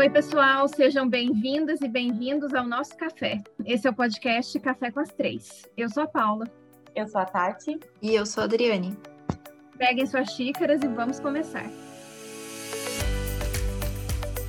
Oi, 0.00 0.08
pessoal, 0.08 0.66
sejam 0.66 1.06
bem-vindas 1.06 1.82
e 1.82 1.86
bem-vindos 1.86 2.54
ao 2.54 2.64
nosso 2.64 2.96
café. 2.96 3.42
Esse 3.66 3.86
é 3.86 3.90
o 3.90 3.94
podcast 3.94 4.58
Café 4.58 4.90
com 4.90 5.00
as 5.00 5.12
Três. 5.12 5.68
Eu 5.76 5.90
sou 5.90 6.04
a 6.04 6.06
Paula. 6.06 6.46
Eu 6.94 7.06
sou 7.06 7.20
a 7.20 7.26
Tati. 7.26 7.78
E 8.00 8.14
eu 8.14 8.24
sou 8.24 8.40
a 8.40 8.44
Adriane. 8.44 8.96
Peguem 9.76 10.06
suas 10.06 10.30
xícaras 10.30 10.82
e 10.82 10.88
vamos 10.88 11.20
começar. 11.20 11.66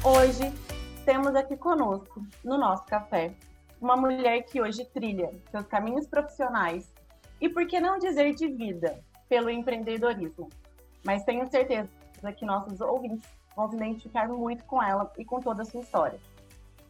Hoje 0.05 0.53
temos 1.03 1.35
aqui 1.35 1.57
conosco, 1.57 2.25
no 2.45 2.57
nosso 2.57 2.85
café, 2.85 3.35
uma 3.81 3.97
mulher 3.97 4.43
que 4.43 4.61
hoje 4.61 4.85
trilha 4.85 5.33
seus 5.51 5.67
caminhos 5.67 6.07
profissionais 6.07 6.93
e, 7.41 7.49
por 7.49 7.67
que 7.67 7.77
não 7.81 7.99
dizer, 7.99 8.33
de 8.35 8.47
vida, 8.47 9.03
pelo 9.27 9.49
empreendedorismo. 9.49 10.47
Mas 11.03 11.25
tenho 11.25 11.45
certeza 11.51 11.89
que 12.37 12.45
nossos 12.45 12.79
ouvintes 12.79 13.27
vão 13.55 13.69
se 13.69 13.75
identificar 13.75 14.27
muito 14.27 14.63
com 14.65 14.81
ela 14.81 15.11
e 15.17 15.25
com 15.25 15.39
toda 15.39 15.61
a 15.61 15.65
sua 15.65 15.81
história. 15.81 16.19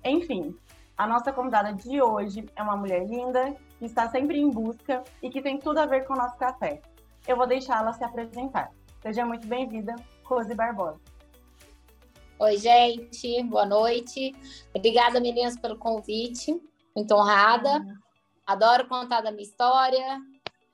Enfim, 0.03 0.55
a 0.97 1.07
nossa 1.07 1.31
convidada 1.31 1.73
de 1.73 2.01
hoje 2.01 2.45
é 2.55 2.61
uma 2.61 2.75
mulher 2.75 3.05
linda, 3.07 3.55
que 3.79 3.85
está 3.85 4.09
sempre 4.09 4.39
em 4.39 4.49
busca 4.49 5.03
e 5.21 5.29
que 5.29 5.41
tem 5.41 5.57
tudo 5.57 5.79
a 5.79 5.85
ver 5.85 6.05
com 6.05 6.13
o 6.13 6.17
nosso 6.17 6.37
café. 6.37 6.81
Eu 7.27 7.37
vou 7.37 7.47
deixá-la 7.47 7.93
se 7.93 8.03
apresentar. 8.03 8.71
Seja 9.01 9.25
muito 9.25 9.47
bem-vinda, 9.47 9.95
Rose 10.23 10.53
Barbosa. 10.53 10.99
Oi, 12.39 12.57
gente, 12.57 13.43
boa 13.43 13.65
noite. 13.65 14.34
Obrigada, 14.73 15.20
meninas, 15.20 15.57
pelo 15.57 15.77
convite. 15.77 16.59
Muito 16.95 17.13
honrada. 17.13 17.85
Adoro 18.45 18.87
contar 18.87 19.21
da 19.21 19.31
minha 19.31 19.43
história. 19.43 20.20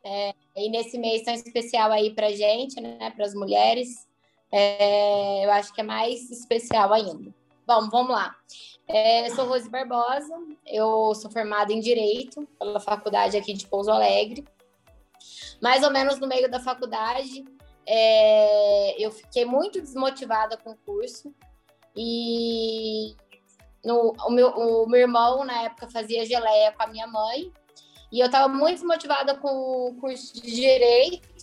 É, 0.04 0.34
e 0.55 0.70
nesse 0.70 0.98
mês 0.98 1.24
tão 1.24 1.34
especial 1.34 1.91
aí 1.91 2.13
para 2.13 2.32
gente, 2.32 2.80
né, 2.80 3.12
para 3.12 3.26
as 3.26 3.34
mulheres, 3.34 4.07
é, 4.52 5.46
eu 5.46 5.52
acho 5.52 5.74
que 5.74 5.82
é 5.82 5.84
mais 5.84 6.30
especial 6.32 6.94
ainda. 6.94 7.34
Bom, 7.66 7.90
vamos 7.90 8.12
lá. 8.12 8.35
É, 8.88 9.30
sou 9.32 9.46
Rose 9.46 9.70
Barbosa, 9.70 10.34
eu 10.66 11.13
sou 11.13 11.30
formada 11.30 11.74
em 11.74 11.82
Direito 11.82 12.48
pela 12.58 12.80
faculdade 12.80 13.36
aqui 13.36 13.54
de 13.54 13.68
Pouso 13.68 13.91
Alegre. 13.91 14.46
Mais 15.62 15.84
ou 15.84 15.91
menos 15.91 16.20
no 16.20 16.27
meio 16.27 16.49
da 16.49 16.60
faculdade, 16.60 17.44
é, 17.86 18.96
eu 19.04 19.12
fiquei 19.12 19.44
muito 19.44 19.82
desmotivada 19.82 20.55
com 20.55 20.71
o 20.71 20.77
curso 20.77 21.34
e 21.96 23.16
no, 23.84 24.14
o, 24.26 24.32
meu, 24.32 24.49
o 24.49 24.88
meu 24.88 25.02
irmão, 25.02 25.43
na 25.43 25.64
época, 25.64 25.90
fazia 25.90 26.26
geleia 26.26 26.71
com 26.71 26.84
a 26.84 26.88
minha 26.88 27.08
mãe 27.08 27.52
e 28.12 28.21
eu 28.21 28.27
estava 28.27 28.48
muito 28.48 28.76
desmotivada 28.76 29.36
com 29.36 29.90
o 29.90 29.96
curso 29.96 30.34
de 30.36 30.55
Direito 30.55 31.37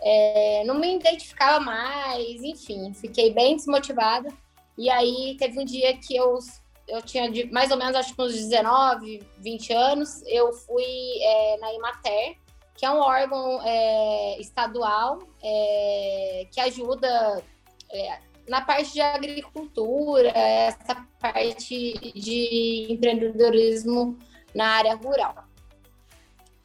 é, 0.00 0.62
não 0.64 0.74
me 0.76 0.96
identificava 0.96 1.60
mais, 1.60 2.42
enfim, 2.42 2.92
fiquei 2.94 3.32
bem 3.32 3.56
desmotivada. 3.56 4.28
E 4.76 4.88
aí 4.88 5.36
teve 5.38 5.58
um 5.58 5.64
dia 5.64 5.96
que 5.96 6.16
eu, 6.16 6.38
eu 6.86 7.02
tinha 7.02 7.30
de, 7.30 7.50
mais 7.52 7.70
ou 7.70 7.76
menos, 7.76 7.96
acho 7.96 8.14
que 8.14 8.22
uns 8.22 8.32
19, 8.32 9.22
20 9.38 9.72
anos, 9.72 10.22
eu 10.26 10.52
fui 10.52 10.84
é, 11.20 11.56
na 11.58 11.74
Imater, 11.74 12.36
que 12.76 12.86
é 12.86 12.90
um 12.90 13.00
órgão 13.00 13.60
é, 13.64 14.40
estadual 14.40 15.18
é, 15.42 16.46
que 16.52 16.60
ajuda 16.60 17.42
é, 17.90 18.18
na 18.48 18.60
parte 18.60 18.92
de 18.92 19.00
agricultura, 19.00 20.28
essa 20.30 21.04
parte 21.20 22.12
de 22.14 22.86
empreendedorismo 22.88 24.16
na 24.54 24.68
área 24.68 24.94
rural. 24.94 25.47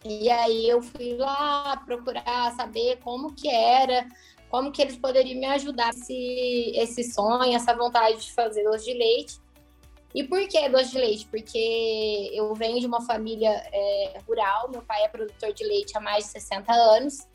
E 0.05 0.29
aí 0.29 0.69
eu 0.69 0.81
fui 0.81 1.15
lá 1.15 1.77
procurar 1.85 2.51
saber 2.55 2.99
como 3.03 3.33
que 3.33 3.47
era, 3.47 4.05
como 4.49 4.71
que 4.71 4.81
eles 4.81 4.97
poderiam 4.97 5.39
me 5.39 5.45
ajudar 5.45 5.89
esse, 5.89 6.73
esse 6.75 7.03
sonho, 7.03 7.55
essa 7.55 7.75
vontade 7.75 8.19
de 8.19 8.33
fazer 8.33 8.63
doce 8.63 8.85
de 8.85 8.93
leite. 8.93 9.41
E 10.13 10.23
por 10.23 10.45
que 10.47 10.69
doce 10.69 10.91
de 10.91 10.97
leite? 10.97 11.25
Porque 11.27 12.29
eu 12.33 12.53
venho 12.53 12.79
de 12.79 12.85
uma 12.85 13.01
família 13.01 13.49
é, 13.49 14.19
rural, 14.27 14.69
meu 14.69 14.81
pai 14.81 15.03
é 15.03 15.07
produtor 15.07 15.53
de 15.53 15.63
leite 15.63 15.97
há 15.97 16.01
mais 16.01 16.25
de 16.25 16.31
60 16.31 16.71
anos, 16.71 17.27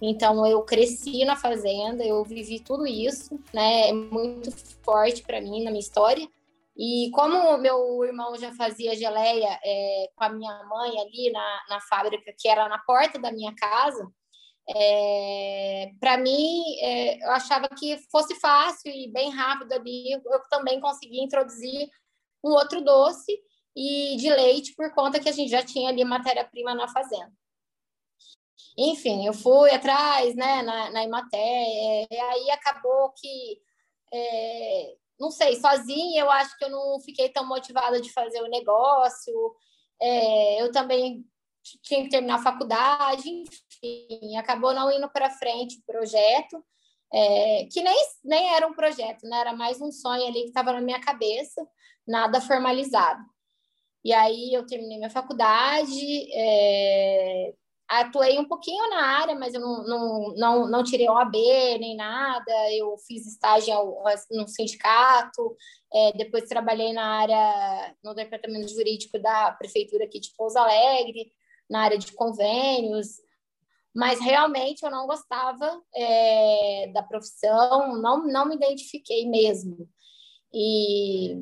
então 0.00 0.46
eu 0.46 0.62
cresci 0.62 1.24
na 1.24 1.36
fazenda, 1.36 2.04
eu 2.04 2.24
vivi 2.24 2.58
tudo 2.58 2.86
isso, 2.86 3.38
né? 3.52 3.90
É 3.90 3.92
muito 3.92 4.50
forte 4.82 5.22
para 5.22 5.40
mim 5.40 5.62
na 5.62 5.70
minha 5.70 5.80
história. 5.80 6.26
E 6.76 7.10
como 7.12 7.58
meu 7.58 8.04
irmão 8.04 8.36
já 8.36 8.54
fazia 8.54 8.96
geleia 8.96 9.60
é, 9.62 10.06
com 10.14 10.24
a 10.24 10.28
minha 10.30 10.64
mãe 10.64 11.00
ali 11.00 11.30
na, 11.30 11.62
na 11.68 11.80
fábrica, 11.80 12.32
que 12.38 12.48
era 12.48 12.68
na 12.68 12.78
porta 12.78 13.18
da 13.18 13.30
minha 13.30 13.54
casa, 13.54 14.10
é, 14.74 15.90
para 16.00 16.16
mim, 16.16 16.62
é, 16.80 17.24
eu 17.24 17.30
achava 17.32 17.68
que 17.68 17.98
fosse 18.10 18.34
fácil 18.36 18.90
e 18.90 19.10
bem 19.12 19.30
rápido 19.30 19.72
ali, 19.72 20.12
eu 20.12 20.22
também 20.48 20.80
conseguia 20.80 21.22
introduzir 21.22 21.90
um 22.44 22.50
outro 22.50 22.80
doce 22.82 23.38
e 23.76 24.16
de 24.16 24.30
leite, 24.30 24.74
por 24.74 24.92
conta 24.94 25.20
que 25.20 25.28
a 25.28 25.32
gente 25.32 25.50
já 25.50 25.62
tinha 25.62 25.90
ali 25.90 26.04
matéria-prima 26.04 26.74
na 26.74 26.88
fazenda. 26.88 27.32
Enfim, 28.78 29.26
eu 29.26 29.34
fui 29.34 29.70
atrás, 29.70 30.34
né, 30.34 30.62
na, 30.62 30.90
na 30.90 31.04
Imaté, 31.04 31.38
é, 31.38 32.06
e 32.10 32.18
aí 32.18 32.50
acabou 32.50 33.12
que 33.12 33.60
é, 34.12 34.94
não 35.22 35.30
sei, 35.30 35.54
sozinha 35.54 36.20
eu 36.20 36.30
acho 36.32 36.58
que 36.58 36.64
eu 36.64 36.70
não 36.70 36.98
fiquei 37.00 37.28
tão 37.28 37.46
motivada 37.46 38.00
de 38.00 38.12
fazer 38.12 38.42
o 38.42 38.50
negócio. 38.50 39.32
É, 40.00 40.60
eu 40.60 40.72
também 40.72 41.24
tinha 41.62 42.02
que 42.02 42.08
terminar 42.08 42.40
a 42.40 42.42
faculdade, 42.42 43.28
enfim, 43.28 44.36
acabou 44.36 44.74
não 44.74 44.90
indo 44.90 45.08
para 45.08 45.30
frente 45.30 45.78
o 45.78 45.84
projeto, 45.86 46.62
é, 47.14 47.68
que 47.72 47.80
nem, 47.82 47.96
nem 48.24 48.52
era 48.52 48.66
um 48.66 48.74
projeto, 48.74 49.22
né? 49.28 49.38
Era 49.38 49.52
mais 49.54 49.80
um 49.80 49.92
sonho 49.92 50.26
ali 50.26 50.42
que 50.42 50.48
estava 50.48 50.72
na 50.72 50.80
minha 50.80 51.00
cabeça, 51.00 51.64
nada 52.04 52.40
formalizado. 52.40 53.22
E 54.04 54.12
aí 54.12 54.52
eu 54.52 54.66
terminei 54.66 54.98
minha 54.98 55.08
faculdade, 55.10 56.32
é, 56.32 57.54
atuei 58.00 58.38
um 58.38 58.46
pouquinho 58.46 58.88
na 58.90 59.20
área, 59.20 59.34
mas 59.34 59.52
eu 59.54 59.60
não, 59.60 59.84
não, 59.84 60.34
não, 60.34 60.68
não 60.68 60.84
tirei 60.84 61.08
OAB 61.08 61.34
nem 61.78 61.96
nada. 61.96 62.52
Eu 62.72 62.96
fiz 63.06 63.26
estágio 63.26 63.74
no 64.30 64.48
sindicato, 64.48 65.56
é, 65.92 66.12
depois 66.12 66.48
trabalhei 66.48 66.92
na 66.92 67.04
área, 67.04 67.96
no 68.02 68.14
departamento 68.14 68.68
jurídico 68.68 69.18
da 69.18 69.52
prefeitura 69.52 70.04
aqui 70.04 70.20
de 70.20 70.32
Pouso 70.36 70.58
Alegre, 70.58 71.32
na 71.68 71.82
área 71.82 71.98
de 71.98 72.12
convênios, 72.12 73.20
mas 73.94 74.20
realmente 74.20 74.82
eu 74.82 74.90
não 74.90 75.06
gostava 75.06 75.80
é, 75.94 76.90
da 76.94 77.02
profissão, 77.02 77.96
não, 78.00 78.26
não 78.26 78.46
me 78.46 78.56
identifiquei 78.56 79.28
mesmo. 79.28 79.88
E 80.52 81.32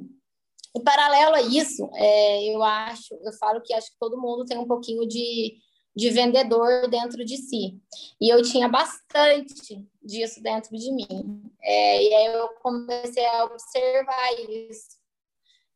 em 0.77 0.85
paralelo 0.85 1.35
a 1.35 1.43
isso, 1.43 1.89
é, 1.95 2.45
eu 2.55 2.63
acho, 2.63 3.15
eu 3.23 3.33
falo 3.35 3.61
que 3.61 3.73
acho 3.73 3.91
que 3.93 3.99
todo 3.99 4.21
mundo 4.21 4.45
tem 4.45 4.59
um 4.59 4.67
pouquinho 4.67 5.07
de 5.07 5.57
de 5.95 6.11
vendedor 6.11 6.89
dentro 6.89 7.25
de 7.25 7.37
si. 7.37 7.81
E 8.21 8.29
eu 8.29 8.43
tinha 8.43 8.69
bastante 8.69 9.87
disso 10.03 10.43
dentro 10.43 10.77
de 10.77 10.93
mim. 10.93 11.43
É, 11.63 12.03
e 12.03 12.15
aí 12.15 12.27
eu 12.35 12.49
comecei 12.63 13.25
a 13.27 13.45
observar 13.45 14.33
isso. 14.49 14.99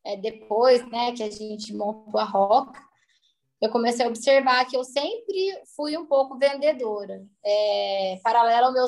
É, 0.03 0.15
depois 0.15 0.87
né, 0.89 1.11
que 1.13 1.23
a 1.23 1.29
gente 1.29 1.73
montou 1.73 2.19
a 2.19 2.23
Roca, 2.23 2.79
eu 3.61 3.69
comecei 3.71 4.05
a 4.05 4.09
observar 4.09 4.65
que 4.65 4.77
eu 4.77 4.83
sempre 4.83 5.63
fui 5.75 5.97
um 5.97 6.05
pouco 6.05 6.37
vendedora. 6.37 7.25
É, 7.43 8.19
paralelo 8.23 8.67
ao 8.67 8.73
meu, 8.73 8.85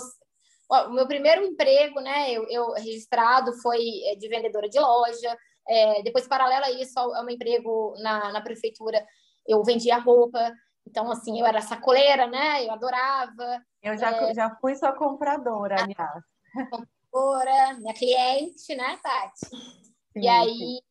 o 0.69 0.93
meu 0.93 1.07
primeiro 1.07 1.43
emprego, 1.43 1.99
né, 1.99 2.31
eu, 2.31 2.47
eu 2.49 2.71
registrado 2.73 3.53
foi 3.61 3.81
é, 4.05 4.15
de 4.15 4.27
vendedora 4.27 4.69
de 4.69 4.79
loja. 4.79 5.37
É, 5.67 6.03
depois, 6.03 6.27
paralelo 6.27 6.65
a 6.65 6.71
isso, 6.71 6.97
ao 6.97 7.25
meu 7.25 7.35
emprego 7.35 7.95
na, 7.99 8.31
na 8.31 8.41
prefeitura, 8.41 9.05
eu 9.47 9.63
vendia 9.63 9.97
roupa. 9.97 10.53
Então, 10.87 11.11
assim, 11.11 11.39
eu 11.39 11.45
era 11.45 11.61
sacoleira, 11.61 12.27
né? 12.27 12.65
Eu 12.65 12.71
adorava. 12.71 13.61
Eu 13.83 13.97
já, 13.97 14.09
é... 14.11 14.33
já 14.33 14.55
fui 14.55 14.73
sua 14.75 14.93
compradora, 14.93 15.75
aliás. 15.83 16.23
Compradora, 16.69 17.73
minha 17.77 17.93
cliente, 17.93 18.73
né, 18.73 18.97
Tati? 19.03 19.49
Sim, 19.49 20.21
e 20.21 20.27
aí, 20.27 20.81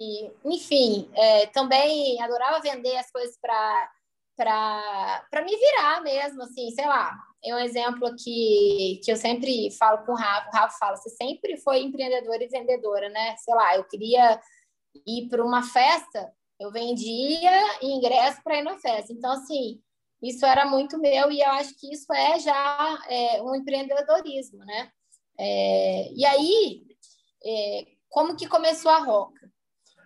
sim. 0.00 0.32
enfim, 0.44 1.10
é, 1.14 1.46
também 1.48 2.22
adorava 2.22 2.60
vender 2.60 2.96
as 2.96 3.10
coisas 3.10 3.36
para 3.40 3.90
para 4.36 5.44
me 5.44 5.54
virar 5.54 6.00
mesmo, 6.00 6.42
assim, 6.42 6.70
sei 6.70 6.86
lá. 6.86 7.14
É 7.44 7.54
um 7.54 7.58
exemplo 7.58 8.06
aqui 8.06 8.98
que 9.04 9.12
eu 9.12 9.16
sempre 9.16 9.70
falo 9.72 9.98
com 10.06 10.12
o 10.12 10.14
Rafa. 10.14 10.48
O 10.48 10.56
Rafa 10.56 10.78
fala: 10.78 10.96
você 10.96 11.10
sempre 11.10 11.58
foi 11.58 11.82
empreendedora 11.82 12.42
e 12.42 12.48
vendedora, 12.48 13.10
né? 13.10 13.36
Sei 13.36 13.54
lá, 13.54 13.76
eu 13.76 13.84
queria 13.84 14.40
ir 15.06 15.28
para 15.28 15.44
uma 15.44 15.62
festa, 15.62 16.32
eu 16.60 16.70
vendia 16.70 17.50
ingresso 17.82 18.42
para 18.44 18.58
ir 18.58 18.62
na 18.62 18.78
festa. 18.78 19.12
Então, 19.12 19.32
assim, 19.32 19.80
isso 20.22 20.44
era 20.44 20.66
muito 20.66 20.98
meu 20.98 21.32
e 21.32 21.40
eu 21.40 21.50
acho 21.52 21.74
que 21.78 21.90
isso 21.92 22.12
é 22.12 22.38
já 22.38 23.02
é, 23.08 23.42
um 23.42 23.54
empreendedorismo, 23.54 24.58
né? 24.58 24.92
É, 25.38 26.12
e 26.12 26.24
aí, 26.26 26.82
é, 27.42 27.86
como 28.10 28.36
que 28.36 28.46
começou 28.46 28.90
a 28.90 28.98
Roca? 28.98 29.50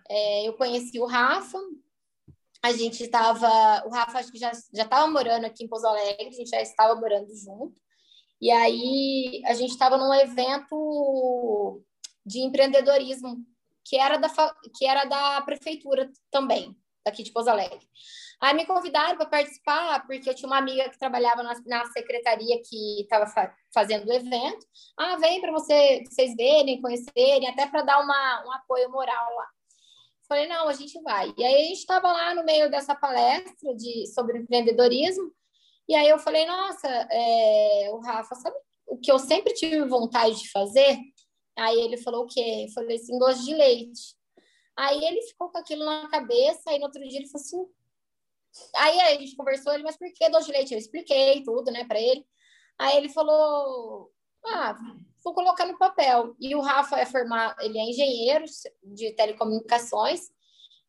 É, 0.08 0.48
eu 0.48 0.54
conheci 0.54 1.00
o 1.00 1.06
Rafa, 1.06 1.58
a 2.62 2.72
gente 2.72 3.02
estava, 3.02 3.84
o 3.86 3.90
Rafa 3.90 4.20
acho 4.20 4.30
que 4.30 4.38
já 4.38 4.52
já 4.72 4.84
estava 4.84 5.10
morando 5.10 5.44
aqui 5.44 5.64
em 5.64 5.68
Pouso 5.68 5.86
Alegre, 5.86 6.28
a 6.28 6.32
gente 6.32 6.48
já 6.48 6.62
estava 6.62 6.94
morando 6.94 7.34
junto. 7.34 7.74
E 8.40 8.50
aí 8.50 9.42
a 9.46 9.54
gente 9.54 9.70
estava 9.70 9.96
num 9.96 10.14
evento 10.14 11.82
de 12.24 12.40
empreendedorismo, 12.40 13.44
que 13.84 13.96
era 13.96 14.16
da, 14.16 14.28
que 14.76 14.86
era 14.86 15.04
da 15.04 15.40
prefeitura 15.42 16.10
também, 16.30 16.76
daqui 17.04 17.22
de 17.22 17.32
Pouso 17.32 17.50
Alegre. 17.50 17.80
Aí 18.40 18.54
me 18.54 18.66
convidaram 18.66 19.16
para 19.16 19.26
participar, 19.26 20.06
porque 20.06 20.28
eu 20.28 20.34
tinha 20.34 20.46
uma 20.46 20.58
amiga 20.58 20.88
que 20.88 20.98
trabalhava 20.98 21.42
na, 21.42 21.54
na 21.66 21.86
secretaria 21.86 22.60
que 22.62 23.02
estava 23.02 23.26
fa 23.26 23.54
fazendo 23.72 24.08
o 24.08 24.12
evento. 24.12 24.66
Ah, 24.98 25.16
vem 25.16 25.40
para 25.40 25.52
você, 25.52 26.02
vocês 26.06 26.34
verem, 26.36 26.80
conhecerem, 26.80 27.48
até 27.48 27.66
para 27.66 27.82
dar 27.82 28.00
uma, 28.00 28.44
um 28.46 28.52
apoio 28.52 28.90
moral 28.90 29.34
lá. 29.34 29.46
Falei, 30.28 30.46
não, 30.46 30.68
a 30.68 30.72
gente 30.72 31.00
vai. 31.02 31.32
E 31.36 31.44
aí 31.44 31.54
a 31.54 31.68
gente 31.68 31.78
estava 31.78 32.10
lá 32.12 32.34
no 32.34 32.44
meio 32.44 32.70
dessa 32.70 32.94
palestra 32.94 33.74
de, 33.74 34.06
sobre 34.12 34.38
empreendedorismo, 34.38 35.32
e 35.88 35.94
aí 35.94 36.08
eu 36.08 36.18
falei, 36.18 36.46
nossa, 36.46 36.88
é, 36.88 37.88
o 37.92 37.98
Rafa, 38.00 38.34
sabe 38.36 38.56
o 38.86 38.98
que 38.98 39.12
eu 39.12 39.18
sempre 39.18 39.52
tive 39.54 39.84
vontade 39.84 40.36
de 40.36 40.50
fazer? 40.50 40.98
Aí 41.56 41.80
ele 41.80 41.96
falou 41.96 42.24
o 42.24 42.26
quê? 42.26 42.66
Eu 42.68 42.72
falei 42.72 42.96
assim, 42.96 43.18
doce 43.18 43.44
de 43.44 43.54
leite. 43.54 44.16
Aí 44.76 45.04
ele 45.04 45.22
ficou 45.22 45.50
com 45.50 45.58
aquilo 45.58 45.84
na 45.84 46.08
cabeça, 46.08 46.70
aí 46.70 46.78
no 46.78 46.86
outro 46.86 47.00
dia 47.08 47.18
ele 47.18 47.28
falou 47.28 47.44
assim. 47.44 47.66
Aí 48.76 49.00
a 49.00 49.20
gente 49.20 49.36
conversou, 49.36 49.72
ele, 49.72 49.82
mas 49.82 49.96
por 49.96 50.12
que 50.12 50.28
doce 50.28 50.46
de 50.46 50.52
leite? 50.52 50.72
Eu 50.74 50.78
expliquei 50.78 51.42
tudo, 51.42 51.70
né, 51.70 51.84
para 51.84 52.00
ele. 52.00 52.26
Aí 52.78 52.96
ele 52.96 53.08
falou: 53.08 54.10
Ah, 54.44 54.76
vou 55.22 55.34
colocar 55.34 55.66
no 55.66 55.78
papel. 55.78 56.34
E 56.40 56.54
o 56.54 56.60
Rafa 56.60 56.98
é 56.98 57.06
formado, 57.06 57.60
ele 57.60 57.78
é 57.78 57.82
engenheiro 57.82 58.44
de 58.82 59.12
telecomunicações 59.12 60.30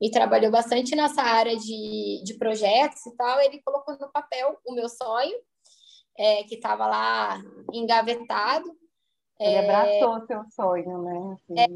e 0.02 0.12
trabalhou 0.12 0.52
bastante 0.52 0.96
nessa 0.96 1.22
área 1.22 1.56
de, 1.56 2.22
de 2.24 2.34
projetos 2.38 3.06
e 3.06 3.16
tal. 3.16 3.40
Ele 3.40 3.62
colocou 3.62 3.98
no 3.98 4.12
papel 4.12 4.60
o 4.66 4.74
meu 4.74 4.90
sonho, 4.90 5.38
é, 6.18 6.44
que 6.44 6.56
estava 6.56 6.86
lá 6.88 7.42
engavetado. 7.74 8.76
Ele 9.40 9.56
é... 9.56 9.60
abraçou 9.60 10.18
o 10.18 10.26
seu 10.26 10.44
sonho, 10.52 11.02
né? 11.02 11.34
Assim, 11.34 11.60
é, 11.60 11.68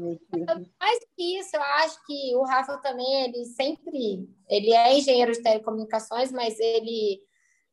mais 0.80 0.98
que 1.16 1.38
isso, 1.38 1.54
eu 1.54 1.62
acho 1.62 2.06
que 2.06 2.34
o 2.36 2.42
Rafa 2.42 2.78
também, 2.78 3.24
ele 3.24 3.44
sempre, 3.44 4.28
ele 4.48 4.72
é 4.72 4.96
engenheiro 4.96 5.32
de 5.32 5.42
telecomunicações, 5.42 6.32
mas 6.32 6.58
ele, 6.58 7.20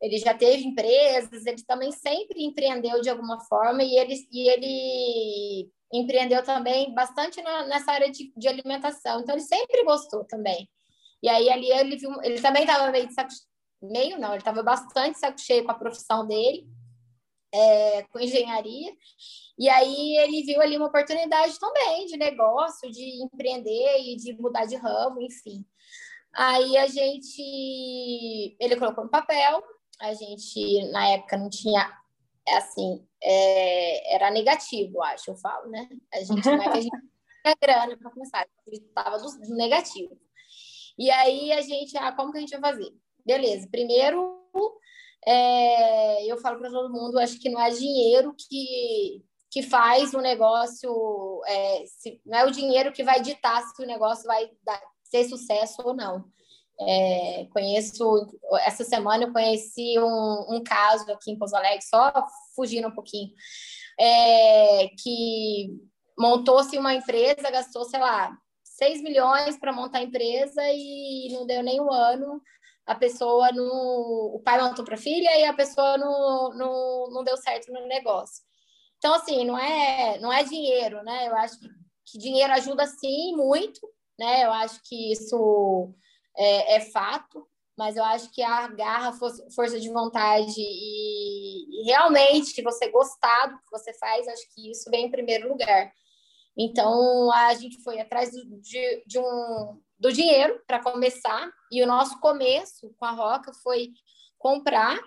ele 0.01 0.17
já 0.17 0.33
teve 0.33 0.63
empresas, 0.65 1.45
ele 1.45 1.63
também 1.65 1.91
sempre 1.91 2.43
empreendeu 2.43 2.99
de 3.01 3.09
alguma 3.09 3.39
forma 3.45 3.81
e 3.81 3.97
ele, 3.97 4.15
e 4.31 4.49
ele 4.49 5.71
empreendeu 5.93 6.43
também 6.43 6.93
bastante 6.93 7.41
na, 7.41 7.65
nessa 7.65 7.91
área 7.93 8.11
de, 8.11 8.33
de 8.35 8.47
alimentação, 8.47 9.21
então 9.21 9.35
ele 9.35 9.43
sempre 9.43 9.85
gostou 9.85 10.25
também. 10.25 10.69
E 11.23 11.29
aí 11.29 11.49
ali 11.49 11.71
ele 11.71 11.95
viu, 11.95 12.11
ele 12.23 12.41
também 12.41 12.63
estava 12.63 12.91
meio 12.91 13.07
de 13.07 13.13
saco, 13.13 13.31
meio 13.81 14.19
não, 14.19 14.29
ele 14.29 14.39
estava 14.39 14.61
bastante 14.61 15.17
saco 15.17 15.39
cheio 15.39 15.63
com 15.63 15.71
a 15.71 15.79
profissão 15.79 16.27
dele, 16.27 16.67
é, 17.53 18.03
com 18.03 18.19
engenharia. 18.19 18.91
E 19.57 19.69
aí 19.69 20.17
ele 20.17 20.43
viu 20.43 20.61
ali 20.61 20.77
uma 20.77 20.87
oportunidade 20.87 21.59
também 21.59 22.05
de 22.05 22.17
negócio, 22.17 22.91
de 22.91 23.23
empreender 23.23 23.99
e 24.01 24.15
de 24.15 24.33
mudar 24.33 24.65
de 24.65 24.75
ramo, 24.75 25.21
enfim. 25.21 25.65
Aí 26.33 26.77
a 26.77 26.87
gente, 26.87 28.55
ele 28.59 28.75
colocou 28.75 29.05
no 29.05 29.09
papel, 29.09 29.63
a 29.99 30.13
gente 30.13 30.83
na 30.91 31.07
época 31.09 31.37
não 31.37 31.49
tinha, 31.49 31.91
é 32.47 32.57
assim, 32.57 33.03
é, 33.23 34.15
era 34.15 34.29
negativo, 34.29 35.01
acho, 35.01 35.31
eu 35.31 35.35
falo, 35.37 35.69
né? 35.69 35.89
A 36.13 36.19
gente 36.19 36.45
não 36.45 36.61
é 36.61 36.71
que 36.71 36.77
a 36.77 36.81
gente 36.81 36.91
tinha 37.43 37.55
grana 37.59 37.97
para 37.97 38.11
começar, 38.11 38.47
estava 38.67 39.17
do, 39.17 39.25
do 39.25 39.55
negativo. 39.55 40.15
E 40.99 41.09
aí 41.09 41.51
a 41.51 41.61
gente, 41.61 41.97
ah, 41.97 42.11
como 42.11 42.31
que 42.31 42.37
a 42.37 42.41
gente 42.41 42.57
vai 42.57 42.71
fazer? 42.71 42.93
Beleza, 43.25 43.67
primeiro 43.69 44.37
é, 45.29 46.25
eu 46.25 46.37
falo 46.37 46.57
para 46.57 46.69
todo 46.69 46.89
mundo, 46.89 47.19
acho 47.19 47.37
que 47.37 47.49
não 47.49 47.59
é 47.59 47.69
dinheiro 47.69 48.33
que, 48.37 49.21
que 49.51 49.61
faz 49.61 50.13
o 50.13 50.21
negócio, 50.21 51.41
é, 51.45 51.83
se, 51.85 52.21
não 52.25 52.37
é 52.37 52.45
o 52.45 52.51
dinheiro 52.51 52.93
que 52.93 53.03
vai 53.03 53.21
ditar 53.21 53.61
se 53.61 53.83
o 53.83 53.85
negócio 53.85 54.25
vai 54.25 54.49
dar, 54.63 54.81
ser 55.03 55.25
sucesso 55.25 55.81
ou 55.83 55.93
não. 55.93 56.23
É, 56.79 57.45
conheço, 57.51 58.31
essa 58.61 58.85
semana 58.85 59.25
eu 59.25 59.33
conheci 59.33 59.99
um, 59.99 60.55
um, 60.55 60.63
caso 60.63 61.11
aqui 61.11 61.31
em 61.31 61.37
Pouso 61.37 61.57
Alegre, 61.57 61.81
só 61.81 62.13
fugindo 62.55 62.87
um 62.87 62.95
pouquinho, 62.95 63.33
é, 63.99 64.87
que 64.97 65.75
montou-se 66.17 66.77
uma 66.77 66.93
empresa, 66.93 67.51
gastou, 67.51 67.83
sei 67.83 67.99
lá, 67.99 68.31
6 68.63 69.01
milhões 69.01 69.57
para 69.57 69.73
montar 69.73 69.97
a 69.97 70.03
empresa 70.03 70.61
e 70.71 71.29
não 71.33 71.45
deu 71.45 71.61
nem 71.63 71.81
um 71.81 71.91
ano, 71.91 72.41
a 72.87 72.95
pessoa 72.95 73.51
no. 73.51 74.31
O 74.33 74.39
pai 74.39 74.59
montou 74.61 74.85
para 74.85 74.95
a 74.95 74.99
filha 74.99 75.37
e 75.37 75.43
a 75.43 75.53
pessoa 75.53 75.97
não, 75.97 76.49
não, 76.53 77.09
não 77.11 77.23
deu 77.23 77.35
certo 77.35 77.71
no 77.71 77.85
negócio. 77.85 78.43
Então, 78.97 79.13
assim, 79.13 79.45
não 79.45 79.57
é, 79.57 80.17
não 80.19 80.31
é 80.31 80.43
dinheiro, 80.43 81.03
né? 81.03 81.27
Eu 81.27 81.35
acho 81.35 81.59
que, 81.59 81.69
que 82.05 82.17
dinheiro 82.17 82.53
ajuda 82.53 82.87
sim 82.87 83.35
muito, 83.35 83.81
né? 84.17 84.45
Eu 84.45 84.53
acho 84.53 84.81
que 84.83 85.11
isso 85.11 85.93
é, 86.35 86.77
é 86.77 86.79
fato, 86.79 87.45
mas 87.77 87.97
eu 87.97 88.03
acho 88.03 88.31
que 88.31 88.41
a 88.41 88.67
garra, 88.69 89.13
força 89.53 89.79
de 89.79 89.89
vontade 89.89 90.55
e, 90.57 91.83
realmente 91.85 92.61
você 92.63 92.89
gostar 92.89 93.47
do 93.47 93.57
que 93.59 93.69
você 93.69 93.93
faz, 93.99 94.27
acho 94.27 94.43
que 94.55 94.71
isso 94.71 94.89
vem 94.89 95.05
em 95.05 95.11
primeiro 95.11 95.49
lugar. 95.49 95.91
Então, 96.57 97.31
a 97.31 97.53
gente 97.53 97.83
foi 97.83 97.99
atrás 97.99 98.31
de, 98.31 99.03
de 99.05 99.19
um, 99.19 99.79
do 99.99 100.11
dinheiro 100.11 100.59
para 100.65 100.81
começar, 100.81 101.51
e 101.71 101.83
o 101.83 101.87
nosso 101.87 102.19
começo 102.19 102.91
com 102.97 103.05
a 103.05 103.11
Roca 103.11 103.53
foi 103.61 103.91
comprar 104.39 104.99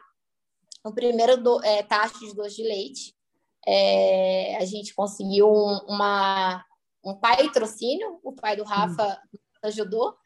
o 0.85 0.93
primeiro 0.93 1.37
do, 1.43 1.63
é, 1.65 1.83
taxa 1.83 2.19
de 2.21 2.35
doce 2.35 2.57
de 2.57 2.63
leite. 2.63 3.17
É, 3.67 4.57
a 4.59 4.65
gente 4.65 4.95
conseguiu 4.95 5.49
um, 5.49 5.79
uma, 5.89 6.65
um 7.05 7.15
patrocínio, 7.17 8.21
o 8.23 8.33
pai 8.33 8.55
do 8.57 8.63
Rafa 8.63 9.21
ajudou, 9.65 10.17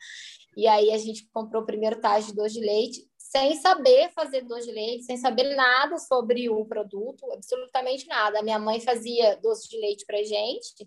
e 0.54 0.68
aí 0.68 0.92
a 0.92 0.98
gente 0.98 1.26
comprou 1.32 1.62
o 1.62 1.66
primeiro 1.66 2.00
taxa 2.02 2.28
de 2.28 2.34
doce 2.34 2.54
de 2.54 2.60
leite, 2.60 3.10
sem 3.16 3.56
saber 3.56 4.12
fazer 4.12 4.42
doce 4.42 4.66
de 4.66 4.72
leite, 4.72 5.04
sem 5.04 5.16
saber 5.16 5.56
nada 5.56 5.98
sobre 5.98 6.50
o 6.50 6.64
produto, 6.66 7.32
absolutamente 7.32 8.06
nada. 8.06 8.38
A 8.38 8.42
minha 8.42 8.58
mãe 8.58 8.78
fazia 8.78 9.36
doce 9.36 9.68
de 9.68 9.80
leite 9.80 10.04
para 10.06 10.22
gente 10.22 10.86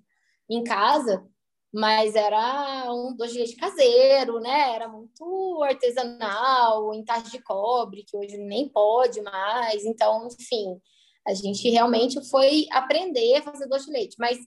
em 0.49 0.63
casa, 0.63 1.25
mas 1.73 2.15
era 2.15 2.91
um 2.94 3.15
doce 3.15 3.33
de 3.33 3.39
leite 3.39 3.55
caseiro, 3.55 4.39
né? 4.39 4.73
Era 4.73 4.88
muito 4.88 5.61
artesanal, 5.63 6.94
em 6.94 7.03
taxa 7.03 7.29
de 7.29 7.41
cobre, 7.41 8.03
que 8.03 8.17
hoje 8.17 8.38
nem 8.38 8.69
pode 8.69 9.21
mais. 9.21 9.85
Então, 9.85 10.27
enfim, 10.27 10.79
a 11.27 11.33
gente 11.33 11.69
realmente 11.69 12.23
foi 12.29 12.65
aprender 12.71 13.35
a 13.35 13.44
fazer 13.44 13.67
doce 13.67 13.85
de 13.88 13.91
leite. 13.91 14.16
Mas 14.18 14.37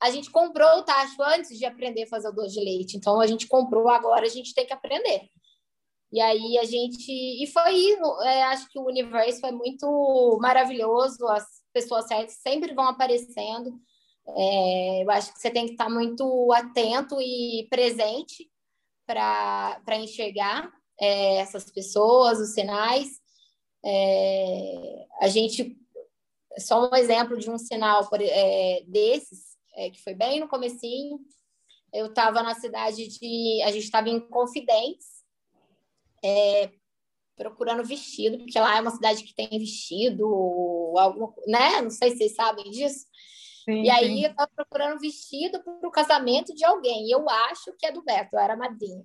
a 0.00 0.10
gente 0.10 0.30
comprou 0.30 0.78
o 0.78 0.82
tacho 0.82 1.22
antes 1.22 1.58
de 1.58 1.64
aprender 1.64 2.04
a 2.04 2.08
fazer 2.08 2.28
o 2.28 2.32
doce 2.32 2.54
de 2.54 2.64
leite. 2.64 2.96
Então, 2.96 3.20
a 3.20 3.26
gente 3.26 3.48
comprou, 3.48 3.88
agora 3.88 4.26
a 4.26 4.30
gente 4.30 4.54
tem 4.54 4.66
que 4.66 4.72
aprender. 4.72 5.22
E 6.12 6.20
aí 6.20 6.58
a 6.58 6.64
gente. 6.64 7.10
E 7.10 7.46
foi 7.48 7.92
é, 8.24 8.44
acho 8.44 8.68
que 8.68 8.78
o 8.78 8.86
universo 8.86 9.40
foi 9.40 9.50
muito 9.50 10.38
maravilhoso, 10.40 11.26
as 11.26 11.44
pessoas 11.72 12.06
certas 12.06 12.36
sempre 12.36 12.74
vão 12.74 12.84
aparecendo. 12.84 13.78
É, 14.28 15.02
eu 15.02 15.10
acho 15.10 15.32
que 15.32 15.40
você 15.40 15.50
tem 15.50 15.66
que 15.66 15.72
estar 15.72 15.88
muito 15.88 16.52
atento 16.52 17.20
e 17.20 17.66
presente 17.70 18.50
para 19.06 19.96
enxergar 19.96 20.72
é, 21.00 21.36
essas 21.36 21.70
pessoas, 21.70 22.38
os 22.38 22.54
sinais. 22.54 23.20
É, 23.84 25.06
a 25.20 25.28
gente, 25.28 25.76
só 26.58 26.90
um 26.90 26.94
exemplo 26.96 27.38
de 27.38 27.50
um 27.50 27.58
sinal 27.58 28.08
por, 28.08 28.20
é, 28.20 28.82
desses, 28.86 29.56
é, 29.76 29.90
que 29.90 30.02
foi 30.02 30.14
bem 30.14 30.40
no 30.40 30.48
comecinho, 30.48 31.20
eu 31.92 32.06
estava 32.06 32.42
na 32.42 32.54
cidade 32.54 33.06
de, 33.06 33.62
a 33.62 33.70
gente 33.70 33.84
estava 33.84 34.08
em 34.08 34.20
Confidentes, 34.20 35.06
é, 36.24 36.70
procurando 37.36 37.84
vestido, 37.84 38.38
porque 38.38 38.58
lá 38.58 38.76
é 38.76 38.80
uma 38.80 38.90
cidade 38.90 39.22
que 39.22 39.34
tem 39.34 39.48
vestido, 39.50 40.26
alguma, 40.98 41.34
né? 41.46 41.82
Não 41.82 41.90
sei 41.90 42.10
se 42.10 42.18
vocês 42.18 42.34
sabem 42.34 42.70
disso. 42.70 43.06
Sim, 43.68 43.82
e 43.82 43.90
aí 43.90 44.06
sim. 44.06 44.24
eu 44.24 44.30
estava 44.30 44.50
procurando 44.54 45.00
vestido 45.00 45.62
para 45.62 45.88
o 45.88 45.90
casamento 45.90 46.54
de 46.54 46.64
alguém. 46.64 47.06
E 47.06 47.10
eu 47.10 47.28
acho 47.28 47.72
que 47.76 47.84
é 47.86 47.92
do 47.92 48.02
Beto, 48.02 48.36
eu 48.36 48.38
era 48.38 48.56
madrinha. 48.56 49.04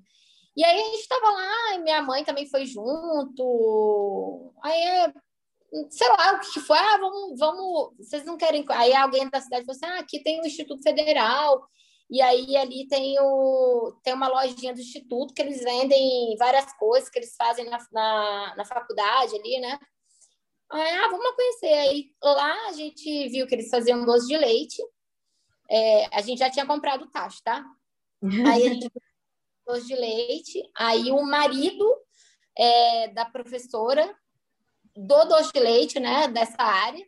E 0.55 0.63
aí 0.63 0.79
a 0.79 0.85
gente 0.85 0.99
estava 0.99 1.31
lá, 1.31 1.75
e 1.75 1.79
minha 1.79 2.01
mãe 2.01 2.23
também 2.23 2.47
foi 2.47 2.65
junto. 2.65 4.53
Aí, 4.63 5.13
sei 5.89 6.07
lá, 6.09 6.33
o 6.33 6.39
que 6.39 6.59
foi? 6.59 6.77
Ah, 6.77 6.97
vamos, 6.99 7.39
vamos. 7.39 7.97
Vocês 7.97 8.23
não 8.23 8.37
querem. 8.37 8.63
Aí 8.69 8.93
alguém 8.93 9.29
da 9.29 9.41
cidade 9.41 9.65
falou 9.65 9.75
assim: 9.75 9.85
ah, 9.85 9.99
aqui 9.99 10.21
tem 10.21 10.41
o 10.41 10.45
Instituto 10.45 10.83
Federal. 10.83 11.65
E 12.09 12.21
aí 12.21 12.57
ali 12.57 12.85
tem, 12.89 13.17
o, 13.21 13.93
tem 14.03 14.13
uma 14.13 14.27
lojinha 14.27 14.73
do 14.73 14.81
Instituto 14.81 15.33
que 15.33 15.41
eles 15.41 15.63
vendem 15.63 16.35
várias 16.37 16.71
coisas 16.77 17.09
que 17.09 17.17
eles 17.17 17.33
fazem 17.37 17.69
na, 17.69 17.77
na, 17.89 18.55
na 18.57 18.65
faculdade 18.65 19.33
ali, 19.33 19.59
né? 19.61 19.79
Ah, 20.71 21.07
vamos 21.09 21.35
conhecer. 21.35 21.73
Aí 21.73 22.11
lá 22.23 22.67
a 22.69 22.73
gente 22.73 23.29
viu 23.29 23.45
que 23.45 23.55
eles 23.55 23.69
faziam 23.69 24.05
doce 24.05 24.27
de 24.27 24.37
leite. 24.37 24.81
É, 25.69 26.05
a 26.15 26.21
gente 26.21 26.39
já 26.39 26.49
tinha 26.49 26.65
comprado 26.65 27.03
o 27.03 27.11
tacho, 27.11 27.41
tá? 27.43 27.65
Aí 28.23 28.67
a 28.67 28.73
gente 28.73 28.89
doce 29.67 29.87
de 29.87 29.95
leite. 29.95 30.63
Aí 30.75 31.11
o 31.11 31.21
marido 31.23 31.85
é, 32.57 33.09
da 33.09 33.25
professora 33.25 34.15
do 34.95 35.25
doce 35.25 35.51
de 35.53 35.59
leite, 35.59 35.99
né, 35.99 36.27
dessa 36.27 36.61
área, 36.61 37.05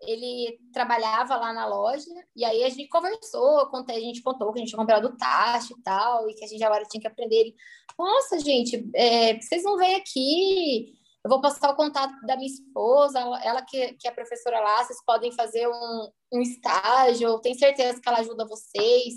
ele 0.00 0.58
trabalhava 0.72 1.36
lá 1.36 1.52
na 1.52 1.66
loja, 1.66 2.04
e 2.36 2.44
aí 2.44 2.62
a 2.62 2.68
gente 2.68 2.88
conversou, 2.88 3.66
contei, 3.66 3.96
a 3.96 4.00
gente 4.00 4.22
contou 4.22 4.52
que 4.52 4.58
a 4.58 4.60
gente 4.60 4.68
tinha 4.68 4.78
comprado 4.78 5.16
taxa 5.16 5.74
e 5.76 5.82
tal, 5.82 6.28
e 6.28 6.34
que 6.34 6.44
a 6.44 6.48
gente 6.48 6.62
agora 6.62 6.84
tinha 6.84 7.00
que 7.00 7.06
aprender. 7.06 7.36
Ele, 7.36 7.54
Nossa, 7.98 8.38
gente, 8.38 8.88
é, 8.94 9.40
vocês 9.40 9.62
não 9.64 9.76
vêm 9.76 9.94
aqui, 9.96 10.94
eu 11.24 11.30
vou 11.30 11.40
passar 11.40 11.70
o 11.70 11.76
contato 11.76 12.14
da 12.26 12.36
minha 12.36 12.50
esposa, 12.50 13.18
ela, 13.18 13.62
que, 13.62 13.94
que 13.94 14.06
é 14.06 14.10
professora 14.10 14.60
lá, 14.60 14.84
vocês 14.84 15.02
podem 15.06 15.32
fazer 15.32 15.66
um, 15.66 16.10
um 16.34 16.40
estágio, 16.42 17.28
eu 17.28 17.38
tenho 17.38 17.58
certeza 17.58 17.98
que 17.98 18.06
ela 18.06 18.18
ajuda 18.18 18.46
vocês. 18.46 19.14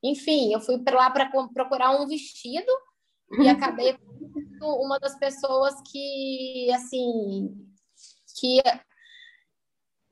Enfim, 0.00 0.52
eu 0.52 0.60
fui 0.60 0.78
para 0.78 0.96
lá 0.96 1.10
para 1.10 1.28
procurar 1.52 2.00
um 2.00 2.06
vestido 2.06 2.70
e 3.42 3.48
acabei 3.48 3.98
uma 4.62 5.00
das 5.00 5.18
pessoas 5.18 5.74
que, 5.90 6.70
assim, 6.72 7.52
que 8.38 8.62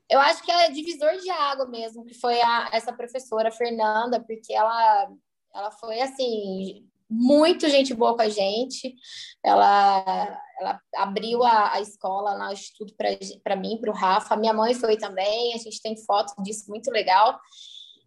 eu 0.09 0.19
acho 0.19 0.43
que 0.43 0.51
é 0.51 0.69
divisor 0.71 1.15
de 1.17 1.29
água 1.29 1.67
mesmo, 1.67 2.05
que 2.05 2.15
foi 2.15 2.41
a, 2.41 2.69
essa 2.73 2.91
professora 2.91 3.49
Fernanda, 3.49 4.19
porque 4.19 4.53
ela, 4.53 5.09
ela 5.53 5.71
foi 5.71 6.01
assim 6.01 6.85
muito 7.09 7.67
gente 7.67 7.93
boa 7.93 8.15
com 8.15 8.21
a 8.21 8.29
gente. 8.29 8.95
Ela, 9.43 10.41
ela 10.59 10.81
abriu 10.95 11.43
a, 11.43 11.73
a 11.73 11.81
escola 11.81 12.33
lá, 12.33 12.49
o 12.49 12.53
estudo 12.53 12.93
para 13.43 13.55
mim, 13.55 13.79
para 13.81 13.89
o 13.89 13.93
Rafa. 13.93 14.35
Minha 14.35 14.53
mãe 14.53 14.73
foi 14.73 14.97
também. 14.97 15.53
A 15.53 15.57
gente 15.57 15.81
tem 15.81 15.97
foto 15.97 16.33
disso 16.43 16.69
muito 16.69 16.91
legal. 16.91 17.39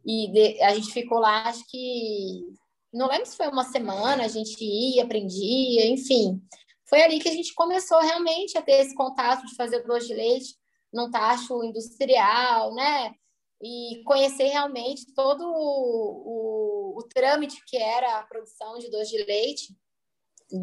E 0.05 0.29
de, 0.29 0.63
a 0.63 0.75
gente 0.75 0.93
ficou 0.93 1.19
lá, 1.19 1.49
acho 1.49 1.65
que 1.69 2.45
não 2.93 3.09
lembro 3.09 3.27
se 3.27 3.37
foi 3.37 3.49
uma 3.49 3.65
semana. 3.65 4.25
A 4.25 4.29
gente 4.29 4.63
ia, 4.63 5.05
aprendia, 5.05 5.87
enfim. 5.87 6.41
Foi 6.85 7.03
ali 7.03 7.19
que 7.19 7.29
a 7.29 7.33
gente 7.33 7.55
começou 7.55 7.99
realmente 8.01 8.59
a 8.59 8.63
ter 8.63 8.81
esse 8.83 8.95
contato 8.95 9.47
de 9.47 9.57
fazer 9.57 9.83
doce 9.85 10.09
de 10.09 10.15
leite 10.15 10.55
num 10.93 11.11
tacho 11.11 11.65
industrial, 11.65 12.75
né? 12.75 13.15
E 13.63 14.03
conhecer 14.05 14.49
realmente 14.49 15.13
todo 15.15 15.43
o, 15.43 15.55
o, 15.55 16.62
o 17.03 17.09
trâmite 17.09 17.63
que 17.67 17.77
era 17.77 18.19
a 18.19 18.23
produção 18.23 18.79
de 18.79 18.91
doce 18.91 19.11
de 19.11 19.25
leite. 19.25 19.77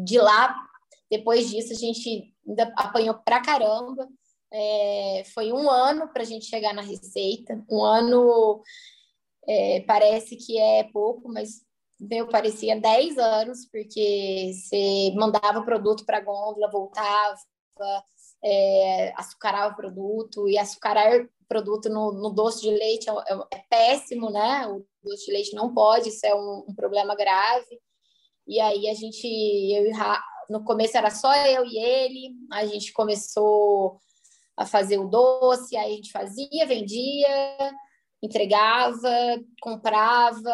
De 0.04 0.18
lá, 0.18 0.54
depois 1.10 1.50
disso, 1.50 1.72
a 1.72 1.76
gente 1.76 2.34
ainda 2.46 2.72
apanhou 2.76 3.14
pra 3.14 3.42
caramba. 3.42 4.08
É, 4.52 5.22
foi 5.32 5.52
um 5.52 5.70
ano 5.70 6.08
para 6.08 6.22
a 6.22 6.26
gente 6.26 6.46
chegar 6.46 6.72
na 6.72 6.82
receita. 6.82 7.64
Um 7.70 7.82
ano 7.84 8.62
é, 9.48 9.80
parece 9.80 10.36
que 10.36 10.58
é 10.58 10.84
pouco, 10.84 11.28
mas 11.28 11.62
meu, 12.00 12.28
parecia 12.28 12.80
10 12.80 13.18
anos, 13.18 13.66
porque 13.70 14.52
você 14.54 15.12
mandava 15.14 15.58
o 15.58 15.64
produto 15.64 16.04
para 16.06 16.16
a 16.16 16.22
gôndola, 16.22 16.70
voltava, 16.70 17.36
é, 18.42 19.12
açucarava 19.16 19.74
o 19.74 19.76
produto, 19.76 20.48
e 20.48 20.58
açucarar 20.58 21.28
produto 21.50 21.88
no, 21.88 22.12
no 22.12 22.30
doce 22.30 22.62
de 22.62 22.70
leite 22.70 23.10
é, 23.10 23.12
é, 23.12 23.58
é, 23.58 23.64
péssimo, 23.68 24.30
né? 24.30 24.68
O 24.68 24.86
doce 25.02 25.26
de 25.26 25.32
leite 25.32 25.54
não 25.54 25.74
pode, 25.74 26.08
isso 26.08 26.24
é 26.24 26.34
um, 26.34 26.64
um 26.68 26.74
problema 26.74 27.16
grave. 27.16 27.80
E 28.46 28.60
aí 28.60 28.88
a 28.88 28.94
gente, 28.94 29.26
eu 29.26 29.86
e 29.86 29.90
Ra, 29.90 30.22
no 30.48 30.64
começo 30.64 30.96
era 30.96 31.10
só 31.10 31.34
eu 31.46 31.64
e 31.64 31.76
ele, 31.76 32.34
a 32.52 32.64
gente 32.66 32.92
começou 32.92 33.98
a 34.56 34.64
fazer 34.64 34.98
o 34.98 35.08
doce, 35.08 35.76
aí 35.76 35.92
a 35.92 35.96
gente 35.96 36.12
fazia, 36.12 36.66
vendia, 36.66 37.72
entregava, 38.22 39.10
comprava 39.60 40.52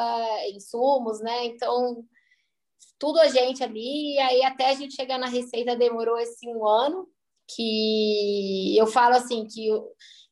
insumos, 0.55 1.21
né? 1.21 1.45
Então, 1.47 2.05
tudo 2.99 3.19
a 3.21 3.29
gente 3.29 3.63
ali, 3.63 4.19
aí 4.21 4.43
até 4.45 4.71
a 4.71 4.75
gente 4.75 4.95
chegar 4.95 5.19
na 5.19 5.27
receita 5.27 5.77
demorou 5.77 6.19
esse 6.19 6.49
um 6.49 6.67
ano, 6.67 7.07
que 7.49 8.77
eu 8.77 8.87
falo 8.87 9.15
assim 9.15 9.47
que, 9.47 9.69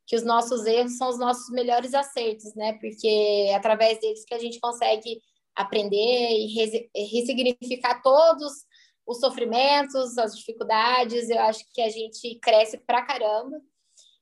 que 0.07 0.17
os 0.17 0.25
nossos 0.25 0.65
erros 0.67 0.97
são 0.97 1.09
os 1.09 1.19
nossos 1.19 1.51
melhores 1.51 1.95
acertos, 1.95 2.55
né? 2.55 2.75
Porque 2.75 3.07
é 3.49 3.55
através 3.55 4.01
deles 4.01 4.25
que 4.25 4.35
a 4.35 4.39
gente 4.39 4.61
consegue 4.61 5.21
aprender 5.55 6.31
e 6.31 6.47
ressignificar 7.13 8.03
todos 8.03 8.53
os 9.07 9.21
sofrimentos, 9.21 10.19
as 10.19 10.37
dificuldades. 10.37 11.31
Eu 11.31 11.41
acho 11.41 11.65
que 11.73 11.81
a 11.81 11.89
gente 11.89 12.39
cresce 12.41 12.79
pra 12.79 13.03
caramba. 13.03 13.61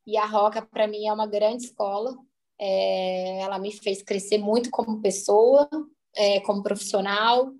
E 0.06 0.16
a 0.16 0.26
Roca, 0.26 0.62
para 0.62 0.86
mim, 0.86 1.06
é 1.06 1.12
uma 1.12 1.26
grande 1.26 1.64
escola. 1.64 2.14
É, 2.60 3.40
ela 3.40 3.58
me 3.58 3.72
fez 3.72 4.02
crescer 4.02 4.38
muito 4.38 4.70
como 4.70 5.00
pessoa, 5.00 5.68
é, 6.16 6.40
como 6.40 6.62
profissional 6.62 7.52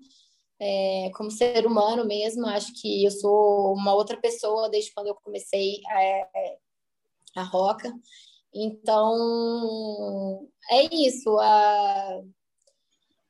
é, 0.59 1.11
como 1.15 1.31
ser 1.31 1.65
humano 1.65 2.05
mesmo. 2.05 2.45
Acho 2.47 2.73
que 2.79 3.03
eu 3.03 3.11
sou 3.11 3.73
uma 3.73 3.93
outra 3.93 4.17
pessoa 4.17 4.69
desde 4.69 4.93
quando 4.93 5.07
eu 5.07 5.15
comecei 5.15 5.81
é, 5.89 6.57
a 7.35 7.43
Roca. 7.43 7.91
Então, 8.53 10.47
é 10.69 10.83
isso. 10.93 11.37
A, 11.39 12.21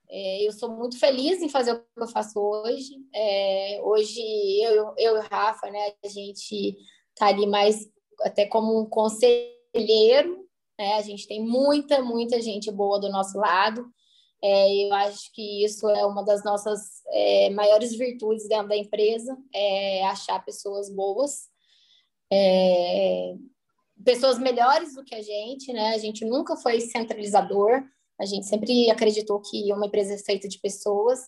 é, 0.09 0.47
eu 0.47 0.51
sou 0.51 0.69
muito 0.69 0.99
feliz 0.99 1.41
em 1.41 1.49
fazer 1.49 1.73
o 1.73 1.79
que 1.79 1.85
eu 1.97 2.07
faço 2.07 2.39
hoje. 2.39 2.93
É, 3.13 3.79
hoje, 3.83 4.21
eu, 4.61 4.93
eu 4.97 5.15
e 5.15 5.19
o 5.19 5.21
Rafa, 5.21 5.71
né, 5.71 5.93
a 6.03 6.07
gente 6.07 6.77
tá 7.15 7.27
ali 7.27 7.47
mais 7.47 7.89
até 8.21 8.45
como 8.45 8.79
um 8.79 8.85
conselheiro, 8.85 10.47
né? 10.77 10.93
A 10.95 11.01
gente 11.01 11.27
tem 11.27 11.41
muita, 11.43 12.01
muita 12.01 12.41
gente 12.41 12.71
boa 12.71 12.99
do 12.99 13.09
nosso 13.09 13.37
lado. 13.37 13.85
É, 14.43 14.85
eu 14.85 14.93
acho 14.93 15.31
que 15.31 15.63
isso 15.63 15.87
é 15.87 16.05
uma 16.05 16.21
das 16.21 16.43
nossas 16.43 17.01
é, 17.13 17.49
maiores 17.51 17.95
virtudes 17.95 18.45
dentro 18.45 18.67
da 18.67 18.75
empresa, 18.75 19.37
é 19.55 20.05
achar 20.05 20.43
pessoas 20.43 20.93
boas, 20.93 21.47
é, 22.29 23.35
pessoas 24.03 24.37
melhores 24.37 24.95
do 24.95 25.03
que 25.05 25.15
a 25.15 25.21
gente, 25.21 25.71
né? 25.71 25.95
A 25.95 25.97
gente 25.97 26.25
nunca 26.25 26.57
foi 26.57 26.81
centralizador, 26.81 27.83
a 28.19 28.25
gente 28.25 28.45
sempre 28.45 28.91
acreditou 28.91 29.39
que 29.39 29.71
uma 29.71 29.85
empresa 29.85 30.15
é 30.15 30.17
feita 30.17 30.49
de 30.49 30.59
pessoas, 30.59 31.21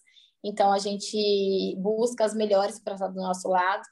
então 0.44 0.74
a 0.74 0.78
gente 0.78 1.74
busca 1.78 2.26
as 2.26 2.36
melhores 2.36 2.80
para 2.80 2.96
estar 2.96 3.08
do 3.08 3.22
nosso 3.22 3.48
lado, 3.48 3.84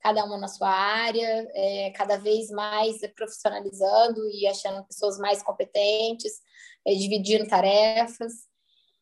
cada 0.00 0.22
uma 0.22 0.36
na 0.36 0.48
sua 0.48 0.68
área, 0.68 1.48
é, 1.54 1.92
cada 1.92 2.18
vez 2.18 2.50
mais 2.50 2.98
profissionalizando 3.16 4.28
e 4.30 4.46
achando 4.46 4.84
pessoas 4.84 5.18
mais 5.18 5.42
competentes, 5.42 6.42
é, 6.86 6.94
dividindo 6.94 7.48
tarefas. 7.48 8.49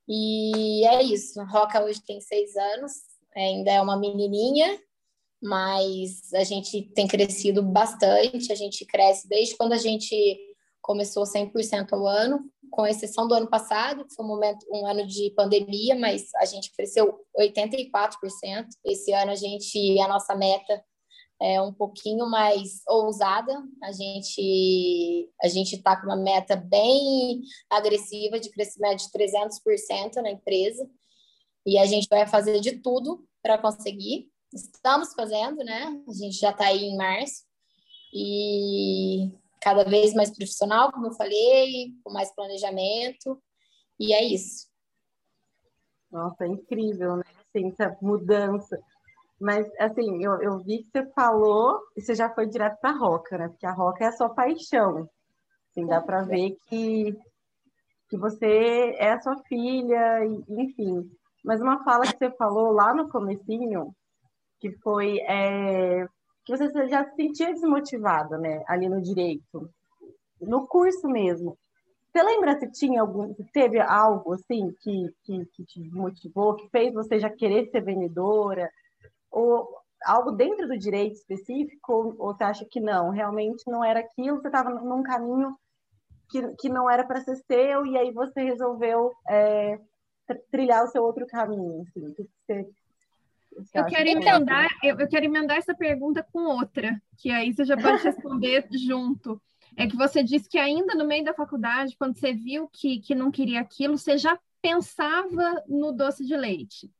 E 0.08 0.86
é 0.86 1.02
isso. 1.02 1.42
Roca 1.44 1.84
hoje 1.84 2.00
tem 2.02 2.20
seis 2.20 2.56
anos, 2.56 2.92
ainda 3.36 3.70
é 3.70 3.80
uma 3.80 3.98
menininha, 3.98 4.80
mas 5.42 6.32
a 6.32 6.44
gente 6.44 6.82
tem 6.94 7.06
crescido 7.06 7.62
bastante. 7.62 8.50
A 8.50 8.56
gente 8.56 8.86
cresce 8.86 9.28
desde 9.28 9.56
quando 9.56 9.74
a 9.74 9.78
gente 9.78 10.38
começou 10.80 11.24
100% 11.24 11.92
ao 11.92 12.06
ano, 12.06 12.50
com 12.70 12.86
exceção 12.86 13.28
do 13.28 13.34
ano 13.34 13.48
passado, 13.48 14.06
que 14.06 14.14
foi 14.14 14.24
um, 14.24 14.28
momento, 14.28 14.66
um 14.72 14.86
ano 14.86 15.06
de 15.06 15.30
pandemia, 15.36 15.94
mas 15.94 16.30
a 16.36 16.46
gente 16.46 16.72
cresceu 16.74 17.20
84%. 17.38 18.66
Esse 18.86 19.12
ano 19.12 19.32
a 19.32 19.34
gente, 19.34 20.00
a 20.00 20.08
nossa 20.08 20.34
meta 20.34 20.82
é, 21.40 21.60
um 21.60 21.72
pouquinho 21.72 22.28
mais 22.28 22.82
ousada. 22.86 23.52
A 23.82 23.92
gente 23.92 25.30
a 25.40 25.48
gente 25.48 25.76
está 25.76 25.96
com 25.96 26.06
uma 26.06 26.16
meta 26.16 26.56
bem 26.56 27.42
agressiva 27.70 28.40
de 28.40 28.50
crescimento 28.50 28.98
de 28.98 29.10
300% 29.10 30.16
na 30.16 30.30
empresa 30.30 30.88
e 31.64 31.78
a 31.78 31.86
gente 31.86 32.08
vai 32.08 32.26
fazer 32.26 32.60
de 32.60 32.80
tudo 32.80 33.26
para 33.42 33.58
conseguir. 33.58 34.30
Estamos 34.52 35.12
fazendo, 35.14 35.62
né? 35.64 36.02
A 36.08 36.12
gente 36.12 36.38
já 36.38 36.50
está 36.50 36.66
aí 36.66 36.84
em 36.84 36.96
março 36.96 37.44
e 38.12 39.30
cada 39.60 39.84
vez 39.84 40.14
mais 40.14 40.30
profissional, 40.30 40.90
como 40.92 41.08
eu 41.08 41.12
falei, 41.12 41.92
com 42.02 42.12
mais 42.12 42.34
planejamento 42.34 43.40
e 44.00 44.14
é 44.14 44.24
isso. 44.24 44.66
Nossa, 46.10 46.44
é 46.44 46.48
incrível, 46.48 47.16
né? 47.16 47.24
Assim, 47.38 47.68
essa 47.68 47.96
mudança 48.00 48.82
mas, 49.40 49.66
assim, 49.78 50.24
eu, 50.24 50.40
eu 50.42 50.58
vi 50.58 50.78
que 50.78 50.90
você 50.90 51.06
falou 51.12 51.80
e 51.96 52.00
você 52.00 52.14
já 52.14 52.28
foi 52.28 52.46
direto 52.46 52.78
para 52.80 52.90
a 52.90 52.96
Roca, 52.98 53.38
né? 53.38 53.48
Porque 53.48 53.66
a 53.66 53.72
Roca 53.72 54.04
é 54.04 54.08
a 54.08 54.12
sua 54.12 54.28
paixão. 54.30 55.08
Assim, 55.70 55.86
dá 55.86 56.00
para 56.00 56.22
ver 56.22 56.56
que, 56.66 57.16
que 58.08 58.16
você 58.16 58.94
é 58.98 59.12
a 59.12 59.20
sua 59.20 59.36
filha, 59.44 60.24
enfim. 60.48 61.08
Mas 61.44 61.60
uma 61.60 61.84
fala 61.84 62.04
que 62.04 62.18
você 62.18 62.30
falou 62.32 62.72
lá 62.72 62.92
no 62.92 63.08
comecinho, 63.08 63.94
que 64.60 64.72
foi 64.82 65.18
é, 65.20 66.04
que 66.44 66.56
você 66.56 66.88
já 66.88 67.04
se 67.04 67.14
sentia 67.14 67.52
desmotivada, 67.52 68.36
né? 68.38 68.64
Ali 68.66 68.88
no 68.88 69.00
direito. 69.00 69.70
No 70.40 70.66
curso 70.66 71.08
mesmo. 71.08 71.56
Você 72.10 72.22
lembra 72.22 72.58
se 72.58 72.70
tinha 72.72 73.02
algum, 73.02 73.32
se 73.34 73.44
teve 73.52 73.78
algo 73.80 74.32
assim 74.32 74.74
que, 74.80 75.14
que, 75.22 75.44
que 75.46 75.64
te 75.64 75.80
motivou, 75.90 76.56
que 76.56 76.68
fez 76.70 76.92
você 76.92 77.20
já 77.20 77.30
querer 77.30 77.70
ser 77.70 77.82
vendedora? 77.82 78.68
Ou 79.30 79.68
algo 80.04 80.32
dentro 80.32 80.68
do 80.68 80.78
direito 80.78 81.14
específico, 81.14 81.92
ou, 81.92 82.14
ou 82.18 82.34
você 82.34 82.44
acha 82.44 82.64
que 82.64 82.80
não, 82.80 83.10
realmente 83.10 83.64
não 83.66 83.84
era 83.84 84.00
aquilo, 84.00 84.40
você 84.40 84.48
estava 84.48 84.70
num 84.70 85.02
caminho 85.02 85.56
que, 86.30 86.42
que 86.56 86.68
não 86.68 86.90
era 86.90 87.04
para 87.04 87.20
ser 87.20 87.36
seu, 87.36 87.86
e 87.86 87.96
aí 87.96 88.12
você 88.12 88.42
resolveu 88.42 89.12
é, 89.28 89.78
trilhar 90.50 90.84
o 90.84 90.88
seu 90.88 91.02
outro 91.02 91.26
caminho? 91.26 91.82
Assim, 91.82 92.12
que 92.12 92.28
você, 92.46 92.68
eu 93.74 93.84
quero, 93.86 94.08
emendar, 94.08 94.68
eu, 94.82 94.98
eu 94.98 95.08
quero 95.08 95.24
emendar 95.24 95.56
essa 95.56 95.74
pergunta 95.74 96.22
com 96.32 96.44
outra, 96.44 97.00
que 97.16 97.30
aí 97.30 97.52
você 97.52 97.64
já 97.64 97.76
pode 97.76 98.02
responder 98.02 98.68
junto. 98.86 99.40
é 99.76 99.86
que 99.86 99.96
você 99.96 100.22
disse 100.22 100.48
que 100.48 100.58
ainda 100.58 100.94
no 100.94 101.06
meio 101.06 101.24
da 101.24 101.34
faculdade, 101.34 101.96
quando 101.98 102.16
você 102.18 102.32
viu 102.32 102.68
que, 102.68 103.00
que 103.00 103.14
não 103.14 103.30
queria 103.30 103.60
aquilo, 103.60 103.98
você 103.98 104.16
já 104.16 104.38
pensava 104.60 105.62
no 105.66 105.92
doce 105.92 106.24
de 106.24 106.36
leite. 106.36 106.90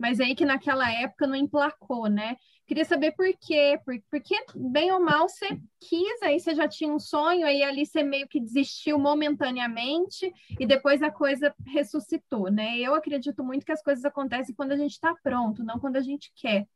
Mas 0.00 0.18
aí 0.18 0.34
que 0.34 0.46
naquela 0.46 0.90
época 0.90 1.26
não 1.26 1.34
emplacou, 1.36 2.08
né? 2.08 2.36
Queria 2.66 2.86
saber 2.86 3.12
por 3.12 3.26
quê, 3.38 3.78
porque 4.10 4.34
bem 4.54 4.90
ou 4.92 5.00
mal 5.00 5.28
você 5.28 5.46
quis, 5.78 6.22
aí 6.22 6.40
você 6.40 6.54
já 6.54 6.66
tinha 6.66 6.90
um 6.90 6.98
sonho, 6.98 7.44
aí 7.44 7.62
ali 7.62 7.84
você 7.84 8.02
meio 8.02 8.26
que 8.26 8.40
desistiu 8.40 8.98
momentaneamente 8.98 10.32
e 10.58 10.64
depois 10.64 11.02
a 11.02 11.10
coisa 11.10 11.54
ressuscitou, 11.66 12.50
né? 12.50 12.78
Eu 12.78 12.94
acredito 12.94 13.44
muito 13.44 13.66
que 13.66 13.72
as 13.72 13.82
coisas 13.82 14.04
acontecem 14.04 14.54
quando 14.54 14.72
a 14.72 14.76
gente 14.76 14.92
está 14.92 15.14
pronto, 15.22 15.62
não 15.62 15.78
quando 15.78 15.96
a 15.96 16.00
gente 16.00 16.32
quer. 16.34 16.66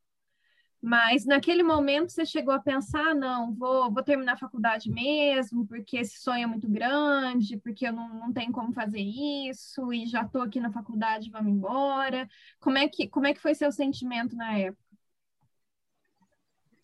Mas 0.87 1.25
naquele 1.25 1.63
momento 1.63 2.13
você 2.13 2.27
chegou 2.27 2.53
a 2.53 2.61
pensar, 2.61 3.15
não, 3.15 3.55
vou, 3.55 3.91
vou 3.91 4.03
terminar 4.03 4.35
a 4.35 4.37
faculdade 4.37 4.91
mesmo, 4.91 5.67
porque 5.67 5.97
esse 5.97 6.19
sonho 6.19 6.43
é 6.43 6.47
muito 6.47 6.69
grande, 6.69 7.57
porque 7.57 7.89
eu 7.89 7.93
não, 7.95 8.07
não 8.07 8.33
tenho 8.35 8.53
como 8.53 8.71
fazer 8.71 9.01
isso, 9.01 9.91
e 9.95 10.05
já 10.05 10.21
estou 10.21 10.43
aqui 10.43 10.61
na 10.61 10.71
faculdade, 10.71 11.31
vamos 11.31 11.51
embora. 11.51 12.29
Como 12.61 12.77
é 12.77 12.87
que, 12.87 13.09
como 13.09 13.27
é 13.27 13.33
que 13.33 13.41
foi 13.41 13.55
seu 13.55 13.73
sentimento 13.73 14.37
na 14.37 14.59
época? 14.59 14.85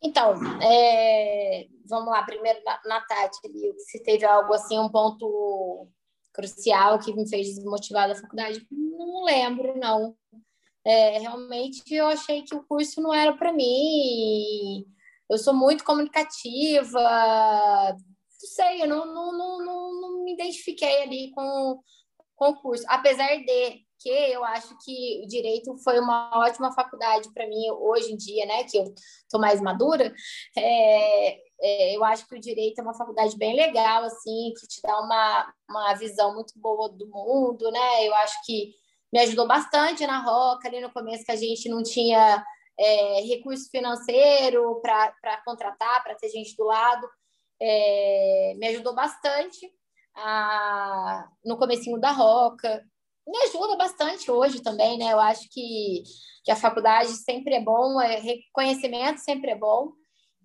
Então, 0.03 0.33
é, 0.63 1.69
vamos 1.87 2.11
lá, 2.11 2.23
primeiro 2.23 2.59
na, 2.65 2.81
na 2.87 3.01
Tati, 3.03 3.39
se 3.81 4.03
teve 4.03 4.25
algo 4.25 4.55
assim, 4.55 4.79
um 4.79 4.89
ponto 4.89 5.87
crucial 6.33 6.99
que 7.01 7.13
me 7.13 7.29
fez 7.29 7.49
desmotivar 7.49 8.09
da 8.09 8.15
faculdade, 8.15 8.67
não 8.71 9.25
lembro, 9.25 9.79
não 9.79 10.17
é, 10.85 11.19
realmente 11.19 11.83
eu 11.95 12.07
achei 12.07 12.43
que 12.43 12.55
o 12.55 12.65
curso 12.65 13.01
não 13.01 13.13
era 13.13 13.37
para 13.37 13.53
mim. 13.53 14.85
Eu 15.29 15.39
sou 15.39 15.55
muito 15.55 15.85
comunicativa, 15.85 17.01
não 17.91 18.49
sei, 18.49 18.83
eu 18.83 18.89
não, 18.89 19.07
não, 19.07 19.37
não, 19.37 19.65
não, 19.65 20.01
não 20.01 20.25
me 20.25 20.35
identifiquei 20.35 21.03
ali 21.03 21.31
com, 21.33 21.81
com 22.35 22.49
o 22.51 22.57
curso. 22.61 22.85
Apesar 22.89 23.29
de 23.37 23.85
que 24.01 24.09
eu 24.09 24.43
acho 24.45 24.77
que 24.83 25.21
o 25.23 25.29
direito 25.29 25.77
foi 25.85 26.01
uma 26.01 26.31
ótima 26.39 26.73
faculdade 26.73 27.31
para 27.35 27.47
mim 27.47 27.71
hoje 27.71 28.13
em 28.13 28.17
dia, 28.17 28.47
né? 28.47 28.65
Que 28.65 28.79
eu 28.79 28.95
tô 29.31 29.39
mais 29.39 29.61
madura. 29.61 30.13
É, 30.57 31.39
é, 31.61 31.97
eu 31.97 32.03
acho 32.05 32.27
que 32.27 32.35
o 32.35 32.41
direito 32.41 32.79
é 32.79 32.83
uma 32.83 32.95
faculdade 32.95 33.37
bem 33.37 33.55
legal, 33.55 34.03
assim, 34.05 34.53
que 34.59 34.67
te 34.67 34.81
dá 34.83 34.99
uma, 35.01 35.53
uma 35.69 35.95
visão 35.95 36.35
muito 36.35 36.59
boa 36.59 36.89
do 36.89 37.07
mundo, 37.09 37.71
né? 37.71 38.09
Eu 38.09 38.15
acho 38.17 38.35
que 38.47 38.73
me 39.13 39.21
ajudou 39.21 39.47
bastante 39.47 40.07
na 40.07 40.19
Roca, 40.19 40.69
ali 40.69 40.81
no 40.81 40.93
começo 40.93 41.25
que 41.25 41.33
a 41.33 41.37
gente 41.37 41.69
não 41.69 41.83
tinha 41.83 42.45
é, 42.79 43.21
recurso 43.23 43.69
financeiro 43.71 44.81
para 44.81 45.43
contratar, 45.45 46.03
para 46.03 46.15
ter 46.15 46.29
gente 46.29 46.57
do 46.57 46.65
lado. 46.65 47.09
É, 47.61 48.55
me 48.57 48.69
ajudou 48.69 48.95
bastante 48.95 49.71
a, 50.17 51.29
no 51.45 51.59
comecinho 51.59 51.99
da 51.99 52.13
Roca. 52.13 52.85
Me 53.27 53.39
ajuda 53.45 53.77
bastante 53.77 54.31
hoje 54.31 54.63
também, 54.63 54.99
né? 54.99 55.13
Eu 55.13 55.21
acho 55.21 55.49
que, 55.51 56.03
que 56.45 56.51
a 56.51 56.57
faculdade 56.57 57.11
sempre 57.11 57.55
é 57.55 57.61
bom, 57.61 58.01
é, 58.01 58.17
reconhecimento 58.19 59.19
sempre 59.19 59.51
é 59.51 59.57
bom. 59.57 59.93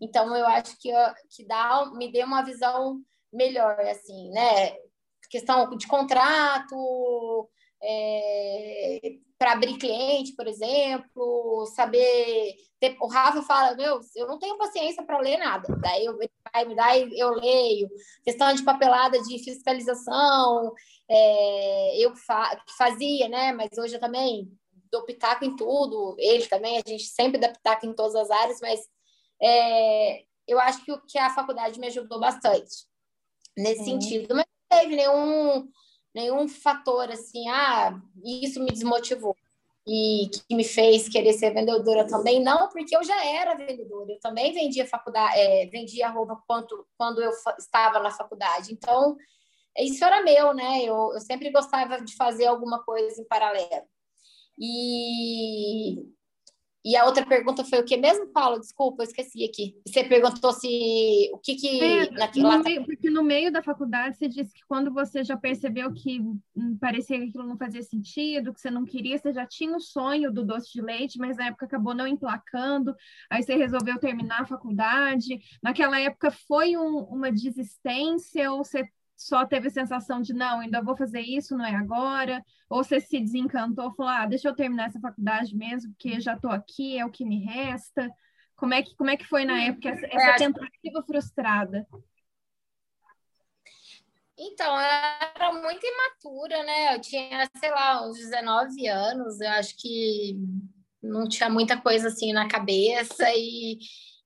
Então, 0.01 0.35
eu 0.35 0.45
acho 0.45 0.77
que, 0.77 0.91
que 1.29 1.45
dá, 1.47 1.89
me 1.95 2.11
deu 2.11 2.27
uma 2.27 2.43
visão 2.43 2.99
melhor, 3.31 3.79
assim, 3.79 4.29
né? 4.31 4.75
Questão 5.29 5.69
de 5.75 5.87
contrato, 5.87 7.49
é, 7.87 8.99
para 9.37 9.51
abrir 9.51 9.77
cliente, 9.77 10.35
por 10.35 10.47
exemplo, 10.47 11.65
saber. 11.75 12.55
Ter, 12.79 12.97
o 12.99 13.07
Rafa 13.07 13.43
fala: 13.43 13.75
Meu, 13.75 13.99
eu 14.15 14.27
não 14.27 14.39
tenho 14.39 14.57
paciência 14.57 15.03
para 15.03 15.19
ler 15.19 15.37
nada. 15.37 15.67
Daí 15.79 16.05
eu, 16.05 16.17
vai 16.17 16.65
me 16.65 16.75
dá, 16.75 16.97
eu 16.97 17.29
leio. 17.31 17.87
Questão 18.23 18.53
de 18.53 18.63
papelada 18.63 19.21
de 19.21 19.43
fiscalização, 19.43 20.73
é, 21.09 21.99
eu 21.99 22.15
fa 22.15 22.59
fazia, 22.77 23.29
né? 23.29 23.53
Mas 23.53 23.77
hoje 23.77 23.95
eu 23.95 23.99
também 23.99 24.51
dou 24.91 25.03
pitaco 25.03 25.45
em 25.45 25.55
tudo. 25.55 26.15
Ele 26.17 26.47
também, 26.47 26.77
a 26.77 26.89
gente 26.89 27.03
sempre 27.03 27.39
dá 27.39 27.49
pitaco 27.49 27.85
em 27.85 27.93
todas 27.93 28.15
as 28.15 28.31
áreas, 28.31 28.59
mas 28.61 28.79
é, 29.41 30.23
eu 30.47 30.59
acho 30.59 30.83
que, 30.83 30.97
que 31.07 31.19
a 31.19 31.29
faculdade 31.29 31.79
me 31.79 31.87
ajudou 31.87 32.19
bastante 32.19 32.87
nesse 33.55 33.85
sentido. 33.85 34.33
Mas 34.33 34.45
não 34.45 34.79
teve 34.79 34.95
nenhum 34.95 35.69
nenhum 36.15 36.47
fator 36.47 37.11
assim, 37.11 37.47
ah, 37.49 37.99
isso 38.23 38.63
me 38.63 38.71
desmotivou 38.71 39.35
e 39.85 40.29
que 40.47 40.55
me 40.55 40.63
fez 40.63 41.07
querer 41.09 41.33
ser 41.33 41.53
vendedora 41.53 42.07
também, 42.07 42.41
não, 42.41 42.69
porque 42.69 42.95
eu 42.95 43.03
já 43.03 43.23
era 43.23 43.53
vendedora, 43.53 44.13
eu 44.13 44.19
também 44.19 44.53
vendia 44.53 44.87
faculdade, 44.87 45.37
é, 45.37 45.67
vendia 45.67 46.09
roupa 46.09 46.41
quando, 46.47 46.87
quando 46.97 47.21
eu 47.21 47.29
estava 47.59 47.99
na 47.99 48.09
faculdade, 48.09 48.73
então 48.73 49.15
isso 49.77 50.03
era 50.03 50.23
meu, 50.23 50.53
né? 50.53 50.83
Eu, 50.83 51.11
eu 51.13 51.19
sempre 51.19 51.51
gostava 51.51 52.01
de 52.01 52.15
fazer 52.15 52.45
alguma 52.45 52.81
coisa 52.83 53.21
em 53.21 53.25
paralelo. 53.25 53.85
E 54.57 56.14
e 56.85 56.95
a 56.95 57.03
outra 57.03 57.25
pergunta 57.25 57.65
foi 57.65 57.79
o 57.79 57.83
que 57.83 57.97
mesmo, 57.97 58.27
Paulo? 58.27 58.59
Desculpa, 58.59 59.01
eu 59.01 59.07
esqueci 59.07 59.43
aqui. 59.43 59.75
Você 59.87 60.03
perguntou 60.03 60.53
se 60.53 61.31
o 61.33 61.39
que 61.39 61.55
que 61.55 61.83
é, 61.83 62.11
naquela... 62.11 62.57
no 62.59 62.63
meio, 62.63 62.85
porque 62.85 63.09
no 63.09 63.23
meio 63.23 63.51
da 63.51 63.63
faculdade 63.63 64.15
você 64.15 64.27
disse 64.27 64.53
que 64.53 64.61
quando 64.67 64.93
você 64.93 65.23
já 65.23 65.35
percebeu 65.35 65.91
que 65.91 66.19
hum, 66.19 66.77
parecia 66.79 67.17
que 67.17 67.29
aquilo 67.29 67.47
não 67.47 67.57
fazia 67.57 67.81
sentido, 67.81 68.53
que 68.53 68.61
você 68.61 68.69
não 68.69 68.85
queria, 68.85 69.17
você 69.17 69.33
já 69.33 69.47
tinha 69.47 69.75
o 69.75 69.81
sonho 69.81 70.31
do 70.31 70.45
doce 70.45 70.71
de 70.71 70.79
leite, 70.79 71.17
mas 71.17 71.37
na 71.37 71.47
época 71.47 71.65
acabou 71.65 71.95
não 71.95 72.05
emplacando. 72.05 72.95
Aí 73.31 73.41
você 73.41 73.55
resolveu 73.55 73.97
terminar 73.97 74.41
a 74.41 74.45
faculdade. 74.45 75.39
Naquela 75.63 75.99
época 75.99 76.29
foi 76.47 76.77
um, 76.77 76.99
uma 76.99 77.31
desistência 77.31 78.51
ou 78.51 78.63
você 78.63 78.87
só 79.15 79.45
teve 79.45 79.67
a 79.67 79.71
sensação 79.71 80.21
de 80.21 80.33
não, 80.33 80.59
ainda 80.59 80.81
vou 80.81 80.95
fazer 80.95 81.21
isso, 81.21 81.57
não 81.57 81.65
é 81.65 81.75
agora? 81.75 82.43
Ou 82.69 82.83
você 82.83 82.99
se 82.99 83.19
desencantou, 83.19 83.93
falou, 83.95 84.11
ah, 84.11 84.25
deixa 84.25 84.49
eu 84.49 84.55
terminar 84.55 84.87
essa 84.87 84.99
faculdade 84.99 85.55
mesmo, 85.55 85.91
porque 85.91 86.19
já 86.19 86.33
estou 86.33 86.51
aqui, 86.51 86.97
é 86.97 87.05
o 87.05 87.11
que 87.11 87.25
me 87.25 87.43
resta. 87.45 88.09
Como 88.55 88.73
é 88.73 88.83
que, 88.83 88.95
como 88.95 89.09
é 89.09 89.17
que 89.17 89.25
foi 89.25 89.45
na 89.45 89.61
época 89.61 89.89
essa, 89.89 90.05
essa 90.05 90.31
é, 90.31 90.35
tentativa 90.35 91.03
frustrada? 91.03 91.87
Então, 94.37 94.73
eu 94.75 94.81
era 94.81 95.53
muito 95.53 95.85
imatura, 95.85 96.63
né? 96.63 96.95
Eu 96.95 97.01
tinha, 97.01 97.49
sei 97.57 97.71
lá, 97.71 98.05
uns 98.05 98.17
19 98.17 98.87
anos, 98.87 99.39
eu 99.39 99.49
acho 99.51 99.77
que 99.77 100.37
não 101.01 101.27
tinha 101.27 101.49
muita 101.49 101.79
coisa 101.79 102.09
assim 102.09 102.33
na 102.33 102.47
cabeça 102.47 103.25
e, 103.33 103.77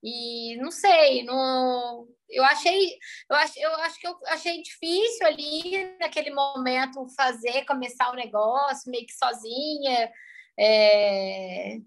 e 0.04 0.58
não 0.58 0.72
sei, 0.72 1.24
não, 1.24 2.08
eu 2.30 2.44
achei, 2.44 2.98
eu 3.30 3.36
acho, 3.36 3.60
eu 3.60 3.76
acho 3.76 4.00
que 4.00 4.08
eu 4.08 4.18
achei 4.28 4.62
difícil 4.62 5.26
ali 5.26 5.98
naquele 6.00 6.32
momento 6.32 7.08
fazer, 7.16 7.66
começar 7.66 8.12
o 8.12 8.16
negócio 8.16 8.92
meio 8.92 9.06
que 9.06 9.14
sozinha. 9.14 10.12
É... 10.58 11.78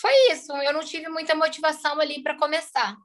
Foi 0.00 0.12
isso, 0.32 0.52
eu 0.56 0.72
não 0.72 0.80
tive 0.80 1.08
muita 1.08 1.34
motivação 1.34 2.00
ali 2.00 2.22
para 2.22 2.38
começar, 2.38 2.96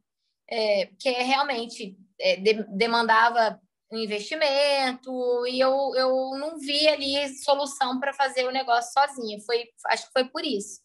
é, 0.49 0.86
porque 0.86 1.10
realmente 1.12 1.97
é, 2.19 2.38
de, 2.38 2.63
demandava 2.69 3.60
um 3.91 3.97
investimento 3.97 5.45
e 5.47 5.60
eu, 5.60 5.93
eu 5.95 6.38
não 6.38 6.58
vi 6.58 6.88
ali 6.88 7.27
solução 7.38 7.99
para 7.99 8.13
fazer 8.13 8.45
o 8.45 8.51
negócio 8.51 8.93
sozinha. 8.93 9.39
Foi, 9.45 9.65
acho 9.88 10.05
que 10.08 10.13
foi 10.13 10.25
por 10.25 10.43
isso. 10.43 10.85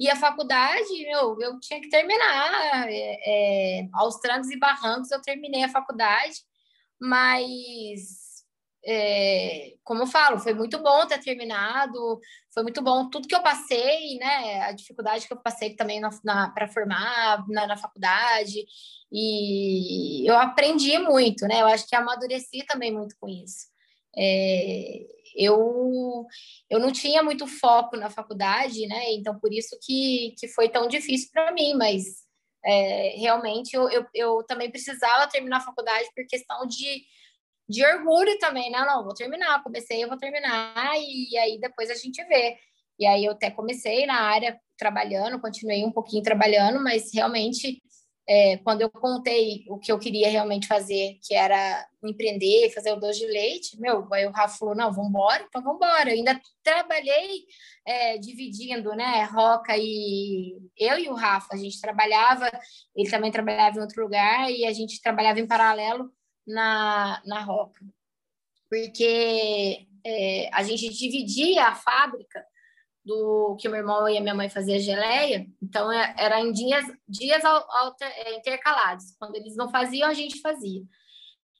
E 0.00 0.08
a 0.08 0.16
faculdade, 0.16 0.88
meu, 1.04 1.38
eu 1.42 1.60
tinha 1.60 1.78
que 1.78 1.90
terminar. 1.90 2.88
É, 2.88 3.80
é, 3.82 3.88
aos 3.92 4.16
trancos 4.16 4.50
e 4.50 4.58
barrancos 4.58 5.10
eu 5.10 5.20
terminei 5.20 5.62
a 5.62 5.68
faculdade, 5.68 6.40
mas, 6.98 8.44
é, 8.82 9.74
como 9.84 10.02
eu 10.02 10.06
falo, 10.06 10.38
foi 10.38 10.54
muito 10.54 10.82
bom 10.82 11.06
ter 11.06 11.18
terminado, 11.20 12.18
foi 12.54 12.62
muito 12.62 12.80
bom 12.80 13.10
tudo 13.10 13.28
que 13.28 13.34
eu 13.34 13.42
passei, 13.42 14.16
né? 14.18 14.62
A 14.62 14.72
dificuldade 14.72 15.26
que 15.26 15.34
eu 15.34 15.42
passei 15.42 15.76
também 15.76 16.00
para 16.54 16.66
formar 16.68 17.44
na, 17.46 17.66
na 17.66 17.76
faculdade, 17.76 18.64
e 19.12 20.26
eu 20.26 20.38
aprendi 20.38 20.98
muito, 20.98 21.46
né? 21.46 21.60
Eu 21.60 21.66
acho 21.66 21.86
que 21.86 21.94
amadureci 21.94 22.64
também 22.66 22.90
muito 22.90 23.14
com 23.20 23.28
isso. 23.28 23.68
É, 24.16 25.19
eu, 25.36 26.26
eu 26.68 26.78
não 26.78 26.92
tinha 26.92 27.22
muito 27.22 27.46
foco 27.46 27.96
na 27.96 28.10
faculdade, 28.10 28.86
né? 28.86 29.12
Então, 29.12 29.38
por 29.38 29.52
isso 29.52 29.78
que, 29.82 30.34
que 30.38 30.48
foi 30.48 30.68
tão 30.68 30.88
difícil 30.88 31.28
para 31.32 31.52
mim, 31.52 31.74
mas 31.74 32.04
é, 32.64 33.14
realmente 33.16 33.74
eu, 33.74 33.88
eu, 33.90 34.06
eu, 34.14 34.44
também 34.46 34.70
precisava 34.70 35.28
terminar 35.28 35.58
a 35.58 35.64
faculdade 35.64 36.08
por 36.14 36.26
questão 36.26 36.66
de, 36.66 37.02
de 37.68 37.84
orgulho 37.84 38.38
também, 38.38 38.70
né? 38.70 38.84
Não, 38.84 39.04
vou 39.04 39.14
terminar, 39.14 39.62
comecei, 39.62 40.02
eu 40.04 40.08
vou 40.08 40.18
terminar, 40.18 40.94
e 40.98 41.36
aí 41.38 41.58
depois 41.60 41.90
a 41.90 41.94
gente 41.94 42.22
vê. 42.24 42.58
E 42.98 43.06
aí 43.06 43.24
eu 43.24 43.32
até 43.32 43.50
comecei 43.50 44.04
na 44.04 44.20
área 44.20 44.60
trabalhando, 44.76 45.40
continuei 45.40 45.84
um 45.84 45.92
pouquinho 45.92 46.22
trabalhando, 46.22 46.82
mas 46.82 47.12
realmente 47.14 47.82
é, 48.32 48.58
quando 48.58 48.80
eu 48.80 48.88
contei 48.88 49.64
o 49.68 49.76
que 49.76 49.90
eu 49.90 49.98
queria 49.98 50.30
realmente 50.30 50.68
fazer, 50.68 51.18
que 51.20 51.34
era 51.34 51.84
empreender, 52.00 52.70
fazer 52.72 52.92
o 52.92 52.96
doce 52.96 53.18
de 53.18 53.26
leite, 53.26 53.80
meu, 53.80 54.06
aí 54.14 54.24
o 54.24 54.30
Rafa 54.30 54.56
falou, 54.56 54.76
não, 54.76 54.92
vamos 54.92 55.08
embora, 55.10 55.42
então 55.42 55.60
vamos 55.60 55.78
embora. 55.78 56.10
Eu 56.10 56.14
ainda 56.14 56.40
trabalhei 56.62 57.44
é, 57.84 58.18
dividindo, 58.18 58.94
né, 58.94 59.24
Roca 59.24 59.76
e 59.76 60.56
eu 60.78 60.96
e 60.96 61.08
o 61.08 61.14
Rafa, 61.14 61.48
a 61.54 61.56
gente 61.56 61.80
trabalhava, 61.80 62.48
ele 62.94 63.10
também 63.10 63.32
trabalhava 63.32 63.78
em 63.78 63.82
outro 63.82 64.00
lugar 64.00 64.48
e 64.48 64.64
a 64.64 64.72
gente 64.72 65.02
trabalhava 65.02 65.40
em 65.40 65.46
paralelo 65.48 66.08
na, 66.46 67.20
na 67.26 67.40
Roca, 67.40 67.84
porque 68.68 69.88
é, 70.06 70.48
a 70.52 70.62
gente 70.62 70.88
dividia 70.90 71.66
a 71.66 71.74
fábrica 71.74 72.46
do 73.04 73.56
que 73.58 73.66
o 73.66 73.70
meu 73.70 73.80
irmão 73.80 74.08
e 74.08 74.18
a 74.18 74.20
minha 74.20 74.34
mãe 74.34 74.48
faziam 74.48 74.78
geleia, 74.78 75.46
então 75.62 75.90
é, 75.90 76.14
era 76.18 76.40
em 76.40 76.52
dias, 76.52 76.84
dias 77.08 77.42
é, 78.02 78.34
intercalados. 78.36 79.16
Quando 79.18 79.36
eles 79.36 79.56
não 79.56 79.70
faziam, 79.70 80.08
a 80.08 80.14
gente 80.14 80.40
fazia. 80.40 80.82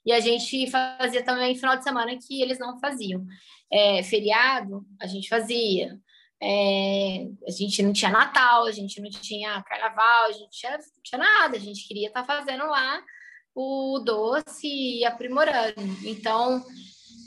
E 0.04 0.12
a 0.12 0.20
gente 0.20 0.70
fazia 0.70 1.22
também 1.22 1.54
final 1.54 1.76
de 1.76 1.84
semana 1.84 2.16
que 2.16 2.42
eles 2.42 2.58
não 2.58 2.78
faziam. 2.78 3.24
É, 3.70 4.02
feriado, 4.02 4.84
a 5.00 5.06
gente 5.06 5.28
fazia. 5.28 5.98
É, 6.42 7.26
a 7.46 7.50
gente 7.50 7.82
não 7.82 7.92
tinha 7.92 8.10
Natal, 8.10 8.64
a 8.64 8.72
gente 8.72 9.00
não 9.00 9.10
tinha 9.10 9.62
Carnaval, 9.62 10.28
a 10.28 10.32
gente 10.32 10.50
tinha, 10.50 10.72
não 10.72 11.02
tinha 11.02 11.18
nada. 11.18 11.56
A 11.56 11.60
gente 11.60 11.86
queria 11.86 12.08
estar 12.08 12.22
tá 12.22 12.34
fazendo 12.34 12.64
lá 12.66 13.02
o 13.54 13.98
doce 13.98 14.66
e 14.66 15.04
aprimorando. 15.04 15.74
Então, 16.04 16.64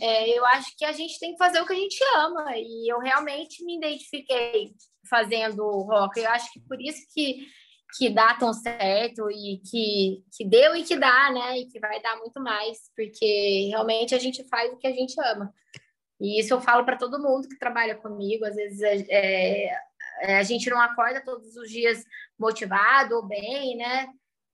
é, 0.04 0.38
eu 0.38 0.46
acho 0.48 0.76
que 0.78 0.84
a 0.84 0.92
gente 0.92 1.18
tem 1.18 1.32
que 1.32 1.38
fazer 1.38 1.62
o 1.62 1.66
que 1.66 1.72
a 1.72 1.78
gente 1.78 1.98
ama. 2.18 2.46
E 2.58 2.92
eu 2.92 3.00
realmente 3.00 3.63
me 3.63 3.78
identifiquei 3.78 4.74
fazendo 5.10 5.63
rock. 5.63 6.20
Eu 6.20 6.30
acho 6.30 6.52
que 6.52 6.60
por 6.60 6.82
isso 6.82 7.00
que, 7.13 7.48
que 7.98 8.10
dá 8.10 8.34
tão 8.34 8.52
certo 8.52 9.32
e 9.32 9.62
que, 9.66 10.22
que 10.36 10.44
deu 10.44 10.76
e 10.76 10.84
que 10.84 10.98
dá, 10.98 11.32
né? 11.32 11.60
E 11.60 11.68
que 11.68 11.80
vai 11.80 12.02
dar 12.02 12.18
muito 12.18 12.42
mais, 12.42 12.80
porque 12.98 13.70
realmente 13.70 14.13
a 14.13 14.20
gente 14.20 14.46
faz 14.50 14.74
o 14.74 14.78
que 14.78 14.88
a 14.88 14.92
gente 14.92 15.16
ama. 15.22 15.54
E 16.20 16.38
isso 16.38 16.54
eu 16.54 16.60
falo 16.60 16.84
para 16.84 16.98
todo 16.98 17.22
mundo 17.22 17.48
que 17.48 17.58
trabalha 17.58 17.96
comigo. 17.96 18.44
Às 18.44 18.56
vezes 18.56 18.82
é, 19.10 19.70
é, 20.20 20.38
a 20.38 20.44
gente 20.44 20.70
não 20.70 20.82
acorda 20.82 21.24
todos 21.24 21.56
os 21.56 21.70
dias 21.70 22.04
motivado 22.38 23.16
ou 23.16 23.26
bem, 23.26 23.78
né? 23.78 24.08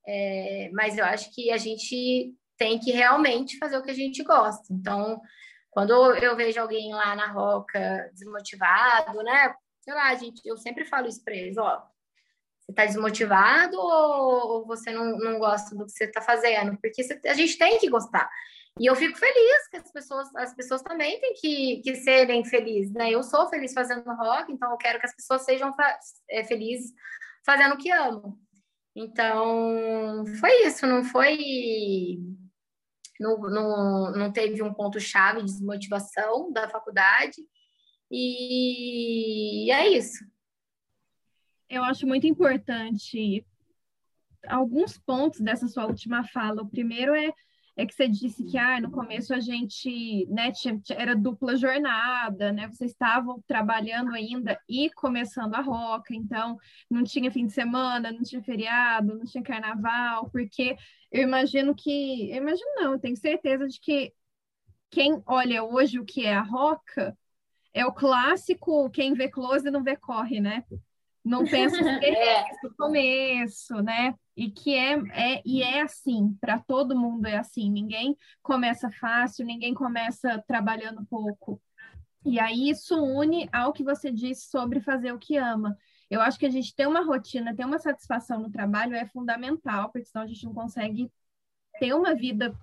É, 0.08 0.70
mas 0.74 0.96
eu 0.96 1.06
acho 1.06 1.34
que 1.34 1.50
a 1.50 1.58
gente 1.58 2.36
tem 2.60 2.78
que 2.78 2.92
realmente 2.92 3.58
fazer 3.58 3.78
o 3.78 3.82
que 3.82 3.90
a 3.90 3.96
gente 3.96 4.22
gosta. 4.24 4.72
Então, 4.72 5.20
quando 5.72 5.94
eu 6.18 6.36
vejo 6.36 6.60
alguém 6.60 6.94
lá 6.94 7.16
na 7.16 7.32
roca 7.32 8.12
desmotivado, 8.14 9.24
né? 9.24 9.56
Sei 9.82 9.94
lá, 9.94 10.14
gente, 10.14 10.42
eu 10.46 10.58
sempre 10.58 10.86
falo 10.86 11.08
isso 11.08 11.24
para 11.24 11.34
eles, 11.34 11.58
ó. 11.58 11.82
Você 12.60 12.72
está 12.72 12.86
desmotivado 12.86 13.78
ou 13.80 14.68
você 14.68 14.92
não, 14.92 15.18
não 15.18 15.40
gosta 15.40 15.74
do 15.76 15.86
que 15.86 15.92
você 15.92 16.04
está 16.04 16.22
fazendo? 16.22 16.78
Porque 16.82 17.02
você, 17.02 17.20
a 17.26 17.34
gente 17.34 17.58
tem 17.58 17.80
que 17.80 17.90
gostar. 17.90 18.30
E 18.78 18.86
eu 18.86 18.96
fico 18.96 19.18
feliz 19.18 19.68
que 19.70 19.78
as 19.78 19.92
pessoas, 19.92 20.36
as 20.36 20.54
pessoas 20.54 20.82
também 20.82 21.20
têm 21.20 21.34
que, 21.34 21.82
que 21.82 21.96
serem 21.96 22.44
felizes, 22.46 22.94
né? 22.94 23.10
Eu 23.10 23.24
sou 23.24 23.50
feliz 23.50 23.74
fazendo 23.74 24.04
rock, 24.14 24.52
então 24.52 24.70
eu 24.72 24.78
quero 24.78 25.00
que 25.00 25.06
as 25.06 25.16
pessoas 25.16 25.44
sejam 25.44 25.74
é, 26.30 26.44
felizes 26.44 26.94
fazendo 27.46 27.74
o 27.76 27.78
que 27.78 27.90
amam. 27.90 28.38
Então, 28.96 30.26
foi 30.40 30.66
isso, 30.66 30.86
não 30.86 31.04
foi. 31.04 32.18
Não, 33.20 33.38
não, 33.38 34.12
não 34.12 34.32
teve 34.32 34.64
um 34.64 34.74
ponto-chave 34.74 35.40
de 35.40 35.46
desmotivação 35.46 36.52
da 36.52 36.70
faculdade, 36.70 37.36
e 38.12 39.70
é 39.72 39.90
isso. 39.90 40.26
Eu 41.70 41.84
acho 41.84 42.08
muito 42.08 42.26
importante 42.26 43.46
alguns 44.48 44.98
pontos 44.98 45.40
dessa 45.40 45.68
sua 45.68 45.86
última 45.86 46.24
fala. 46.24 46.64
O 46.64 46.70
primeiro 46.70 47.14
é 47.14 47.32
é 47.80 47.86
que 47.86 47.94
você 47.96 48.10
disse 48.10 48.44
que 48.44 48.58
ah, 48.58 48.82
no 48.82 48.92
começo 48.92 49.34
a 49.34 49.40
gente 49.40 50.26
né, 50.30 50.52
tinha, 50.52 50.78
era 50.90 51.16
dupla 51.16 51.56
jornada, 51.56 52.52
né? 52.52 52.68
Vocês 52.68 52.92
estavam 52.92 53.42
trabalhando 53.48 54.14
ainda 54.14 54.60
e 54.68 54.90
começando 54.90 55.56
a 55.56 55.62
roca, 55.62 56.14
então 56.14 56.58
não 56.92 57.06
tinha 57.06 57.32
fim 57.32 57.46
de 57.46 57.54
semana, 57.54 58.12
não 58.12 58.22
tinha 58.22 58.44
feriado, 58.44 59.16
não 59.16 59.24
tinha 59.24 59.42
carnaval, 59.42 60.30
porque 60.30 60.76
eu 61.10 61.24
imagino 61.24 61.74
que, 61.74 62.30
eu 62.30 62.38
imagino 62.38 62.70
não, 62.76 62.92
eu 62.94 63.00
tenho 63.00 63.16
certeza 63.16 63.66
de 63.66 63.80
que 63.80 64.14
quem 64.90 65.24
olha 65.26 65.64
hoje 65.64 66.00
o 66.00 66.06
que 66.06 66.26
é 66.26 66.34
a 66.34 66.42
roca 66.42 67.18
é 67.74 67.86
o 67.86 67.94
clássico 67.94 68.90
quem 68.90 69.14
vê 69.14 69.30
close 69.30 69.72
não 69.72 69.84
vê 69.84 69.96
corre, 69.96 70.42
né? 70.42 70.66
Não 71.24 71.46
pensa 71.46 71.78
é. 72.04 72.46
no 72.64 72.74
começo, 72.76 73.76
né? 73.82 74.16
e 74.40 74.50
que 74.50 74.74
é, 74.74 74.94
é 74.94 75.42
e 75.46 75.62
é 75.62 75.82
assim, 75.82 76.34
para 76.40 76.58
todo 76.58 76.98
mundo 76.98 77.26
é 77.26 77.36
assim, 77.36 77.70
ninguém 77.70 78.18
começa 78.42 78.90
fácil, 78.90 79.46
ninguém 79.46 79.74
começa 79.74 80.42
trabalhando 80.48 81.06
pouco. 81.08 81.62
E 82.26 82.40
aí 82.40 82.70
isso 82.70 82.96
une 83.04 83.50
ao 83.52 83.74
que 83.74 83.84
você 83.84 84.10
disse 84.14 84.50
sobre 84.50 84.80
fazer 84.80 85.12
o 85.12 85.20
que 85.20 85.36
ama. 85.36 85.78
Eu 86.10 86.22
acho 86.22 86.40
que 86.40 86.46
a 86.46 86.50
gente 86.50 86.74
ter 86.74 86.88
uma 86.88 87.04
rotina, 87.04 87.54
ter 87.54 87.66
uma 87.66 87.80
satisfação 87.80 88.40
no 88.40 88.50
trabalho 88.50 88.96
é 88.96 89.06
fundamental, 89.06 89.92
porque 89.92 90.06
senão 90.06 90.24
a 90.24 90.28
gente 90.28 90.46
não 90.46 90.54
consegue 90.54 91.12
ter 91.78 91.94
uma 91.94 92.16
vida 92.16 92.58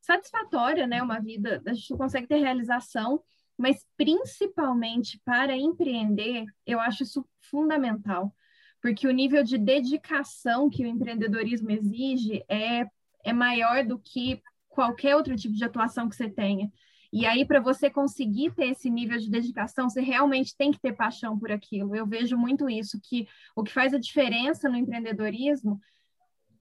satisfatória, 0.00 0.86
né? 0.86 1.02
Uma 1.02 1.18
vida, 1.18 1.60
a 1.66 1.72
gente 1.72 1.90
não 1.90 1.98
consegue 1.98 2.28
ter 2.28 2.36
realização, 2.36 3.20
mas 3.58 3.84
principalmente 3.96 5.20
para 5.24 5.56
empreender, 5.56 6.46
eu 6.64 6.80
acho 6.80 7.02
isso 7.02 7.28
fundamental 7.50 8.32
porque 8.80 9.06
o 9.06 9.12
nível 9.12 9.42
de 9.42 9.58
dedicação 9.58 10.70
que 10.70 10.84
o 10.84 10.86
empreendedorismo 10.86 11.70
exige 11.70 12.44
é, 12.48 12.86
é 13.24 13.32
maior 13.32 13.84
do 13.84 13.98
que 13.98 14.40
qualquer 14.68 15.16
outro 15.16 15.34
tipo 15.34 15.54
de 15.54 15.64
atuação 15.64 16.08
que 16.08 16.16
você 16.16 16.28
tenha. 16.28 16.70
E 17.12 17.26
aí, 17.26 17.44
para 17.44 17.58
você 17.58 17.90
conseguir 17.90 18.54
ter 18.54 18.68
esse 18.68 18.90
nível 18.90 19.18
de 19.18 19.30
dedicação, 19.30 19.88
você 19.88 20.00
realmente 20.00 20.54
tem 20.56 20.70
que 20.70 20.78
ter 20.78 20.92
paixão 20.92 21.38
por 21.38 21.50
aquilo. 21.50 21.96
Eu 21.96 22.06
vejo 22.06 22.36
muito 22.36 22.68
isso, 22.68 23.00
que 23.02 23.26
o 23.56 23.64
que 23.64 23.72
faz 23.72 23.94
a 23.94 23.98
diferença 23.98 24.68
no 24.68 24.76
empreendedorismo 24.76 25.80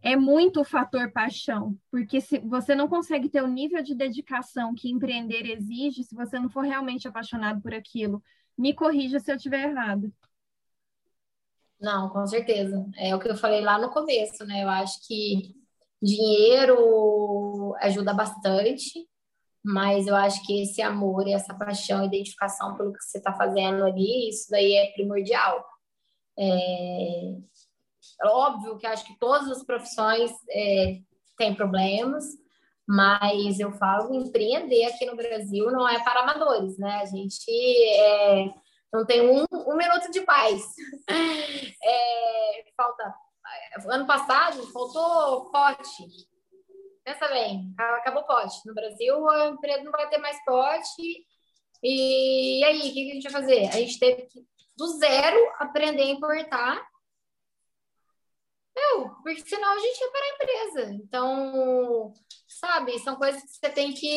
é 0.02 0.16
muito 0.16 0.62
o 0.62 0.66
fator 0.66 1.12
paixão, 1.12 1.78
porque 1.90 2.22
se 2.22 2.40
você 2.40 2.76
não 2.76 2.88
consegue 2.88 3.30
ter 3.30 3.44
o 3.44 3.48
nível 3.48 3.82
de 3.82 3.96
dedicação 3.96 4.74
que 4.76 4.90
empreender 4.90 5.46
exige 5.46 6.04
se 6.04 6.16
você 6.16 6.40
não 6.40 6.50
for 6.50 6.64
realmente 6.64 7.08
apaixonado 7.08 7.62
por 7.62 7.74
aquilo. 7.74 8.22
Me 8.58 8.74
corrija 8.74 9.20
se 9.20 9.32
eu 9.32 9.36
estiver 9.36 9.70
errado. 9.70 10.12
Não, 11.80 12.10
com 12.10 12.26
certeza. 12.26 12.86
É 12.96 13.16
o 13.16 13.20
que 13.20 13.30
eu 13.30 13.36
falei 13.36 13.62
lá 13.62 13.78
no 13.78 13.92
começo, 13.92 14.46
né? 14.46 14.64
Eu 14.64 14.70
acho 14.70 15.06
que 15.08 15.56
dinheiro 16.02 17.76
ajuda 17.80 18.14
bastante, 18.14 19.08
mas 19.64 20.08
eu 20.08 20.16
acho 20.16 20.44
que 20.46 20.62
esse 20.62 20.82
amor, 20.82 21.28
essa 21.28 21.54
paixão, 21.54 22.06
identificação 22.06 22.76
pelo 22.76 22.94
que 22.94 23.04
você 23.04 23.18
está 23.18 23.34
fazendo 23.34 23.84
ali, 23.84 24.30
isso 24.30 24.50
daí 24.50 24.74
é 24.74 24.92
primordial. 24.94 25.64
É... 26.38 27.38
Óbvio 28.24 28.78
que 28.78 28.88
acho 28.88 29.06
que 29.06 29.18
todas 29.20 29.50
as 29.50 29.64
profissões 29.64 30.32
é, 30.50 31.00
têm 31.38 31.56
problemas, 31.56 32.26
mas 32.88 33.60
eu 33.60 33.72
falo 33.74 34.14
empreender 34.14 34.86
aqui 34.86 35.06
no 35.06 35.16
Brasil 35.16 35.72
não 35.72 35.88
é 35.88 36.04
para 36.04 36.22
amadores, 36.22 36.78
né? 36.78 37.02
A 37.02 37.06
gente 37.06 37.50
é 37.50 38.50
não 38.94 39.06
tem 39.06 39.22
um, 39.22 39.46
um 39.52 39.76
minuto 39.76 40.12
de 40.12 40.22
paz. 40.22 40.64
É, 41.90 42.64
falta. 42.76 43.14
Ano 43.88 44.06
passado 44.06 44.68
faltou 44.74 45.50
pote. 45.52 46.04
Pensa 47.06 47.28
bem, 47.30 47.74
acabou 47.78 48.24
pote. 48.24 48.60
No 48.66 48.74
Brasil, 48.74 49.30
a 49.30 49.48
empresa 49.48 49.84
não 49.84 49.92
vai 49.92 50.10
ter 50.10 50.18
mais 50.18 50.44
pote. 50.44 51.26
E, 51.82 52.64
aí, 52.66 52.90
o 52.90 52.94
que 52.94 53.12
a 53.12 53.14
gente 53.14 53.30
vai 53.30 53.42
fazer? 53.42 53.68
A 53.70 53.78
gente 53.78 54.00
teve 54.00 54.24
que, 54.24 54.46
do 54.76 54.88
zero, 54.98 55.38
aprender 55.60 56.04
a 56.04 56.10
importar. 56.10 56.86
Meu, 58.78 59.10
porque 59.24 59.42
senão 59.42 59.74
a 59.74 59.80
gente 59.80 60.00
ia 60.00 60.12
para 60.12 60.22
a 60.22 60.30
empresa. 60.30 60.94
Então, 60.94 62.14
sabe, 62.48 63.00
são 63.00 63.16
coisas 63.16 63.42
que 63.42 63.50
você 63.50 63.70
tem 63.70 63.92
que 63.94 64.08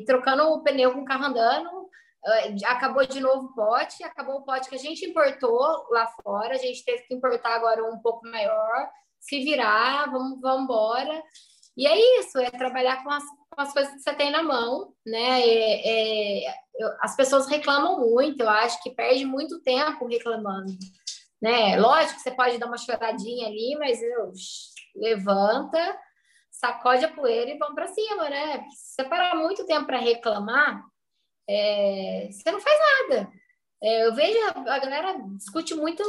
ir 0.00 0.04
trocando 0.04 0.44
o 0.44 0.62
pneu 0.62 0.92
com 0.92 1.00
o 1.00 1.04
carro 1.04 1.24
andando 1.24 1.90
ah, 2.26 2.72
acabou 2.72 3.06
de 3.06 3.20
novo 3.20 3.46
o 3.46 3.54
pote, 3.54 4.02
acabou 4.02 4.38
o 4.38 4.42
pote 4.44 4.68
que 4.68 4.74
a 4.74 4.78
gente 4.78 5.06
importou 5.06 5.86
lá 5.90 6.08
fora, 6.22 6.54
a 6.54 6.58
gente 6.58 6.84
teve 6.84 7.04
que 7.04 7.14
importar 7.14 7.54
agora 7.54 7.84
um 7.88 7.98
pouco 7.98 8.26
maior, 8.28 8.90
se 9.20 9.44
virar, 9.44 10.10
vamos, 10.10 10.40
vamos 10.40 10.64
embora. 10.64 11.22
E 11.76 11.86
é 11.86 12.18
isso, 12.18 12.38
é 12.38 12.50
trabalhar 12.50 13.04
com 13.04 13.10
as, 13.10 13.22
com 13.50 13.60
as 13.60 13.72
coisas 13.72 13.92
que 13.92 14.00
você 14.00 14.14
tem 14.14 14.30
na 14.30 14.42
mão, 14.42 14.92
né? 15.06 15.40
É, 15.40 16.48
é, 16.48 16.54
eu, 16.74 16.88
as 17.00 17.14
pessoas 17.14 17.46
reclamam 17.46 18.00
muito, 18.00 18.40
eu 18.40 18.48
acho 18.50 18.82
que 18.82 18.90
perde 18.90 19.24
muito 19.24 19.62
tempo 19.62 20.06
reclamando, 20.06 20.72
né? 21.40 21.76
Lógico 21.78 22.16
que 22.16 22.22
você 22.22 22.30
pode 22.30 22.58
dar 22.58 22.66
uma 22.66 22.78
choradinha 22.78 23.46
ali, 23.46 23.76
mas 23.78 24.02
eu, 24.02 24.32
levanta, 24.94 25.98
sacode 26.50 27.04
a 27.04 27.12
poeira 27.12 27.50
e 27.50 27.58
vamos 27.58 27.74
para 27.74 27.88
cima, 27.88 28.28
né? 28.28 28.64
Se 28.70 28.94
você 28.94 29.04
parar 29.04 29.36
muito 29.36 29.66
tempo 29.66 29.86
para 29.86 29.98
reclamar, 29.98 30.82
é, 31.48 32.28
você 32.30 32.50
não 32.50 32.60
faz 32.60 32.78
nada. 33.08 33.30
É, 33.82 34.06
eu 34.06 34.14
vejo 34.14 34.38
a, 34.44 34.78
galera 34.78 35.18
discute 35.36 35.74
muito, 35.74 36.02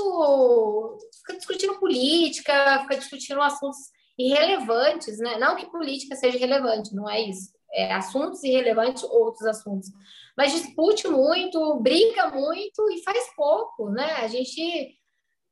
fica 1.20 1.38
discutindo 1.38 1.80
política, 1.80 2.80
fica 2.84 2.98
discutindo 2.98 3.42
assuntos 3.42 3.78
irrelevantes, 4.18 5.20
né? 5.20 5.38
Não 5.38 5.56
que 5.56 5.70
política 5.70 6.16
seja 6.16 6.40
relevante, 6.40 6.96
não 6.96 7.10
é 7.10 7.22
isso. 7.22 7.52
É 7.74 7.94
assuntos 7.94 8.44
irrelevantes, 8.44 9.04
outros 9.04 9.46
assuntos. 9.46 9.90
Mas 10.36 10.54
discute 10.54 11.08
muito, 11.08 11.80
brinca 11.82 12.30
muito 12.30 12.90
e 12.92 13.04
faz 13.04 13.36
pouco, 13.36 13.90
né? 13.90 14.14
A 14.14 14.28
gente 14.28 14.97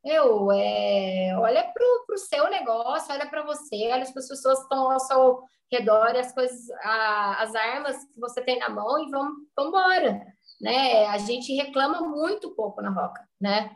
Eu, 0.05 0.51
é, 0.51 1.35
olha 1.37 1.63
para 1.63 2.13
o 2.13 2.17
seu 2.17 2.49
negócio, 2.49 3.11
olha 3.11 3.27
para 3.27 3.43
você, 3.43 3.89
olha 3.91 4.03
as 4.03 4.13
pessoas 4.13 4.41
que 4.41 4.63
estão 4.63 4.91
ao 4.91 4.99
seu 4.99 5.41
redor, 5.71 6.15
as 6.15 6.31
coisas, 6.31 6.69
a, 6.83 7.41
as 7.41 7.55
armas 7.55 7.97
que 8.05 8.19
você 8.19 8.39
tem 8.41 8.59
na 8.59 8.69
mão 8.69 9.03
e 9.03 9.09
vamos 9.09 9.47
embora, 9.59 10.25
né? 10.61 11.07
A 11.07 11.17
gente 11.17 11.53
reclama 11.53 12.01
muito 12.01 12.51
pouco 12.51 12.81
na 12.81 12.91
Roca, 12.91 13.27
né? 13.41 13.71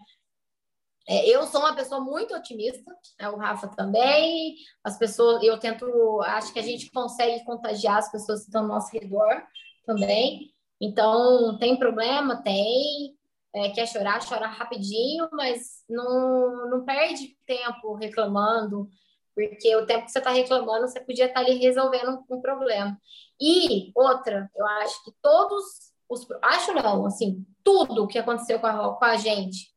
É, 1.07 1.27
eu 1.27 1.47
sou 1.47 1.61
uma 1.61 1.75
pessoa 1.75 1.99
muito 1.99 2.35
otimista, 2.35 2.91
né? 3.19 3.27
o 3.29 3.35
Rafa 3.35 3.67
também. 3.69 4.55
As 4.83 4.95
pessoas, 4.95 5.41
eu 5.41 5.57
tento, 5.57 6.21
acho 6.21 6.53
que 6.53 6.59
a 6.59 6.63
gente 6.63 6.91
consegue 6.91 7.43
contagiar 7.43 7.97
as 7.97 8.11
pessoas 8.11 8.41
que 8.41 8.45
estão 8.45 8.61
ao 8.61 8.67
nosso 8.67 8.91
redor 8.91 9.43
também. 9.87 10.53
Então, 10.79 11.57
tem 11.57 11.79
problema? 11.79 12.43
Tem. 12.43 13.17
É, 13.53 13.69
quer 13.69 13.87
chorar, 13.87 14.23
chora 14.27 14.47
rapidinho, 14.47 15.27
mas 15.31 15.83
não, 15.89 16.69
não 16.69 16.85
perde 16.85 17.35
tempo 17.47 17.95
reclamando, 17.95 18.87
porque 19.33 19.75
o 19.75 19.85
tempo 19.85 20.05
que 20.05 20.11
você 20.11 20.19
está 20.19 20.31
reclamando, 20.31 20.87
você 20.87 20.99
podia 20.99 21.25
estar 21.25 21.41
tá 21.43 21.45
ali 21.45 21.57
resolvendo 21.57 22.23
um 22.29 22.41
problema. 22.41 22.99
E 23.39 23.91
outra, 23.95 24.51
eu 24.55 24.65
acho 24.67 25.03
que 25.03 25.11
todos 25.21 25.63
os. 26.09 26.27
Acho 26.41 26.73
não, 26.73 27.05
assim, 27.05 27.45
tudo 27.63 28.07
que 28.07 28.19
aconteceu 28.19 28.59
com 28.59 28.67
a, 28.67 28.95
com 28.95 29.05
a 29.05 29.15
gente, 29.15 29.73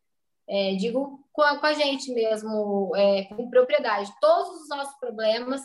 é, 0.49 0.75
digo 0.75 1.25
com 1.33 1.43
a, 1.43 1.59
com 1.59 1.67
a, 1.67 1.73
gente 1.75 2.13
mesmo, 2.13 2.93
é, 2.97 3.25
com 3.25 3.49
propriedade, 3.49 4.13
todos 4.21 4.63
os 4.63 4.69
nossos 4.69 4.99
problemas, 4.99 5.63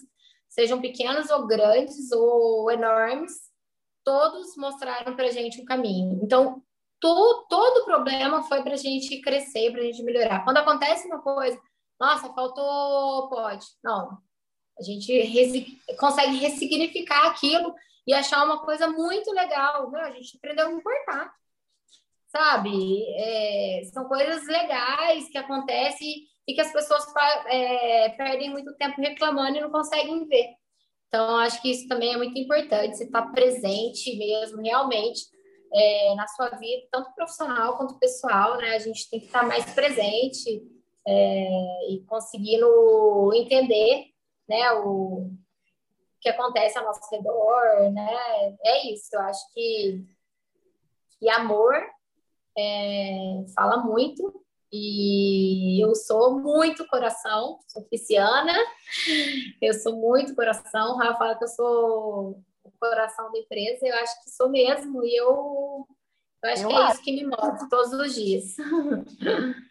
sejam 0.48 0.80
pequenos 0.80 1.30
ou 1.30 1.48
grandes 1.48 2.12
ou 2.12 2.70
enormes, 2.72 3.34
todos 4.04 4.56
mostraram 4.56 5.16
para 5.16 5.26
a 5.26 5.32
gente 5.32 5.62
um 5.62 5.66
caminho. 5.66 6.20
Então, 6.24 6.62
to, 7.00 7.46
todo 7.50 7.86
problema 7.86 8.44
foi 8.44 8.62
para 8.64 8.74
a 8.74 8.78
gente 8.78 9.22
crescer, 9.22 9.72
para 9.72 9.82
a 9.82 9.84
gente 9.86 10.04
melhorar. 10.04 10.44
Quando 10.44 10.58
acontece 10.58 11.08
uma 11.08 11.22
coisa, 11.22 11.60
nossa, 12.00 12.34
faltou 12.34 13.30
pode. 13.30 13.66
Não, 13.84 14.18
a 14.80 14.84
gente 14.84 15.12
resi 15.22 15.80
consegue 16.00 16.38
ressignificar 16.38 17.28
aquilo 17.28 17.74
e 18.06 18.14
achar 18.14 18.46
uma 18.46 18.64
coisa 18.64 18.88
muito 18.88 19.32
legal. 19.32 19.90
Meu, 19.90 20.02
a 20.02 20.12
gente 20.12 20.38
aprendeu 20.38 20.68
a 20.68 20.72
importar 20.72 21.34
sabe? 22.28 23.04
É, 23.16 23.82
são 23.92 24.06
coisas 24.06 24.46
legais 24.48 25.28
que 25.30 25.38
acontecem 25.38 26.28
e 26.48 26.54
que 26.54 26.62
as 26.62 26.72
pessoas 26.72 27.04
é, 27.48 28.10
perdem 28.10 28.50
muito 28.50 28.76
tempo 28.76 29.02
reclamando 29.02 29.58
e 29.58 29.62
não 29.62 29.72
conseguem 29.72 30.26
ver. 30.28 30.48
Então, 31.08 31.38
acho 31.38 31.62
que 31.62 31.72
isso 31.72 31.88
também 31.88 32.14
é 32.14 32.18
muito 32.18 32.38
importante, 32.38 32.98
você 32.98 33.06
estar 33.06 33.24
tá 33.24 33.32
presente 33.32 34.18
mesmo, 34.18 34.62
realmente, 34.62 35.22
é, 35.74 36.16
na 36.16 36.28
sua 36.28 36.50
vida, 36.50 36.88
tanto 36.92 37.14
profissional 37.14 37.78
quanto 37.78 38.00
pessoal, 38.00 38.58
né? 38.58 38.76
A 38.76 38.80
gente 38.80 39.10
tem 39.10 39.20
que 39.20 39.28
estar 39.28 39.44
mais 39.44 39.66
presente 39.74 40.64
é, 41.08 41.92
e 41.92 42.04
conseguindo 42.08 43.32
entender, 43.34 44.06
né, 44.48 44.72
o 44.74 45.32
que 46.20 46.30
acontece 46.30 46.78
ao 46.78 46.86
nosso 46.86 47.02
redor, 47.12 47.92
né? 47.92 48.58
É 48.64 48.92
isso, 48.92 49.10
eu 49.14 49.22
acho 49.22 49.54
que, 49.54 50.06
que 51.20 51.30
amor 51.30 51.74
é, 52.58 53.46
fala 53.56 53.78
muito 53.78 54.44
e 54.72 55.82
eu 55.82 55.96
sou 55.96 56.40
muito 56.40 56.86
coração, 56.88 57.60
sou 57.68 57.84
pisciana, 57.84 58.54
eu 59.62 59.74
sou 59.74 59.96
muito 59.96 60.36
coração. 60.36 60.94
O 60.94 60.98
Rafa 60.98 61.18
fala 61.18 61.36
que 61.36 61.44
eu 61.46 61.48
sou 61.48 62.44
coração 62.80 63.32
da 63.32 63.40
empresa, 63.40 63.86
eu 63.86 63.96
acho 63.96 64.24
que 64.24 64.30
sou 64.32 64.50
mesmo, 64.50 65.04
e 65.04 65.16
eu, 65.16 65.88
eu 66.44 66.50
acho 66.50 66.64
eu 66.64 66.70
que 66.70 66.76
é 66.76 66.88
isso 66.90 67.04
que 67.04 67.12
me 67.12 67.26
move 67.26 67.70
todos 67.70 67.94
os 67.94 68.16
dias. 68.16 68.56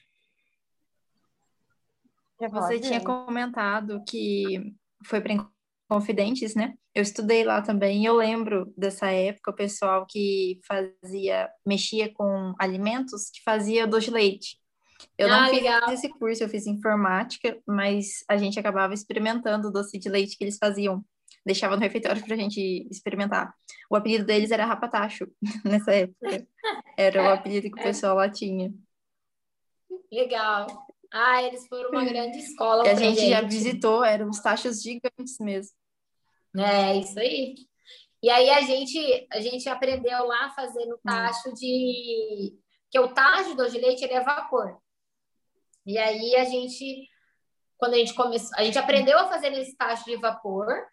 Você 2.51 2.79
tinha 2.79 3.03
comentado 3.03 4.05
que 4.07 4.75
foi 5.07 5.23
para 5.23 5.33
Confidentes, 5.89 6.57
né? 6.57 6.75
Eu 6.93 7.03
estudei 7.03 7.45
lá 7.45 7.63
também 7.63 8.03
e 8.03 8.07
eu 8.07 8.17
lembro 8.17 8.73
dessa 8.77 9.09
época 9.09 9.53
o 9.53 9.55
pessoal 9.55 10.05
que 10.05 10.59
fazia, 10.67 11.49
mexia 11.65 12.13
com 12.13 12.55
alimentos, 12.59 13.31
que 13.31 13.41
fazia 13.45 13.87
doce 13.87 14.07
de 14.07 14.13
leite. 14.13 14.59
Eu 15.17 15.29
ah, 15.29 15.43
não 15.43 15.49
fiz 15.51 15.63
legal. 15.63 15.93
esse 15.93 16.09
curso, 16.09 16.43
eu 16.43 16.49
fiz 16.49 16.67
informática, 16.67 17.57
mas 17.65 18.25
a 18.29 18.37
gente 18.37 18.59
acabava 18.59 18.95
experimentando 18.95 19.69
o 19.69 19.71
doce 19.71 19.97
de 19.97 20.09
leite 20.09 20.37
que 20.37 20.43
eles 20.43 20.59
faziam. 20.59 21.05
Deixava 21.47 21.77
no 21.77 21.83
refeitório 21.83 22.21
para 22.25 22.35
a 22.35 22.39
gente 22.39 22.89
experimentar. 22.91 23.55
O 23.89 23.95
apelido 23.95 24.25
deles 24.25 24.51
era 24.51 24.67
Rapatacho, 24.67 25.29
nessa 25.65 25.95
época. 25.95 26.45
Era 26.99 27.23
o 27.23 27.29
apelido 27.29 27.71
que 27.71 27.81
o 27.81 27.85
pessoal 27.85 28.17
lá 28.17 28.29
tinha. 28.29 28.75
Legal. 30.11 30.67
Ah, 31.13 31.45
eles 31.45 31.69
foram 31.69 31.91
uma 31.91 32.05
grande 32.05 32.39
escola. 32.39 32.83
Que 32.83 32.89
a 32.89 32.95
gente, 32.97 33.21
gente, 33.21 33.31
já 33.31 33.43
visitou, 33.43 34.05
eram 34.05 34.29
os 34.29 34.41
tachos 34.41 34.83
gigantes 34.83 35.39
mesmo. 35.39 35.73
É, 36.59 36.97
isso 36.97 37.17
aí. 37.17 37.55
E 38.21 38.29
aí 38.29 38.51
a 38.51 38.63
gente, 38.63 39.29
a 39.33 39.41
gente 39.41 39.69
aprendeu 39.69 40.27
lá 40.27 40.51
fazendo 40.51 40.97
hum. 40.97 41.01
tacho 41.05 41.55
de. 41.55 42.59
que 42.91 42.99
o 42.99 43.15
tacho 43.15 43.55
do 43.55 43.71
de 43.71 43.79
leite 43.79 44.03
ele 44.03 44.15
é 44.15 44.25
vapor. 44.25 44.77
E 45.87 45.97
aí 45.97 46.35
a 46.35 46.45
gente, 46.45 47.09
quando 47.79 47.95
a 47.95 47.99
gente 47.99 48.15
começou, 48.15 48.51
a 48.59 48.65
gente 48.65 48.79
aprendeu 48.79 49.17
a 49.17 49.29
fazer 49.29 49.53
esse 49.53 49.77
tacho 49.77 50.05
de 50.07 50.17
vapor. 50.17 50.85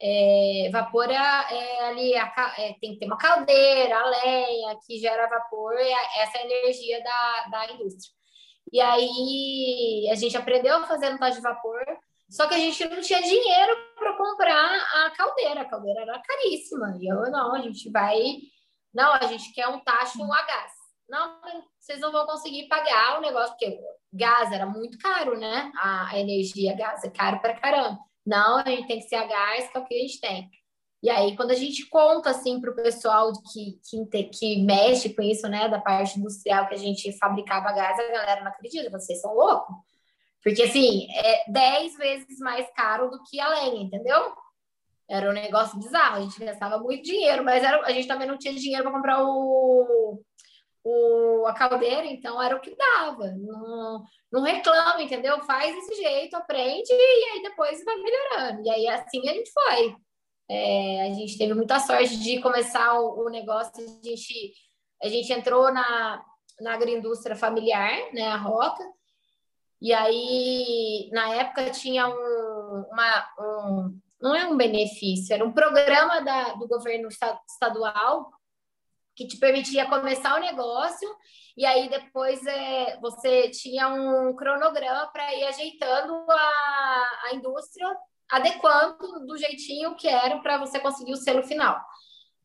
É, 0.00 0.68
vapor 0.70 1.10
é, 1.10 1.14
é 1.14 1.88
ali, 1.88 2.16
a, 2.16 2.54
é, 2.58 2.74
tem 2.80 2.92
que 2.92 3.00
ter 3.00 3.06
uma 3.06 3.18
caldeira, 3.18 3.98
a 3.98 4.08
lenha 4.08 4.78
que 4.86 4.98
gera 4.98 5.28
vapor, 5.28 5.74
essa 5.74 6.38
é 6.38 6.44
energia 6.44 7.02
da, 7.02 7.48
da 7.50 7.72
indústria. 7.72 8.16
E 8.72 8.80
aí 8.80 10.08
a 10.10 10.14
gente 10.14 10.36
aprendeu 10.36 10.76
a 10.76 10.86
fazer 10.86 11.18
tacho 11.18 11.36
de 11.36 11.42
vapor, 11.42 11.84
só 12.30 12.46
que 12.46 12.54
a 12.54 12.58
gente 12.58 12.84
não 12.86 13.00
tinha 13.00 13.22
dinheiro 13.22 13.76
para 13.96 14.16
comprar 14.16 14.76
a 14.76 15.10
caldeira. 15.10 15.62
A 15.62 15.64
caldeira 15.64 16.02
era 16.02 16.20
caríssima. 16.20 16.96
E 17.00 17.08
eu, 17.08 17.30
não, 17.30 17.54
a 17.54 17.60
gente 17.62 17.90
vai. 17.90 18.18
Não, 18.92 19.14
a 19.14 19.26
gente 19.26 19.52
quer 19.52 19.68
um 19.68 19.80
tacho 19.80 20.22
a 20.22 20.42
gás. 20.42 20.72
Não, 21.08 21.40
vocês 21.78 22.00
não 22.00 22.12
vão 22.12 22.26
conseguir 22.26 22.68
pagar 22.68 23.18
o 23.18 23.22
negócio, 23.22 23.52
porque 23.52 23.80
gás 24.12 24.52
era 24.52 24.66
muito 24.66 24.98
caro, 24.98 25.38
né? 25.38 25.72
A, 25.76 26.10
a 26.10 26.18
energia, 26.18 26.76
gás 26.76 27.02
é 27.02 27.08
caro 27.08 27.40
para 27.40 27.58
caramba. 27.58 27.98
Não, 28.26 28.58
a 28.58 28.64
gente 28.68 28.86
tem 28.86 28.98
que 28.98 29.08
ser 29.08 29.16
a 29.16 29.26
gás, 29.26 29.70
que 29.70 29.76
é 29.76 29.80
o 29.80 29.84
que 29.84 29.94
a 29.94 29.98
gente 29.98 30.20
tem. 30.20 30.50
E 31.02 31.08
aí, 31.08 31.36
quando 31.36 31.52
a 31.52 31.54
gente 31.54 31.86
conta 31.88 32.30
assim 32.30 32.60
para 32.60 32.70
o 32.70 32.74
pessoal 32.74 33.32
que, 33.52 33.78
que, 33.88 34.24
que 34.24 34.62
mexe 34.64 35.14
com 35.14 35.22
isso, 35.22 35.48
né, 35.48 35.68
da 35.68 35.80
parte 35.80 36.18
industrial 36.18 36.66
que 36.66 36.74
a 36.74 36.78
gente 36.78 37.16
fabricava 37.18 37.72
gás, 37.72 37.98
a 37.98 38.12
galera 38.12 38.40
não 38.40 38.48
acredita, 38.48 38.90
vocês 38.90 39.20
são 39.20 39.32
loucos. 39.32 39.76
Porque 40.42 40.62
assim, 40.62 41.06
é 41.14 41.50
10 41.50 41.96
vezes 41.96 42.38
mais 42.40 42.66
caro 42.74 43.10
do 43.10 43.22
que 43.24 43.40
a 43.40 43.48
lenha, 43.48 43.82
entendeu? 43.82 44.34
Era 45.08 45.30
um 45.30 45.32
negócio 45.32 45.78
bizarro, 45.78 46.16
a 46.16 46.20
gente 46.20 46.38
gastava 46.44 46.78
muito 46.78 47.04
dinheiro, 47.04 47.44
mas 47.44 47.62
era, 47.62 47.80
a 47.86 47.92
gente 47.92 48.08
também 48.08 48.26
não 48.26 48.36
tinha 48.36 48.54
dinheiro 48.54 48.82
para 48.82 48.92
comprar 48.92 49.24
o, 49.24 50.20
o, 50.84 51.46
a 51.46 51.52
caldeira, 51.52 52.06
então 52.06 52.42
era 52.42 52.56
o 52.56 52.60
que 52.60 52.76
dava. 52.76 53.32
Não, 53.36 54.04
não 54.30 54.42
reclama, 54.42 55.02
entendeu? 55.02 55.40
Faz 55.42 55.74
desse 55.74 55.94
jeito, 55.94 56.36
aprende 56.36 56.92
e 56.92 57.30
aí 57.32 57.42
depois 57.42 57.84
vai 57.84 57.96
melhorando. 57.96 58.62
E 58.62 58.70
aí 58.70 58.88
assim 58.88 59.28
a 59.28 59.32
gente 59.32 59.50
foi. 59.52 59.96
É, 60.50 61.10
a 61.10 61.14
gente 61.14 61.36
teve 61.36 61.52
muita 61.54 61.78
sorte 61.78 62.16
de 62.18 62.40
começar 62.40 62.98
o, 62.98 63.26
o, 63.26 63.28
negócio, 63.28 63.72
a 63.76 64.06
gente, 64.06 64.52
a 65.02 65.08
gente 65.08 65.30
entrou 65.30 65.70
na, 65.70 66.24
na 66.60 66.72
agroindústria 66.72 67.36
familiar, 67.36 67.92
né, 68.14 68.28
a 68.28 68.36
Roca, 68.36 68.82
e 69.80 69.92
aí, 69.92 71.08
na 71.12 71.34
época, 71.36 71.70
tinha 71.70 72.08
um, 72.08 72.84
uma, 72.90 73.28
um, 73.38 74.00
não 74.20 74.34
é 74.34 74.46
um 74.46 74.56
benefício, 74.56 75.32
era 75.32 75.44
um 75.44 75.52
programa 75.52 76.20
da, 76.20 76.54
do 76.54 76.66
governo 76.66 77.08
estadual 77.08 78.30
que 79.18 79.26
te 79.26 79.36
permitia 79.36 79.88
começar 79.88 80.36
o 80.36 80.40
negócio 80.40 81.08
e 81.56 81.66
aí 81.66 81.90
depois 81.90 82.46
é, 82.46 82.96
você 83.00 83.50
tinha 83.50 83.88
um 83.88 84.32
cronograma 84.36 85.10
para 85.12 85.34
ir 85.34 85.44
ajeitando 85.44 86.14
a, 86.30 87.08
a 87.24 87.34
indústria 87.34 87.84
adequando 88.30 89.26
do 89.26 89.36
jeitinho 89.36 89.96
que 89.96 90.06
era 90.06 90.38
para 90.38 90.58
você 90.58 90.78
conseguir 90.78 91.14
o 91.14 91.16
selo 91.16 91.42
final. 91.42 91.76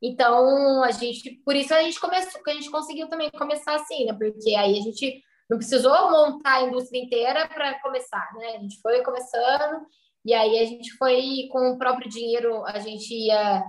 Então, 0.01 0.83
a 0.83 0.89
gente, 0.89 1.29
por 1.45 1.55
isso 1.55 1.73
a 1.75 1.83
gente 1.83 1.99
começou, 1.99 2.41
que 2.41 2.49
a 2.49 2.53
gente 2.55 2.71
conseguiu 2.71 3.07
também 3.07 3.29
começar 3.29 3.75
assim, 3.75 4.05
né? 4.05 4.13
Porque 4.13 4.55
aí 4.55 4.79
a 4.79 4.81
gente 4.81 5.21
não 5.47 5.57
precisou 5.57 6.09
montar 6.09 6.55
a 6.55 6.63
indústria 6.63 6.99
inteira 6.99 7.47
para 7.47 7.79
começar, 7.81 8.33
né? 8.35 8.55
A 8.55 8.59
gente 8.59 8.81
foi 8.81 9.03
começando 9.03 9.85
e 10.25 10.33
aí 10.33 10.57
a 10.57 10.65
gente 10.65 10.91
foi 10.97 11.47
com 11.51 11.71
o 11.71 11.77
próprio 11.77 12.09
dinheiro, 12.09 12.65
a 12.65 12.79
gente 12.79 13.13
ia 13.13 13.63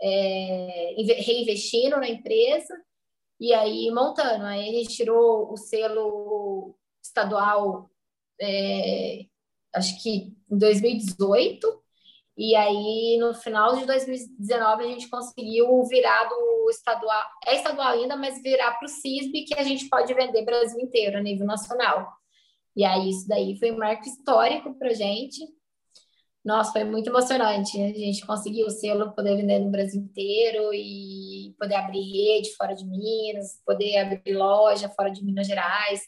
é, 0.00 0.94
reinvestindo 0.96 1.96
na 1.96 2.08
empresa 2.08 2.74
e 3.40 3.52
aí 3.54 3.90
montando. 3.90 4.44
Aí 4.44 4.68
a 4.68 4.72
gente 4.72 4.96
tirou 4.96 5.52
o 5.52 5.56
selo 5.56 6.76
estadual 7.02 7.90
é, 8.40 9.26
acho 9.74 10.00
que 10.02 10.32
em 10.50 10.58
2018, 10.58 11.82
e 12.36 12.54
aí 12.54 13.18
no 13.18 13.34
final 13.34 13.76
de 13.76 13.84
2019 13.84 14.84
a 14.84 14.86
gente 14.86 15.08
conseguiu 15.08 15.82
virar 15.84 16.24
do 16.28 16.70
estadual, 16.70 17.22
é 17.46 17.56
estadual 17.56 17.88
ainda, 17.88 18.16
mas 18.16 18.40
virar 18.42 18.72
para 18.74 18.86
o 18.86 18.88
CISB, 18.88 19.44
que 19.44 19.54
a 19.54 19.64
gente 19.64 19.88
pode 19.88 20.12
vender 20.14 20.44
Brasil 20.44 20.80
inteiro, 20.80 21.18
a 21.18 21.22
nível 21.22 21.46
nacional. 21.46 22.08
E 22.76 22.84
aí 22.84 23.10
isso 23.10 23.26
daí 23.26 23.58
foi 23.58 23.72
um 23.72 23.78
marco 23.78 24.06
histórico 24.06 24.74
para 24.78 24.94
gente. 24.94 25.40
Nossa, 26.44 26.72
foi 26.72 26.84
muito 26.84 27.08
emocionante. 27.10 27.80
A 27.82 27.88
gente 27.88 28.26
conseguiu 28.26 28.66
o 28.66 28.70
selo, 28.70 29.12
poder 29.14 29.36
vender 29.36 29.58
no 29.58 29.70
Brasil 29.70 30.00
inteiro 30.00 30.72
e 30.72 31.54
poder 31.58 31.74
abrir 31.74 32.00
rede 32.00 32.54
fora 32.56 32.74
de 32.74 32.86
Minas, 32.86 33.60
poder 33.66 33.98
abrir 33.98 34.34
loja 34.34 34.88
fora 34.88 35.10
de 35.10 35.24
Minas 35.24 35.46
Gerais. 35.46 36.00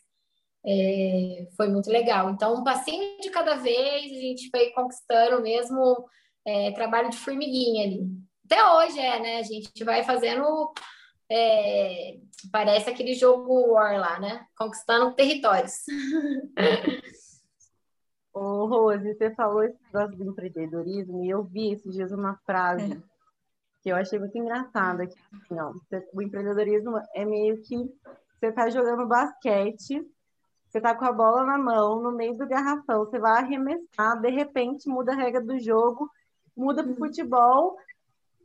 É, 0.64 1.46
foi 1.56 1.68
muito 1.68 1.90
legal. 1.90 2.30
Então, 2.30 2.54
um 2.54 2.64
passinho 2.64 3.18
de 3.20 3.30
cada 3.30 3.56
vez, 3.56 4.12
a 4.12 4.20
gente 4.20 4.48
foi 4.50 4.70
conquistando 4.70 5.42
mesmo 5.42 6.06
é, 6.46 6.70
trabalho 6.72 7.10
de 7.10 7.16
formiguinha 7.16 7.84
ali. 7.84 8.00
Até 8.44 8.64
hoje 8.72 8.98
é, 8.98 9.20
né? 9.20 9.38
A 9.38 9.42
gente 9.42 9.84
vai 9.84 10.02
fazendo. 10.04 10.72
É, 11.32 12.16
parece 12.50 12.90
aquele 12.90 13.14
jogo 13.14 13.72
War 13.72 13.98
lá, 13.98 14.18
né? 14.18 14.44
Conquistando 14.56 15.14
territórios. 15.14 15.74
Ô, 18.32 18.66
Rose, 18.66 19.14
você 19.14 19.34
falou 19.34 19.64
esse 19.64 19.78
negócio 19.92 20.16
do 20.16 20.30
empreendedorismo 20.30 21.24
e 21.24 21.30
eu 21.30 21.42
vi 21.42 21.72
esses 21.72 21.92
dias 21.92 22.12
uma 22.12 22.36
frase 22.46 22.92
é. 22.92 23.02
que 23.82 23.88
eu 23.88 23.96
achei 23.96 24.18
muito 24.18 24.38
engraçada. 24.38 25.06
Que, 25.06 25.14
assim, 25.32 25.58
ó, 25.58 25.72
o 26.12 26.22
empreendedorismo 26.22 26.96
é 27.14 27.24
meio 27.24 27.60
que 27.62 27.76
você 28.38 28.46
está 28.46 28.70
jogando 28.70 29.06
basquete, 29.06 30.00
você 30.68 30.78
está 30.78 30.94
com 30.94 31.04
a 31.04 31.12
bola 31.12 31.44
na 31.44 31.58
mão, 31.58 32.00
no 32.00 32.12
meio 32.12 32.36
do 32.36 32.46
garrafão, 32.46 33.04
você 33.04 33.18
vai 33.18 33.38
arremessar, 33.38 34.20
de 34.20 34.30
repente 34.30 34.88
muda 34.88 35.12
a 35.12 35.16
regra 35.16 35.42
do 35.42 35.58
jogo, 35.58 36.08
muda 36.56 36.82
para 36.82 36.92
uhum. 36.92 36.98
futebol, 36.98 37.76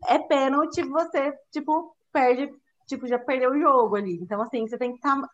é 0.07 0.17
pênalti, 0.17 0.81
você, 0.81 1.31
tipo, 1.51 1.95
perde, 2.11 2.51
tipo, 2.87 3.07
já 3.07 3.19
perdeu 3.19 3.51
o 3.51 3.59
jogo 3.59 3.95
ali. 3.95 4.15
Então, 4.15 4.41
assim, 4.41 4.67
você 4.67 4.77
tem 4.77 4.91
que 4.91 4.97
estar 4.97 5.21
tá 5.21 5.29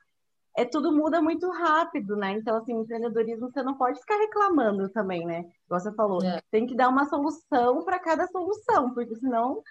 é 0.55 0.65
tudo 0.65 0.91
muda 0.91 1.21
muito 1.21 1.49
rápido, 1.49 2.15
né? 2.15 2.33
Então, 2.33 2.57
assim, 2.57 2.73
empreendedorismo 2.73 3.49
você 3.51 3.63
não 3.63 3.75
pode 3.77 3.99
ficar 3.99 4.17
reclamando 4.17 4.89
também, 4.89 5.25
né? 5.25 5.49
Você 5.69 5.91
falou, 5.93 6.23
é. 6.23 6.41
tem 6.51 6.65
que 6.65 6.75
dar 6.75 6.89
uma 6.89 7.05
solução 7.05 7.83
para 7.83 7.99
cada 7.99 8.27
solução, 8.27 8.93
porque 8.93 9.15
senão. 9.15 9.63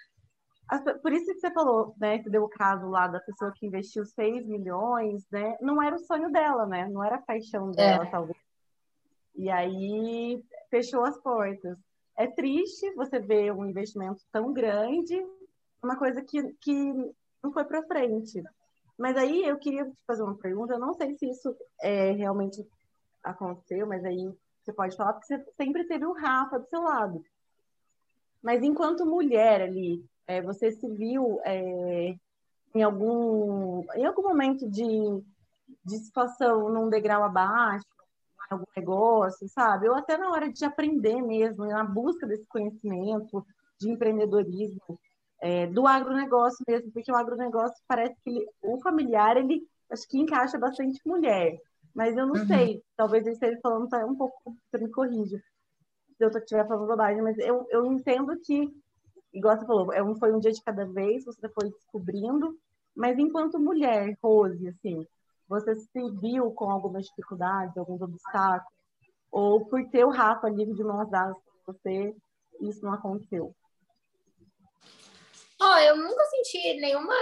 Por 1.01 1.11
isso 1.11 1.25
que 1.25 1.39
você 1.39 1.51
falou, 1.51 1.93
né? 1.99 2.21
Você 2.21 2.29
deu 2.29 2.43
o 2.43 2.49
caso 2.49 2.87
lá 2.87 3.05
da 3.05 3.19
pessoa 3.19 3.51
que 3.53 3.67
investiu 3.67 4.05
6 4.05 4.47
milhões, 4.47 5.25
né? 5.29 5.57
Não 5.59 5.83
era 5.83 5.95
o 5.95 5.99
sonho 5.99 6.31
dela, 6.31 6.65
né? 6.65 6.87
Não 6.87 7.03
era 7.03 7.17
a 7.17 7.21
paixão 7.21 7.71
dela, 7.71 8.05
é. 8.05 8.09
talvez. 8.09 8.37
E 9.35 9.49
aí 9.49 10.41
fechou 10.69 11.03
as 11.03 11.17
portas. 11.17 11.77
É 12.17 12.25
triste 12.27 12.89
você 12.95 13.19
ver 13.19 13.51
um 13.51 13.65
investimento 13.65 14.23
tão 14.31 14.53
grande, 14.53 15.21
uma 15.83 15.97
coisa 15.97 16.21
que, 16.21 16.41
que 16.61 17.13
não 17.43 17.51
foi 17.51 17.65
para 17.65 17.83
frente. 17.83 18.41
Mas 19.01 19.17
aí 19.17 19.43
eu 19.43 19.57
queria 19.57 19.83
te 19.83 19.97
fazer 20.05 20.21
uma 20.21 20.37
pergunta, 20.37 20.73
eu 20.73 20.79
não 20.79 20.93
sei 20.93 21.17
se 21.17 21.27
isso 21.27 21.55
é, 21.81 22.11
realmente 22.11 22.63
aconteceu, 23.23 23.87
mas 23.87 24.05
aí 24.05 24.31
você 24.61 24.71
pode 24.71 24.95
falar, 24.95 25.13
porque 25.13 25.25
você 25.25 25.43
sempre 25.57 25.85
teve 25.85 26.05
o 26.05 26.13
Rafa 26.13 26.59
do 26.59 26.67
seu 26.67 26.83
lado. 26.83 27.25
Mas 28.43 28.61
enquanto 28.61 29.03
mulher 29.03 29.59
ali, 29.59 30.05
é, 30.27 30.39
você 30.39 30.71
se 30.71 30.87
viu 30.87 31.39
é, 31.43 32.15
em, 32.75 32.83
algum, 32.83 33.83
em 33.95 34.05
algum 34.05 34.21
momento 34.21 34.69
de, 34.69 34.85
de 35.83 35.97
situação 35.97 36.69
num 36.69 36.87
degrau 36.87 37.23
abaixo, 37.23 37.87
em 38.51 38.53
algum 38.53 38.65
negócio, 38.77 39.49
sabe? 39.49 39.89
Ou 39.89 39.95
até 39.95 40.15
na 40.15 40.29
hora 40.29 40.47
de 40.51 40.63
aprender 40.63 41.19
mesmo, 41.23 41.65
na 41.65 41.83
busca 41.83 42.27
desse 42.27 42.45
conhecimento 42.45 43.43
de 43.79 43.89
empreendedorismo 43.89 44.99
é, 45.41 45.67
do 45.67 45.87
agronegócio 45.87 46.63
mesmo, 46.67 46.91
porque 46.91 47.11
o 47.11 47.15
agronegócio 47.15 47.77
parece 47.87 48.15
que 48.23 48.29
ele, 48.29 48.47
o 48.61 48.79
familiar, 48.81 49.37
ele 49.37 49.67
acho 49.89 50.07
que 50.07 50.19
encaixa 50.19 50.57
bastante 50.57 50.99
mulher. 51.05 51.57
Mas 51.93 52.15
eu 52.15 52.25
não 52.25 52.39
uhum. 52.39 52.47
sei, 52.47 52.81
talvez 52.95 53.25
ele 53.25 53.33
esteja 53.33 53.59
falando 53.61 53.89
tá, 53.89 54.05
um 54.05 54.15
pouco, 54.15 54.55
você 54.69 54.77
me 54.77 54.89
corrija 54.89 55.41
se 56.29 56.37
eu 56.37 56.41
estiver 56.41 56.67
falando 56.67 56.87
bobagem, 56.87 57.21
mas 57.21 57.37
eu, 57.39 57.65
eu 57.69 57.85
entendo 57.85 58.37
que, 58.41 58.71
igual 59.33 59.57
você 59.57 59.65
falou, 59.65 59.91
é 59.91 60.03
um, 60.03 60.15
foi 60.15 60.31
um 60.31 60.39
dia 60.39 60.51
de 60.51 60.61
cada 60.61 60.85
vez, 60.85 61.25
você 61.25 61.49
foi 61.49 61.71
descobrindo, 61.71 62.55
mas 62.95 63.17
enquanto 63.17 63.59
mulher, 63.59 64.15
Rose, 64.21 64.67
assim, 64.67 65.07
você 65.47 65.75
se 65.75 66.11
viu 66.19 66.51
com 66.51 66.69
algumas 66.69 67.05
dificuldades, 67.05 67.75
alguns 67.75 68.01
obstáculos, 68.01 68.71
ou 69.31 69.65
por 69.65 69.83
ter 69.89 70.05
o 70.05 70.11
Rafa 70.11 70.47
livre 70.49 70.75
de 70.75 70.83
mãos 70.83 71.09
dadas 71.09 71.35
com 71.35 71.73
você, 71.73 72.15
isso 72.59 72.85
não 72.85 72.93
aconteceu? 72.93 73.55
Oh, 75.63 75.77
eu 75.77 75.95
nunca 75.95 76.23
senti 76.25 76.73
nenhuma, 76.79 77.13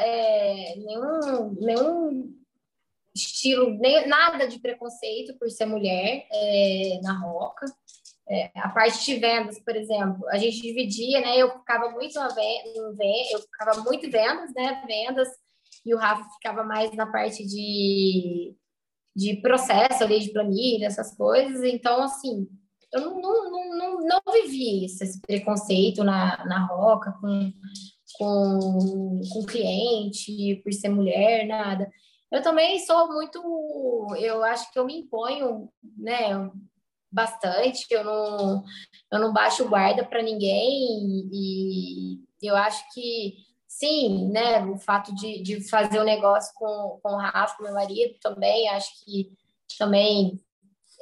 é, 0.00 0.74
nenhum, 0.76 1.54
nenhum 1.60 2.42
estilo, 3.14 3.68
nem, 3.78 4.08
nada 4.08 4.48
de 4.48 4.58
preconceito 4.58 5.36
por 5.38 5.50
ser 5.50 5.66
mulher 5.66 6.26
é, 6.32 6.98
na 7.02 7.12
Roca. 7.20 7.66
É, 8.30 8.50
a 8.54 8.70
parte 8.70 9.04
de 9.04 9.16
vendas, 9.20 9.60
por 9.60 9.76
exemplo, 9.76 10.26
a 10.30 10.38
gente 10.38 10.62
dividia, 10.62 11.20
né? 11.20 11.36
Eu 11.36 11.50
ficava 11.58 11.90
muito 11.90 12.18
venda, 12.18 13.04
eu 13.30 13.40
ficava 13.40 13.82
muito 13.82 14.10
vendas, 14.10 14.54
né? 14.54 14.82
Vendas, 14.86 15.28
e 15.84 15.94
o 15.94 15.98
Rafa 15.98 16.24
ficava 16.30 16.64
mais 16.64 16.94
na 16.94 17.12
parte 17.12 17.44
de, 17.44 18.56
de 19.14 19.36
processo 19.42 20.02
ali, 20.02 20.20
de 20.20 20.32
planilha, 20.32 20.86
essas 20.86 21.14
coisas. 21.14 21.62
Então, 21.62 22.02
assim, 22.02 22.48
eu 22.92 23.00
não, 23.00 23.20
não, 23.20 23.76
não, 23.76 24.00
não, 24.00 24.32
vivi 24.32 24.84
esse 24.84 25.20
preconceito 25.22 26.04
na, 26.04 26.44
na 26.44 26.66
Roca 26.66 27.12
com, 27.20 27.52
com, 28.18 29.20
com 29.32 29.46
cliente, 29.46 30.60
por 30.62 30.72
ser 30.72 30.90
mulher, 30.90 31.46
nada. 31.46 31.90
Eu 32.30 32.42
também 32.42 32.78
sou 32.78 33.12
muito, 33.12 33.38
eu 34.18 34.42
acho 34.44 34.70
que 34.72 34.78
eu 34.78 34.84
me 34.84 34.98
imponho, 34.98 35.68
né, 35.96 36.50
bastante, 37.10 37.86
eu 37.90 38.04
não, 38.04 38.64
eu 39.12 39.18
não 39.18 39.32
baixo 39.32 39.68
guarda 39.68 40.04
para 40.04 40.22
ninguém 40.22 41.28
e 41.30 42.20
eu 42.42 42.56
acho 42.56 42.84
que 42.92 43.34
sim, 43.68 44.28
né, 44.30 44.64
o 44.64 44.78
fato 44.78 45.14
de, 45.14 45.42
de 45.42 45.68
fazer 45.68 45.98
o 45.98 46.02
um 46.02 46.06
negócio 46.06 46.52
com, 46.54 46.98
com 47.02 47.10
o 47.10 47.18
Rafa, 47.18 47.62
meu 47.62 47.74
marido, 47.74 48.18
também 48.20 48.68
acho 48.68 49.04
que 49.04 49.30
também 49.78 50.40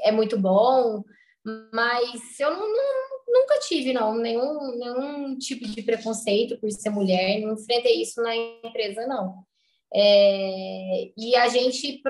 é 0.00 0.10
muito 0.10 0.38
bom, 0.38 1.04
mas 1.72 2.38
eu 2.38 2.50
não, 2.50 2.68
não, 2.68 3.20
nunca 3.28 3.58
tive, 3.60 3.92
não, 3.92 4.14
nenhum, 4.16 4.76
nenhum 4.76 5.38
tipo 5.38 5.66
de 5.66 5.82
preconceito 5.82 6.58
por 6.58 6.70
ser 6.70 6.90
mulher, 6.90 7.40
não 7.40 7.54
enfrentei 7.54 8.02
isso 8.02 8.20
na 8.22 8.34
empresa, 8.36 9.06
não. 9.06 9.44
É, 9.92 11.10
e 11.16 11.34
a 11.36 11.48
gente, 11.48 12.02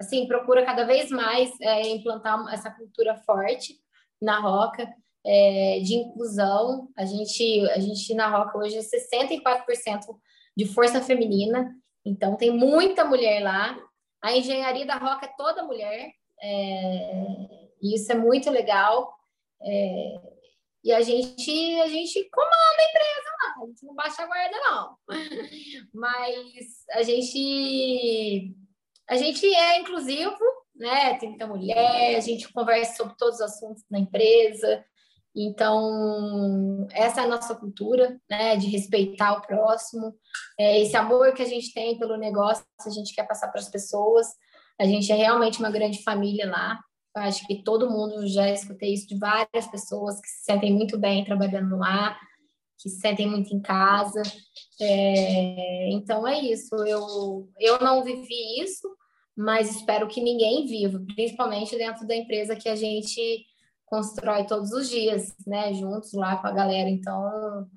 assim, 0.00 0.26
procura 0.26 0.64
cada 0.64 0.84
vez 0.84 1.10
mais 1.10 1.50
é, 1.60 1.88
implantar 1.88 2.52
essa 2.52 2.70
cultura 2.70 3.16
forte 3.16 3.76
na 4.20 4.40
Roca, 4.40 4.88
é, 5.24 5.80
de 5.80 5.94
inclusão. 5.94 6.88
A 6.96 7.04
gente, 7.04 7.60
a 7.70 7.78
gente 7.78 8.14
na 8.14 8.28
Roca 8.28 8.58
hoje 8.58 8.76
é 8.76 8.80
64% 8.80 10.00
de 10.56 10.66
força 10.66 11.00
feminina, 11.02 11.74
então 12.04 12.36
tem 12.36 12.50
muita 12.50 13.04
mulher 13.04 13.42
lá. 13.42 13.76
A 14.22 14.36
engenharia 14.36 14.86
da 14.86 14.96
Roca 14.96 15.26
é 15.26 15.34
toda 15.36 15.64
mulher, 15.64 16.10
é, 16.40 17.63
e 17.82 17.94
isso 17.94 18.10
é 18.12 18.14
muito 18.14 18.50
legal. 18.50 19.12
É, 19.62 20.14
e 20.84 20.92
a 20.92 21.00
gente, 21.00 21.80
a 21.80 21.88
gente 21.88 22.28
comanda 22.30 22.76
a 22.78 22.84
empresa 22.84 23.30
lá, 23.42 23.62
a 23.62 23.66
gente 23.66 23.86
não 23.86 23.94
baixa 23.94 24.22
a 24.22 24.26
guarda, 24.26 24.56
não. 24.58 24.96
Mas 25.94 26.84
a 26.92 27.02
gente, 27.02 28.54
a 29.08 29.16
gente 29.16 29.46
é 29.46 29.78
inclusivo, 29.78 30.38
né? 30.74 31.14
Tem 31.18 31.30
muita 31.30 31.46
mulher, 31.46 32.16
a 32.16 32.20
gente 32.20 32.52
conversa 32.52 32.96
sobre 32.96 33.16
todos 33.16 33.36
os 33.36 33.40
assuntos 33.40 33.82
na 33.90 33.98
empresa. 33.98 34.84
Então, 35.36 36.86
essa 36.92 37.22
é 37.22 37.24
a 37.24 37.28
nossa 37.28 37.56
cultura, 37.56 38.20
né, 38.30 38.56
de 38.56 38.68
respeitar 38.68 39.32
o 39.32 39.42
próximo, 39.42 40.14
é 40.58 40.80
esse 40.80 40.96
amor 40.96 41.34
que 41.34 41.42
a 41.42 41.46
gente 41.46 41.74
tem 41.74 41.98
pelo 41.98 42.16
negócio, 42.16 42.64
a 42.86 42.90
gente 42.90 43.12
quer 43.12 43.26
passar 43.26 43.48
para 43.48 43.60
as 43.60 43.68
pessoas. 43.68 44.28
A 44.80 44.84
gente 44.84 45.10
é 45.10 45.14
realmente 45.16 45.58
uma 45.58 45.70
grande 45.70 46.02
família 46.02 46.48
lá. 46.48 46.78
Eu 47.16 47.22
acho 47.22 47.46
que 47.46 47.62
todo 47.62 47.90
mundo 47.90 48.26
já 48.26 48.50
escutei 48.50 48.92
isso 48.92 49.06
de 49.06 49.16
várias 49.16 49.66
pessoas 49.70 50.20
que 50.20 50.28
se 50.28 50.44
sentem 50.44 50.72
muito 50.72 50.98
bem 50.98 51.24
trabalhando 51.24 51.76
lá, 51.76 52.18
que 52.78 52.88
se 52.88 53.00
sentem 53.00 53.28
muito 53.28 53.54
em 53.54 53.60
casa. 53.60 54.22
É, 54.80 55.90
então 55.92 56.26
é 56.26 56.40
isso. 56.40 56.74
Eu, 56.84 57.48
eu 57.60 57.78
não 57.78 58.02
vivi 58.02 58.60
isso, 58.60 58.88
mas 59.36 59.76
espero 59.76 60.08
que 60.08 60.20
ninguém 60.20 60.66
viva, 60.66 61.00
principalmente 61.14 61.76
dentro 61.76 62.06
da 62.06 62.16
empresa 62.16 62.56
que 62.56 62.68
a 62.68 62.74
gente 62.74 63.46
constrói 63.86 64.44
todos 64.44 64.72
os 64.72 64.88
dias, 64.88 65.34
né? 65.46 65.72
Juntos 65.72 66.12
lá 66.14 66.36
com 66.36 66.48
a 66.48 66.52
galera. 66.52 66.90
Então, 66.90 67.68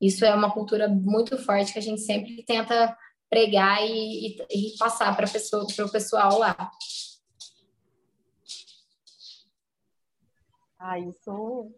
isso 0.00 0.24
é 0.24 0.32
uma 0.32 0.52
cultura 0.52 0.88
muito 0.88 1.36
forte 1.36 1.72
que 1.72 1.78
a 1.78 1.82
gente 1.82 2.02
sempre 2.02 2.44
tenta 2.44 2.96
pregar 3.28 3.84
e, 3.84 4.28
e, 4.28 4.36
e 4.50 4.78
passar 4.78 5.16
para 5.16 5.26
o 5.26 5.90
pessoal 5.90 6.38
lá. 6.38 6.70
Ah, 10.86 10.98
isso 10.98 11.72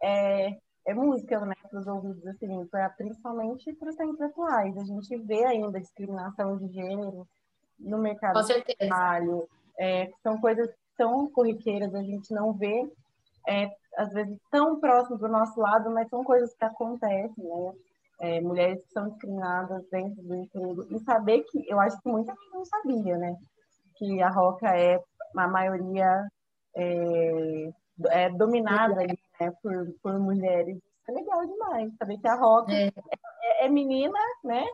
é, 0.00 0.56
é 0.86 0.94
música, 0.94 1.40
né, 1.40 1.56
para 1.68 1.80
os 1.80 1.86
ouvidos, 1.88 2.24
assim, 2.28 2.64
pra, 2.66 2.88
principalmente 2.90 3.72
para 3.72 3.90
os 3.90 3.96
tempos 3.96 4.20
atuais. 4.20 4.78
A 4.78 4.84
gente 4.84 5.16
vê 5.16 5.44
ainda 5.44 5.80
discriminação 5.80 6.56
de 6.56 6.68
gênero 6.68 7.26
no 7.76 7.98
mercado 7.98 8.40
de 8.46 8.76
trabalho. 8.76 9.48
É, 9.76 10.12
são 10.22 10.40
coisas 10.40 10.70
tão 10.96 11.28
corriqueiras, 11.28 11.92
a 11.92 12.02
gente 12.04 12.32
não 12.32 12.52
vê, 12.52 12.88
é, 13.48 13.68
às 13.98 14.12
vezes, 14.12 14.38
tão 14.48 14.78
próximo 14.78 15.18
do 15.18 15.26
nosso 15.26 15.58
lado, 15.58 15.90
mas 15.90 16.08
são 16.08 16.22
coisas 16.22 16.54
que 16.54 16.64
acontecem, 16.64 17.44
né? 17.44 17.72
É, 18.20 18.40
mulheres 18.40 18.80
que 18.84 18.92
são 18.92 19.08
discriminadas 19.08 19.84
dentro 19.90 20.22
do 20.22 20.36
emprego. 20.36 20.86
E 20.94 21.00
saber 21.00 21.42
que, 21.50 21.68
eu 21.68 21.80
acho 21.80 22.00
que 22.00 22.08
muita 22.08 22.32
gente 22.32 22.50
não 22.52 22.64
sabia, 22.64 23.18
né? 23.18 23.36
Que 23.96 24.22
a 24.22 24.30
Roca 24.30 24.68
é, 24.68 25.02
a 25.36 25.48
maioria, 25.48 26.28
é, 28.10 28.28
dominada 28.30 29.00
ali, 29.00 29.18
né, 29.40 29.52
por, 29.62 29.94
por 30.02 30.18
mulheres. 30.18 30.78
É 31.08 31.12
legal 31.12 31.46
demais. 31.46 31.92
Saber 31.96 32.18
que 32.18 32.28
a 32.28 32.34
Roca 32.34 32.72
é, 32.72 32.86
é, 32.86 33.66
é 33.66 33.68
menina, 33.68 34.18
né? 34.44 34.66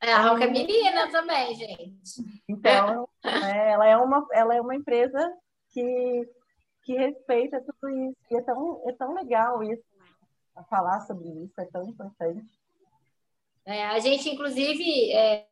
É, 0.00 0.12
a 0.12 0.28
Roca 0.28 0.44
é 0.44 0.48
menina 0.48 1.10
também, 1.10 1.54
gente. 1.54 2.42
Então, 2.48 3.08
é, 3.24 3.72
ela, 3.72 3.86
é 3.86 3.96
uma, 3.96 4.26
ela 4.32 4.54
é 4.54 4.60
uma 4.60 4.74
empresa 4.74 5.32
que, 5.70 6.28
que 6.82 6.94
respeita 6.94 7.60
tudo 7.60 7.88
isso. 7.88 8.16
E 8.30 8.36
é 8.36 8.42
tão, 8.42 8.82
é 8.86 8.92
tão 8.92 9.14
legal 9.14 9.62
isso, 9.62 9.84
né? 9.96 10.64
falar 10.68 11.00
sobre 11.02 11.28
isso, 11.28 11.60
é 11.60 11.64
tão 11.66 11.84
importante. 11.84 12.50
É, 13.64 13.86
a 13.86 13.98
gente, 14.00 14.28
inclusive, 14.28 15.12
é, 15.12 15.46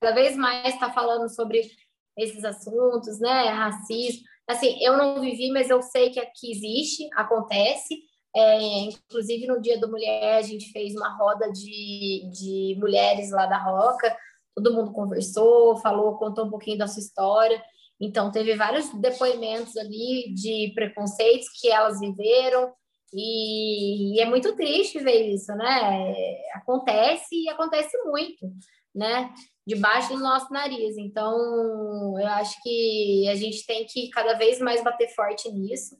cada 0.00 0.14
vez 0.14 0.34
mais 0.36 0.74
está 0.74 0.90
falando 0.90 1.28
sobre 1.28 1.70
esses 2.16 2.42
assuntos, 2.42 3.20
né? 3.20 3.48
Racismo. 3.50 4.29
Assim, 4.50 4.76
eu 4.82 4.96
não 4.96 5.20
vivi, 5.20 5.50
mas 5.50 5.70
eu 5.70 5.80
sei 5.80 6.10
que 6.10 6.18
aqui 6.18 6.50
existe, 6.50 7.08
acontece. 7.14 8.02
É, 8.34 8.60
inclusive, 8.82 9.46
no 9.46 9.60
Dia 9.60 9.78
da 9.78 9.86
Mulher, 9.86 10.38
a 10.38 10.42
gente 10.42 10.72
fez 10.72 10.94
uma 10.94 11.16
roda 11.16 11.50
de, 11.52 12.28
de 12.32 12.76
mulheres 12.78 13.30
lá 13.30 13.46
da 13.46 13.58
Roca, 13.58 14.16
todo 14.54 14.74
mundo 14.74 14.92
conversou, 14.92 15.76
falou, 15.76 16.16
contou 16.16 16.46
um 16.46 16.50
pouquinho 16.50 16.78
da 16.78 16.88
sua 16.88 17.00
história. 17.00 17.62
Então, 18.00 18.30
teve 18.32 18.56
vários 18.56 18.88
depoimentos 19.00 19.76
ali 19.76 20.32
de 20.34 20.72
preconceitos 20.74 21.48
que 21.60 21.68
elas 21.68 22.00
viveram, 22.00 22.72
e, 23.12 24.16
e 24.16 24.20
é 24.20 24.24
muito 24.24 24.54
triste 24.54 24.98
ver 25.00 25.32
isso, 25.32 25.52
né? 25.54 26.14
Acontece 26.54 27.34
e 27.34 27.48
acontece 27.48 27.96
muito, 28.04 28.46
né? 28.94 29.32
Debaixo 29.74 30.14
do 30.14 30.20
nosso 30.20 30.52
nariz. 30.52 30.96
Então, 30.96 32.18
eu 32.18 32.26
acho 32.28 32.60
que 32.62 33.28
a 33.28 33.34
gente 33.34 33.66
tem 33.66 33.86
que 33.86 34.10
cada 34.10 34.34
vez 34.34 34.58
mais 34.60 34.82
bater 34.82 35.08
forte 35.14 35.50
nisso 35.50 35.96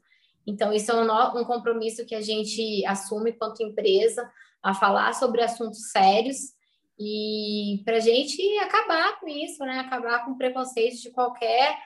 então, 0.47 0.73
isso 0.73 0.91
é 0.91 0.95
um, 0.95 1.41
um 1.41 1.45
compromisso 1.45 2.05
que 2.05 2.14
a 2.14 2.21
gente 2.21 2.85
assume 2.87 3.33
quanto 3.33 3.62
empresa, 3.62 4.29
a 4.62 4.75
falar 4.75 5.12
sobre 5.14 5.43
assuntos 5.43 5.91
sérios 5.91 6.39
e 6.99 7.81
para 7.85 7.97
a 7.97 8.01
gente 8.01 8.43
acabar 8.59 9.18
com 9.21 9.29
isso, 9.29 9.64
né? 9.64 9.79
Acabar 9.79 10.25
com 10.25 10.37
preconceitos 10.37 11.01
de 11.01 11.11
qualquer 11.11 11.79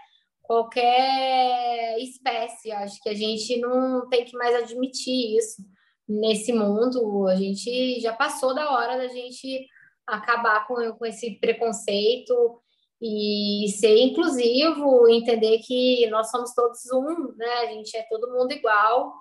qualquer 0.42 1.98
espécie. 2.00 2.72
Acho 2.72 3.00
que 3.02 3.08
a 3.08 3.14
gente 3.14 3.58
não 3.60 4.08
tem 4.08 4.24
que 4.24 4.36
mais 4.36 4.54
admitir 4.54 5.36
isso 5.38 5.62
nesse 6.08 6.52
mundo. 6.52 7.28
A 7.28 7.36
gente 7.36 8.00
já 8.00 8.12
passou 8.12 8.54
da 8.54 8.70
hora 8.70 8.96
da 8.96 9.08
gente 9.08 9.66
acabar 10.06 10.66
com, 10.66 10.92
com 10.92 11.06
esse 11.06 11.38
preconceito 11.38 12.60
e 13.00 13.68
ser 13.78 13.98
inclusivo, 13.98 15.08
entender 15.08 15.58
que 15.58 16.08
nós 16.08 16.30
somos 16.30 16.54
todos 16.54 16.80
um, 16.92 17.34
né? 17.36 17.46
A 17.46 17.66
gente 17.66 17.96
é 17.96 18.06
todo 18.08 18.32
mundo 18.32 18.52
igual. 18.52 19.14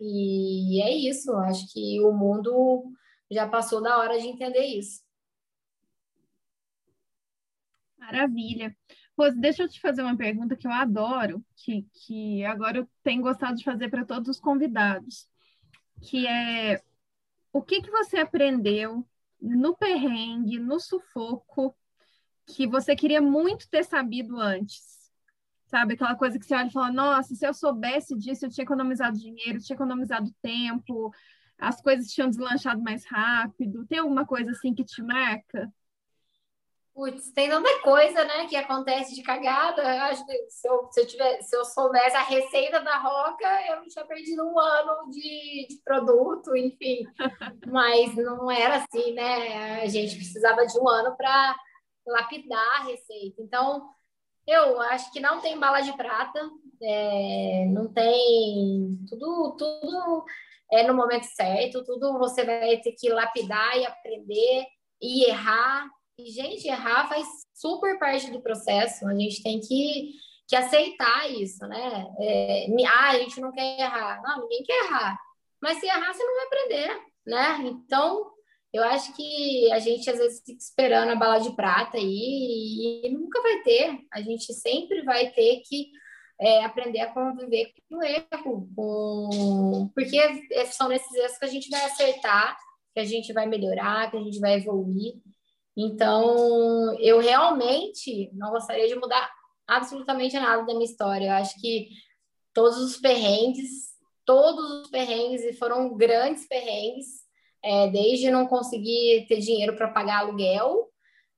E 0.00 0.82
é 0.82 0.92
isso, 0.92 1.32
acho 1.36 1.72
que 1.72 2.00
o 2.00 2.12
mundo 2.12 2.84
já 3.30 3.48
passou 3.48 3.82
da 3.82 3.98
hora 3.98 4.18
de 4.18 4.26
entender 4.26 4.64
isso. 4.64 5.02
Maravilha. 7.98 8.76
Rose, 9.16 9.40
deixa 9.40 9.62
eu 9.62 9.68
te 9.68 9.80
fazer 9.80 10.02
uma 10.02 10.16
pergunta 10.16 10.56
que 10.56 10.66
eu 10.66 10.72
adoro, 10.72 11.42
que, 11.56 11.86
que 11.92 12.44
agora 12.44 12.78
eu 12.78 12.88
tenho 13.02 13.22
gostado 13.22 13.56
de 13.56 13.64
fazer 13.64 13.88
para 13.88 14.04
todos 14.04 14.28
os 14.28 14.40
convidados, 14.40 15.28
que 16.02 16.26
é 16.26 16.82
o 17.52 17.62
que, 17.62 17.80
que 17.80 17.90
você 17.90 18.18
aprendeu 18.18 19.06
no 19.44 19.76
perrengue, 19.76 20.58
no 20.58 20.80
sufoco, 20.80 21.76
que 22.46 22.66
você 22.66 22.96
queria 22.96 23.20
muito 23.20 23.68
ter 23.68 23.84
sabido 23.84 24.38
antes. 24.38 24.94
Sabe, 25.66 25.94
aquela 25.94 26.14
coisa 26.14 26.38
que 26.38 26.44
você 26.44 26.54
olha 26.54 26.68
e 26.68 26.72
fala: 26.72 26.92
nossa, 26.92 27.34
se 27.34 27.46
eu 27.46 27.52
soubesse 27.52 28.16
disso, 28.16 28.46
eu 28.46 28.50
tinha 28.50 28.64
economizado 28.64 29.18
dinheiro, 29.18 29.60
tinha 29.60 29.74
economizado 29.74 30.32
tempo, 30.40 31.12
as 31.58 31.80
coisas 31.80 32.08
tinham 32.08 32.28
deslanchado 32.28 32.82
mais 32.82 33.04
rápido. 33.06 33.86
Tem 33.86 33.98
alguma 33.98 34.26
coisa 34.26 34.50
assim 34.50 34.74
que 34.74 34.84
te 34.84 35.02
marca? 35.02 35.72
Putz, 36.94 37.32
tem 37.32 37.50
tanta 37.50 37.80
coisa, 37.80 38.24
né, 38.24 38.46
que 38.46 38.54
acontece 38.54 39.16
de 39.16 39.22
cagada. 39.22 39.82
Eu 39.82 40.02
acho 40.04 40.24
que 40.24 40.32
se 40.48 40.68
eu, 40.68 40.88
se 40.92 41.00
eu, 41.00 41.06
tiver, 41.06 41.42
se 41.42 41.56
eu 41.56 41.64
soubesse 41.64 42.16
a 42.16 42.22
receita 42.22 42.80
da 42.80 42.98
Roca, 42.98 43.48
eu 43.68 43.80
não 43.80 43.88
tinha 43.88 44.04
perdido 44.04 44.46
um 44.46 44.56
ano 44.58 45.10
de, 45.10 45.66
de 45.68 45.80
produto, 45.84 46.56
enfim. 46.56 47.04
Mas 47.66 48.14
não 48.14 48.48
era 48.48 48.76
assim, 48.76 49.12
né? 49.12 49.82
A 49.82 49.86
gente 49.88 50.14
precisava 50.14 50.64
de 50.64 50.78
um 50.78 50.88
ano 50.88 51.16
para 51.16 51.56
lapidar 52.06 52.80
a 52.80 52.84
receita. 52.84 53.42
Então, 53.42 53.88
eu 54.46 54.80
acho 54.82 55.10
que 55.12 55.18
não 55.18 55.40
tem 55.40 55.58
bala 55.58 55.80
de 55.80 55.92
prata, 55.96 56.38
é, 56.80 57.66
não 57.70 57.92
tem 57.92 58.98
tudo, 59.08 59.56
tudo 59.58 60.24
é 60.70 60.86
no 60.86 60.94
momento 60.94 61.24
certo, 61.24 61.84
tudo 61.84 62.18
você 62.18 62.44
vai 62.44 62.76
ter 62.78 62.92
que 62.92 63.08
lapidar 63.08 63.76
e 63.78 63.86
aprender 63.86 64.66
e 65.00 65.24
errar. 65.24 65.88
E, 66.18 66.30
gente, 66.30 66.68
errar 66.68 67.08
faz 67.08 67.26
super 67.52 67.98
parte 67.98 68.30
do 68.30 68.40
processo. 68.40 69.06
A 69.06 69.14
gente 69.14 69.42
tem 69.42 69.60
que, 69.60 70.12
que 70.46 70.54
aceitar 70.54 71.30
isso, 71.30 71.66
né? 71.66 72.06
É, 72.18 72.66
ah, 72.86 73.10
a 73.10 73.18
gente 73.18 73.40
não 73.40 73.50
quer 73.50 73.80
errar. 73.80 74.22
Não, 74.22 74.42
ninguém 74.42 74.62
quer 74.62 74.84
errar. 74.84 75.18
Mas 75.60 75.78
se 75.78 75.86
errar, 75.86 76.12
você 76.12 76.22
não 76.22 76.36
vai 76.36 76.46
aprender, 76.46 77.00
né? 77.26 77.58
Então, 77.62 78.30
eu 78.74 78.82
acho 78.82 79.14
que 79.14 79.70
a 79.72 79.78
gente 79.78 80.10
às 80.10 80.18
vezes 80.18 80.42
fica 80.44 80.58
esperando 80.58 81.10
a 81.10 81.16
bala 81.16 81.38
de 81.38 81.54
prata 81.54 81.96
aí 81.96 83.02
e, 83.04 83.08
nunca 83.10 83.40
vai 83.40 83.62
ter. 83.62 83.98
A 84.12 84.20
gente 84.20 84.52
sempre 84.52 85.02
vai 85.02 85.30
ter 85.30 85.62
que 85.66 85.90
é, 86.40 86.64
aprender 86.64 87.00
a 87.00 87.12
conviver 87.12 87.72
com 87.88 87.98
o 87.98 88.02
erro, 88.02 88.68
com... 88.74 89.90
porque 89.94 90.18
é, 90.52 90.66
são 90.66 90.88
nesses 90.88 91.12
erros 91.14 91.38
que 91.38 91.44
a 91.44 91.48
gente 91.48 91.70
vai 91.70 91.84
acertar, 91.84 92.56
que 92.92 93.00
a 93.00 93.04
gente 93.04 93.32
vai 93.32 93.46
melhorar, 93.46 94.10
que 94.10 94.16
a 94.16 94.22
gente 94.22 94.40
vai 94.40 94.54
evoluir. 94.54 95.14
Então, 95.76 96.96
eu 97.00 97.18
realmente 97.18 98.30
não 98.32 98.50
gostaria 98.50 98.86
de 98.86 98.94
mudar 98.94 99.30
absolutamente 99.66 100.34
nada 100.34 100.64
da 100.64 100.72
minha 100.72 100.84
história. 100.84 101.26
Eu 101.26 101.32
acho 101.32 101.60
que 101.60 101.88
todos 102.52 102.78
os 102.78 102.96
perrengues, 102.96 103.94
todos 104.24 104.82
os 104.82 104.90
perrengues, 104.90 105.42
e 105.42 105.52
foram 105.52 105.96
grandes 105.96 106.46
perrengues, 106.46 107.24
é, 107.62 107.88
desde 107.88 108.30
não 108.30 108.46
conseguir 108.46 109.26
ter 109.26 109.40
dinheiro 109.40 109.74
para 109.74 109.90
pagar 109.90 110.20
aluguel, 110.20 110.90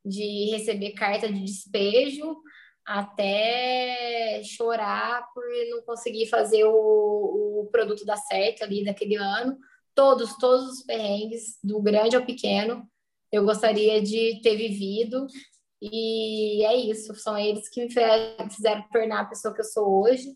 de 0.05 0.51
receber 0.51 0.93
carta 0.93 1.33
de 1.33 1.43
despejo, 1.43 2.37
até 2.87 4.41
chorar 4.45 5.27
por 5.35 5.45
não 5.71 5.83
conseguir 5.83 6.27
fazer 6.27 6.65
o, 6.65 7.63
o 7.63 7.69
produto 7.73 8.05
dar 8.05 8.17
certo 8.17 8.63
ali 8.63 8.85
naquele 8.85 9.17
ano. 9.17 9.59
Todos, 9.95 10.37
todos 10.37 10.67
os 10.67 10.83
perrengues, 10.85 11.59
do 11.65 11.81
grande 11.81 12.15
ao 12.15 12.25
pequeno, 12.25 12.89
eu 13.33 13.45
gostaria 13.45 14.01
de 14.03 14.41
ter 14.43 14.57
vivido. 14.57 15.27
E 15.81 16.65
é 16.65 16.75
isso, 16.75 17.15
são 17.15 17.37
eles 17.37 17.69
que 17.69 17.83
me 17.83 17.91
fizeram 17.91 18.85
tornar 18.91 19.21
a 19.21 19.27
pessoa 19.27 19.55
que 19.55 19.61
eu 19.61 19.65
sou 19.65 20.03
hoje. 20.03 20.35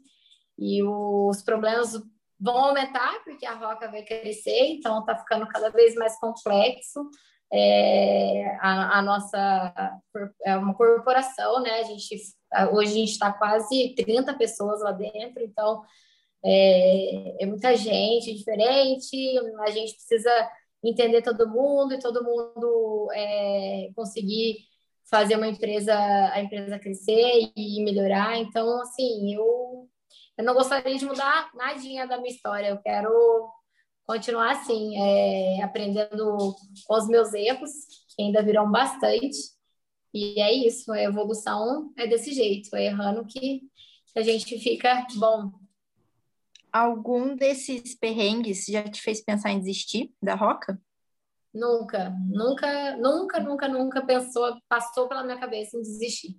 E 0.58 0.82
os 0.82 1.42
problemas 1.42 1.92
vão 2.38 2.56
aumentar 2.56 3.22
porque 3.24 3.46
a 3.46 3.54
roca 3.54 3.90
vai 3.90 4.02
crescer, 4.02 4.66
então 4.68 5.00
está 5.00 5.16
ficando 5.16 5.46
cada 5.48 5.70
vez 5.70 5.94
mais 5.94 6.18
complexo. 6.18 7.08
É, 7.52 8.56
a, 8.60 8.98
a, 8.98 9.02
nossa 9.02 10.00
é 10.44 10.56
uma 10.56 10.74
corporação, 10.74 11.60
né? 11.62 11.80
A 11.80 11.82
gente 11.82 12.16
hoje 12.72 12.92
a 12.92 12.94
gente 12.94 13.12
está 13.12 13.32
quase 13.32 13.94
30 13.96 14.34
pessoas 14.34 14.80
lá 14.80 14.92
dentro, 14.92 15.42
então 15.42 15.82
é, 16.44 17.42
é, 17.42 17.46
muita 17.46 17.76
gente 17.76 18.34
diferente, 18.34 19.16
a 19.60 19.70
gente 19.70 19.94
precisa 19.94 20.50
entender 20.84 21.22
todo 21.22 21.48
mundo 21.48 21.94
e 21.94 21.98
todo 21.98 22.24
mundo 22.24 23.08
é, 23.12 23.90
conseguir 23.94 24.58
fazer 25.10 25.36
uma 25.36 25.48
empresa, 25.48 25.94
a 26.32 26.40
empresa 26.40 26.78
crescer 26.78 27.50
e 27.56 27.82
melhorar. 27.84 28.38
Então, 28.38 28.80
assim, 28.82 29.34
eu 29.34 29.88
eu 30.40 30.44
não 30.44 30.54
gostaria 30.54 30.96
de 30.96 31.04
mudar 31.04 31.50
nadinha 31.54 32.06
da 32.06 32.16
minha 32.16 32.34
história. 32.34 32.68
Eu 32.68 32.78
quero 32.78 33.10
continuar 34.06 34.52
assim, 34.52 34.96
é, 34.96 35.62
aprendendo 35.62 36.56
com 36.86 36.94
os 36.94 37.06
meus 37.08 37.34
erros, 37.34 37.70
que 38.16 38.22
ainda 38.22 38.42
virão 38.42 38.70
bastante. 38.70 39.36
E 40.14 40.40
é 40.40 40.50
isso, 40.50 40.90
a 40.92 41.02
evolução 41.02 41.92
é 41.96 42.06
desse 42.06 42.32
jeito, 42.32 42.74
é 42.74 42.86
errando 42.86 43.26
que, 43.26 43.60
a 44.16 44.22
gente 44.22 44.58
fica 44.58 45.06
bom. 45.16 45.52
Algum 46.72 47.34
desses 47.34 47.94
perrengues 47.94 48.66
já 48.66 48.82
te 48.82 49.00
fez 49.02 49.20
pensar 49.20 49.50
em 49.50 49.58
desistir 49.58 50.12
da 50.22 50.34
roca? 50.34 50.80
Nunca, 51.52 52.10
nunca, 52.28 52.96
nunca, 52.96 53.40
nunca, 53.40 53.68
nunca 53.68 54.06
pensou, 54.06 54.56
passou 54.68 55.08
pela 55.08 55.24
minha 55.24 55.38
cabeça 55.38 55.76
em 55.76 55.82
desistir. 55.82 56.36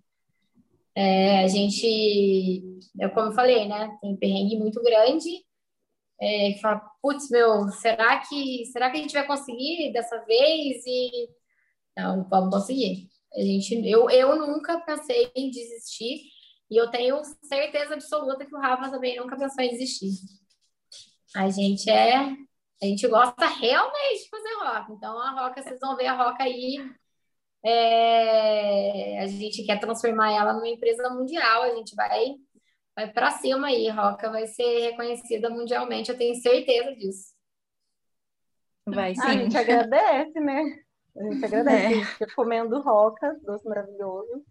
É, 0.95 1.43
a 1.43 1.47
gente, 1.47 2.63
eu 2.99 3.09
como 3.11 3.27
eu 3.27 3.33
falei, 3.33 3.67
né? 3.67 3.97
Tem 4.01 4.15
perrengue 4.15 4.57
muito 4.57 4.81
grande. 4.81 5.29
É, 6.19 6.53
que 6.53 6.61
fala, 6.61 6.81
putz, 7.01 7.29
meu, 7.29 7.69
será 7.69 8.19
que 8.19 8.65
será 8.71 8.89
que 8.91 8.97
a 8.97 9.01
gente 9.01 9.13
vai 9.13 9.25
conseguir 9.25 9.91
dessa 9.91 10.23
vez? 10.25 10.83
E 10.85 11.29
não, 11.97 12.27
vamos 12.29 12.53
conseguir. 12.53 13.09
A 13.33 13.41
gente, 13.41 13.73
eu, 13.89 14.09
eu 14.09 14.35
nunca 14.35 14.79
pensei 14.81 15.31
em 15.35 15.49
desistir 15.49 16.21
e 16.71 16.77
eu 16.77 16.89
tenho 16.89 17.21
certeza 17.43 17.95
absoluta 17.95 18.45
que 18.45 18.55
o 18.55 18.59
Rafa 18.59 18.89
também 18.89 19.17
nunca 19.17 19.37
pensou 19.37 19.61
em 19.61 19.71
desistir. 19.71 20.13
A 21.35 21.49
gente 21.49 21.89
é, 21.89 22.15
a 22.81 22.85
gente 22.85 23.05
gosta 23.09 23.45
realmente 23.45 24.23
de 24.23 24.29
fazer 24.29 24.53
rock. 24.55 24.93
Então 24.93 25.21
a 25.21 25.31
roca, 25.31 25.61
vocês 25.61 25.79
vão 25.81 25.97
ver 25.97 26.07
a 26.07 26.15
roca 26.15 26.43
aí. 26.43 26.77
É, 27.63 29.19
a 29.21 29.27
gente 29.27 29.65
quer 29.65 29.81
transformar 29.81 30.31
ela 30.31 30.53
numa 30.53 30.69
empresa 30.69 31.09
mundial. 31.09 31.63
A 31.63 31.75
gente 31.75 31.93
vai, 31.93 32.35
vai 32.95 33.11
para 33.11 33.31
cima 33.31 33.67
aí. 33.67 33.89
Roca 33.89 34.31
vai 34.31 34.47
ser 34.47 34.91
reconhecida 34.91 35.49
mundialmente. 35.49 36.09
Eu 36.09 36.17
tenho 36.17 36.35
certeza 36.41 36.95
disso. 36.95 37.33
Vai 38.87 39.13
sim. 39.13 39.21
A 39.21 39.33
gente 39.33 39.57
agradece, 39.57 40.39
né? 40.39 40.63
A 41.17 41.23
gente 41.23 41.45
agradece. 41.45 42.23
É. 42.23 42.25
comendo 42.33 42.81
roca, 42.81 43.37
doce 43.43 43.67
maravilhoso. 43.67 44.43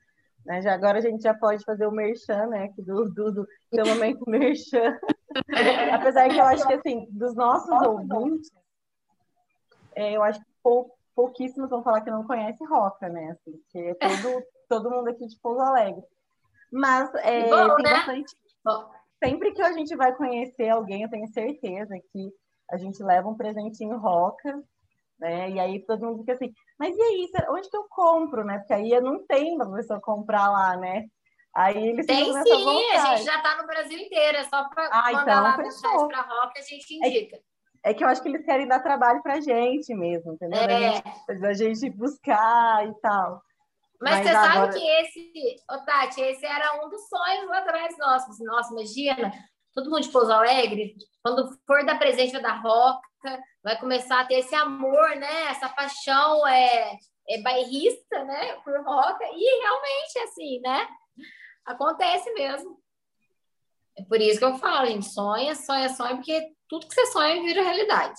Né? 0.44 0.62
Já, 0.62 0.74
agora 0.74 0.98
a 0.98 1.00
gente 1.00 1.22
já 1.22 1.34
pode 1.34 1.64
fazer 1.64 1.86
o 1.86 1.92
merchan, 1.92 2.46
né? 2.46 2.64
Aqui 2.64 2.82
do, 2.82 3.08
do, 3.10 3.32
do 3.32 3.46
momento 3.86 4.24
merchan. 4.28 4.98
Apesar 5.92 6.28
que 6.28 6.38
eu 6.38 6.44
acho 6.44 6.66
que, 6.66 6.74
assim, 6.74 7.06
dos 7.10 7.34
nossos 7.34 7.70
ouvintes, 7.86 8.50
é, 9.94 10.12
eu 10.16 10.22
acho 10.22 10.40
que 10.40 10.46
pou, 10.62 10.94
pouquíssimos 11.14 11.70
vão 11.70 11.82
falar 11.82 12.00
que 12.00 12.10
não 12.10 12.26
conhece 12.26 12.64
Roca, 12.64 13.08
né? 13.08 13.30
Assim, 13.32 13.60
que 13.70 13.78
é 13.78 13.94
todo, 13.94 14.44
todo 14.68 14.90
mundo 14.90 15.08
aqui 15.08 15.26
de 15.26 15.38
Pouso 15.40 15.60
Alegre. 15.60 16.02
Mas 16.72 17.12
é, 17.16 17.48
Bom, 17.48 17.76
tem 17.76 17.84
né? 17.84 17.92
bastante... 17.92 18.36
Bom. 18.64 18.90
Sempre 19.22 19.52
que 19.52 19.60
a 19.60 19.72
gente 19.72 19.94
vai 19.96 20.14
conhecer 20.14 20.70
alguém, 20.70 21.02
eu 21.02 21.10
tenho 21.10 21.28
certeza 21.28 21.94
que 22.10 22.32
a 22.70 22.78
gente 22.78 23.02
leva 23.02 23.28
um 23.28 23.36
presentinho 23.36 23.98
Roca, 23.98 24.62
né? 25.18 25.50
E 25.50 25.60
aí 25.60 25.84
todo 25.84 26.06
mundo 26.06 26.20
fica 26.20 26.32
assim, 26.32 26.52
mas 26.80 26.96
e 26.96 27.02
aí, 27.02 27.30
onde 27.50 27.68
que 27.68 27.76
eu 27.76 27.84
compro, 27.90 28.42
né? 28.42 28.56
Porque 28.56 28.72
aí 28.72 28.98
não 29.02 29.22
tem 29.26 29.54
pra 29.58 29.70
pessoa 29.70 30.00
comprar 30.00 30.48
lá, 30.48 30.78
né? 30.78 31.04
Aí 31.54 31.88
eles 31.88 32.06
Tem 32.06 32.24
sim, 32.24 32.90
a 32.92 33.16
gente 33.16 33.24
já 33.24 33.36
está 33.36 33.56
no 33.60 33.66
Brasil 33.66 33.98
inteiro, 33.98 34.38
é 34.38 34.44
só 34.44 34.66
para 34.66 34.86
ah, 34.86 35.12
mandar 35.12 35.22
então, 35.22 35.42
lá 35.42 35.52
para 36.08 36.20
a 36.20 36.22
Roca, 36.22 36.58
a 36.58 36.62
gente 36.62 37.04
é 37.04 37.08
indica. 37.08 37.36
É, 37.84 37.90
é, 37.90 37.94
que 37.94 38.02
eu 38.02 38.08
acho 38.08 38.22
que 38.22 38.28
eles 38.28 38.46
querem 38.46 38.66
dar 38.66 38.80
trabalho 38.80 39.22
para 39.22 39.42
gente 39.42 39.94
mesmo, 39.94 40.32
entendeu? 40.32 40.58
É. 40.58 40.88
A, 41.28 41.34
gente, 41.34 41.44
a 41.44 41.52
gente 41.52 41.90
buscar 41.90 42.88
e 42.88 42.94
tal. 43.02 43.42
Mas, 44.00 44.14
Mas 44.14 44.22
você 44.22 44.34
agora... 44.34 44.72
sabe 44.72 44.80
que 44.80 44.88
esse, 44.88 45.56
ô 45.70 45.84
Tati, 45.84 46.20
esse 46.22 46.46
era 46.46 46.82
um 46.82 46.88
dos 46.88 47.06
sonhos 47.08 47.46
lá 47.48 47.58
atrás 47.58 47.94
nossos. 47.98 48.38
Nossa, 48.40 48.72
imagina, 48.72 49.30
todo 49.74 49.90
mundo 49.90 50.02
de 50.02 50.10
Pouso 50.10 50.32
Alegre, 50.32 50.94
quando 51.22 51.50
for 51.66 51.84
dar 51.84 51.98
presente 51.98 52.38
da 52.40 52.54
Roca, 52.54 53.42
vai 53.62 53.78
começar 53.78 54.20
a 54.20 54.24
ter 54.26 54.40
esse 54.40 54.54
amor, 54.54 55.16
né? 55.16 55.50
Essa 55.50 55.68
paixão 55.68 56.46
é, 56.46 56.96
é 57.28 57.42
bairrista, 57.42 58.24
né? 58.24 58.54
Por 58.64 58.82
Roca. 58.84 59.24
E 59.32 59.60
realmente, 59.62 60.18
assim, 60.20 60.60
né? 60.60 60.88
Acontece 61.64 62.32
mesmo. 62.32 62.80
É 63.96 64.04
por 64.04 64.20
isso 64.20 64.38
que 64.38 64.44
eu 64.44 64.56
falo, 64.58 64.86
gente, 64.86 65.06
sonha, 65.06 65.54
sonha, 65.54 65.88
sonha, 65.90 66.16
porque 66.16 66.54
tudo 66.68 66.86
que 66.86 66.94
você 66.94 67.06
sonha 67.06 67.42
vira 67.42 67.62
realidade. 67.62 68.18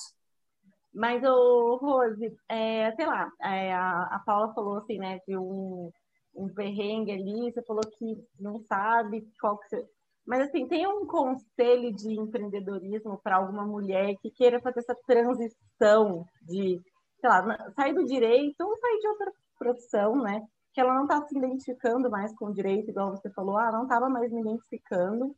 Mas, 0.94 1.24
o 1.24 1.78
Rose, 1.78 2.38
é, 2.50 2.94
sei 2.96 3.06
lá, 3.06 3.32
é, 3.42 3.74
a, 3.74 4.04
a 4.04 4.20
Paula 4.26 4.54
falou 4.54 4.78
assim, 4.78 4.98
né, 4.98 5.20
de 5.26 5.38
um, 5.38 5.90
um 6.36 6.54
perrengue 6.54 7.12
ali, 7.12 7.52
você 7.52 7.64
falou 7.64 7.82
que 7.98 8.18
não 8.40 8.60
sabe 8.60 9.26
qual 9.40 9.58
que 9.58 9.70
você... 9.70 9.88
Mas, 10.26 10.42
assim, 10.42 10.68
tem 10.68 10.88
um 10.88 11.06
conselho 11.06 11.92
de 11.94 12.20
empreendedorismo 12.20 13.20
para 13.24 13.38
alguma 13.38 13.66
mulher 13.66 14.16
que 14.22 14.30
queira 14.32 14.62
fazer 14.62 14.80
essa 14.80 14.96
transição 15.06 16.26
de, 16.44 16.80
sei 17.20 17.30
lá, 17.30 17.72
sair 17.76 17.94
do 17.94 18.06
direito 18.06 18.62
ou 18.62 18.78
sair 18.78 19.00
de 19.00 19.08
outra 19.08 19.34
profissão, 19.58 20.16
né? 20.22 20.46
que 20.74 20.80
ela 20.80 20.94
não 20.94 21.04
está 21.04 21.22
se 21.28 21.38
identificando 21.38 22.10
mais 22.10 22.34
com 22.36 22.46
o 22.46 22.54
direito, 22.54 22.90
igual 22.90 23.12
você 23.12 23.30
falou, 23.32 23.58
ah, 23.58 23.72
não 23.72 23.84
estava 23.84 24.10
mais 24.10 24.32
me 24.32 24.42
identificando, 24.42 25.36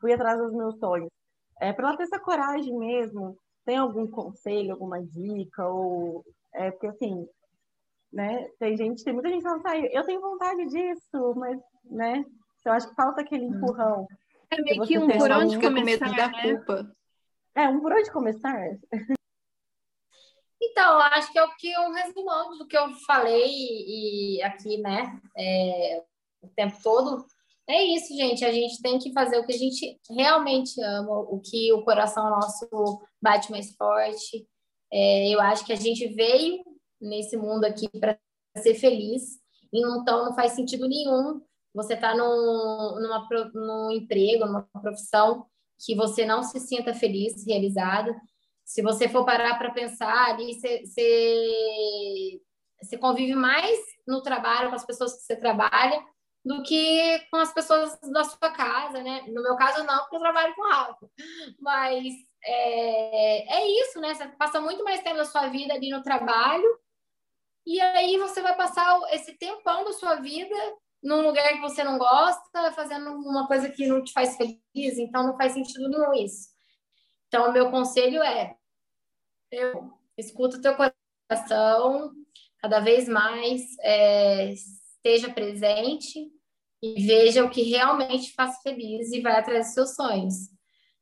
fui 0.00 0.12
atrás 0.12 0.38
dos 0.38 0.52
meus 0.52 0.78
sonhos. 0.78 1.10
É, 1.60 1.72
para 1.72 1.88
ela 1.88 1.96
ter 1.96 2.04
essa 2.04 2.18
coragem 2.18 2.76
mesmo, 2.76 3.38
tem 3.64 3.76
algum 3.76 4.06
conselho, 4.06 4.72
alguma 4.72 5.02
dica, 5.02 5.66
ou 5.66 6.24
é 6.52 6.70
porque 6.70 6.88
assim, 6.88 7.26
né, 8.12 8.48
tem 8.58 8.76
gente, 8.76 9.04
tem 9.04 9.12
muita 9.12 9.28
gente 9.28 9.42
que 9.42 9.48
não 9.48 9.60
sai, 9.60 9.88
eu 9.92 10.04
tenho 10.04 10.20
vontade 10.20 10.66
disso, 10.66 11.34
mas, 11.36 11.58
né, 11.84 12.24
eu 12.64 12.72
acho 12.72 12.88
que 12.88 12.94
falta 12.94 13.20
aquele 13.20 13.46
hum. 13.46 13.54
empurrão. 13.54 14.06
É 14.50 14.60
meio 14.60 14.82
que 14.86 14.98
um 14.98 15.08
por 15.08 15.30
onde 15.30 15.60
começar, 15.60 16.10
né? 16.10 16.16
da 16.16 16.42
culpa. 16.42 16.96
É, 17.54 17.68
um 17.68 17.80
por 17.80 17.92
onde 17.92 18.10
começar? 18.10 18.78
Então, 20.62 20.98
acho 20.98 21.30
que 21.30 21.38
é 21.38 21.44
o 21.44 21.54
que 21.56 21.70
eu 21.70 21.92
resumando 21.92 22.58
do 22.58 22.66
que 22.66 22.76
eu 22.76 22.90
falei 23.06 23.46
e, 23.46 24.42
aqui, 24.42 24.78
né, 24.78 25.20
é, 25.36 26.02
o 26.42 26.48
tempo 26.48 26.76
todo. 26.82 27.26
É 27.68 27.82
isso, 27.82 28.14
gente. 28.14 28.44
A 28.44 28.52
gente 28.52 28.80
tem 28.82 28.98
que 28.98 29.12
fazer 29.12 29.38
o 29.38 29.46
que 29.46 29.54
a 29.54 29.58
gente 29.58 29.98
realmente 30.10 30.80
ama, 30.82 31.18
o 31.18 31.40
que 31.40 31.72
o 31.72 31.82
coração 31.82 32.28
nosso 32.30 32.66
bate 33.20 33.50
mais 33.50 33.74
forte. 33.74 34.46
É, 34.92 35.28
eu 35.28 35.40
acho 35.40 35.64
que 35.64 35.72
a 35.72 35.76
gente 35.76 36.08
veio 36.08 36.64
nesse 37.00 37.36
mundo 37.36 37.64
aqui 37.64 37.88
para 37.98 38.18
ser 38.58 38.74
feliz, 38.74 39.38
então 39.72 40.26
não 40.26 40.34
faz 40.34 40.52
sentido 40.52 40.88
nenhum 40.88 41.42
você 41.74 41.94
estar 41.94 42.12
tá 42.12 42.16
num, 42.16 43.00
numa, 43.00 43.28
num 43.52 43.90
emprego, 43.90 44.46
numa 44.46 44.62
profissão 44.80 45.46
que 45.84 45.94
você 45.94 46.24
não 46.24 46.42
se 46.42 46.60
sinta 46.60 46.94
feliz, 46.94 47.44
realizado. 47.46 48.14
Se 48.64 48.80
você 48.80 49.08
for 49.08 49.24
parar 49.24 49.58
para 49.58 49.72
pensar 49.72 50.30
ali, 50.30 50.54
você 52.80 52.96
convive 52.98 53.34
mais 53.34 53.78
no 54.06 54.22
trabalho 54.22 54.70
com 54.70 54.76
as 54.76 54.86
pessoas 54.86 55.14
que 55.14 55.22
você 55.22 55.36
trabalha 55.36 56.02
do 56.44 56.62
que 56.62 57.18
com 57.30 57.38
as 57.38 57.52
pessoas 57.52 57.98
da 58.12 58.22
sua 58.22 58.50
casa, 58.50 59.02
né? 59.02 59.24
No 59.28 59.42
meu 59.42 59.56
caso, 59.56 59.82
não, 59.84 59.98
porque 60.00 60.16
eu 60.16 60.20
trabalho 60.20 60.54
com 60.54 60.72
álcool. 60.72 61.10
Mas 61.58 62.14
é, 62.44 63.60
é 63.60 63.80
isso, 63.80 63.98
né? 64.00 64.14
Você 64.14 64.28
passa 64.28 64.60
muito 64.60 64.84
mais 64.84 65.02
tempo 65.02 65.16
da 65.16 65.24
sua 65.24 65.48
vida 65.48 65.72
ali 65.72 65.90
no 65.90 66.02
trabalho, 66.02 66.78
e 67.66 67.80
aí 67.80 68.18
você 68.18 68.42
vai 68.42 68.54
passar 68.54 69.00
esse 69.12 69.32
tempão 69.38 69.84
da 69.84 69.92
sua 69.94 70.16
vida 70.16 70.54
num 71.04 71.20
lugar 71.20 71.52
que 71.52 71.60
você 71.60 71.84
não 71.84 71.98
gosta, 71.98 72.72
fazendo 72.72 73.10
uma 73.10 73.46
coisa 73.46 73.68
que 73.68 73.86
não 73.86 74.02
te 74.02 74.12
faz 74.12 74.36
feliz, 74.36 74.58
então 74.98 75.26
não 75.26 75.36
faz 75.36 75.52
sentido 75.52 75.88
nenhum 75.88 76.14
isso. 76.14 76.48
Então, 77.28 77.50
o 77.50 77.52
meu 77.52 77.70
conselho 77.70 78.22
é: 78.22 78.56
eu, 79.52 79.92
escuta 80.16 80.56
o 80.56 80.60
teu 80.60 80.74
coração, 80.74 82.10
cada 82.58 82.80
vez 82.80 83.06
mais 83.06 83.62
é, 83.80 84.50
esteja 84.52 85.30
presente 85.30 86.30
e 86.82 87.06
veja 87.06 87.44
o 87.44 87.50
que 87.50 87.62
realmente 87.62 88.32
faz 88.32 88.62
feliz 88.62 89.12
e 89.12 89.20
vai 89.20 89.34
atrás 89.34 89.66
dos 89.66 89.74
seus 89.74 89.94
sonhos. 89.94 90.34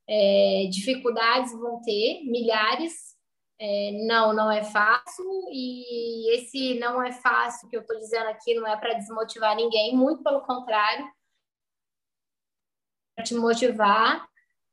É, 0.09 0.66
dificuldades 0.70 1.53
vão 1.53 1.80
ter, 1.80 2.24
milhares. 2.24 3.12
É, 3.59 3.92
não, 4.07 4.32
não 4.32 4.50
é 4.50 4.64
fácil, 4.64 5.24
e 5.53 6.34
esse 6.34 6.78
não 6.80 7.03
é 7.03 7.12
fácil 7.12 7.68
que 7.68 7.76
eu 7.76 7.82
estou 7.82 7.96
dizendo 7.96 8.26
aqui 8.26 8.55
não 8.55 8.66
é 8.66 8.76
para 8.76 8.94
desmotivar 8.94 9.55
ninguém, 9.55 9.94
muito 9.94 10.22
pelo 10.22 10.40
contrário, 10.40 11.09
para 13.14 13.24
te 13.24 13.34
motivar 13.34 14.26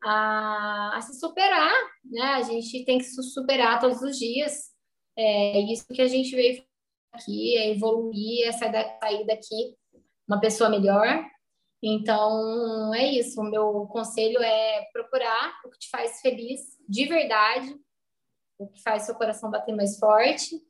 a, 0.04 0.98
a, 0.98 1.02
se 1.02 1.20
superar, 1.20 1.72
né? 2.04 2.22
A 2.34 2.42
gente 2.42 2.84
tem 2.86 2.98
que 2.98 3.04
se 3.04 3.22
superar 3.22 3.80
todos 3.80 4.02
os 4.02 4.18
dias. 4.18 4.70
É 5.16 5.60
isso 5.60 5.86
que 5.88 6.02
a 6.02 6.08
gente 6.08 6.36
veio 6.36 6.64
aqui, 7.12 7.58
é 7.58 7.72
evoluir, 7.72 8.48
é 8.48 8.52
sair 8.52 9.26
daqui 9.26 9.76
uma 10.28 10.40
pessoa 10.40 10.70
melhor. 10.70 11.26
Então, 11.82 12.94
é 12.94 13.08
isso. 13.08 13.42
O 13.42 13.50
meu 13.50 13.88
conselho 13.88 14.42
é 14.42 14.86
procurar 14.94 15.54
o 15.66 15.70
que 15.70 15.80
te 15.80 15.90
faz 15.90 16.22
feliz 16.22 16.62
de 16.88 17.06
verdade, 17.06 17.76
o 18.60 18.68
que 18.68 18.84
faz 18.84 19.04
seu 19.04 19.16
coração 19.16 19.50
bater 19.50 19.76
mais 19.76 19.98
forte 19.98 20.62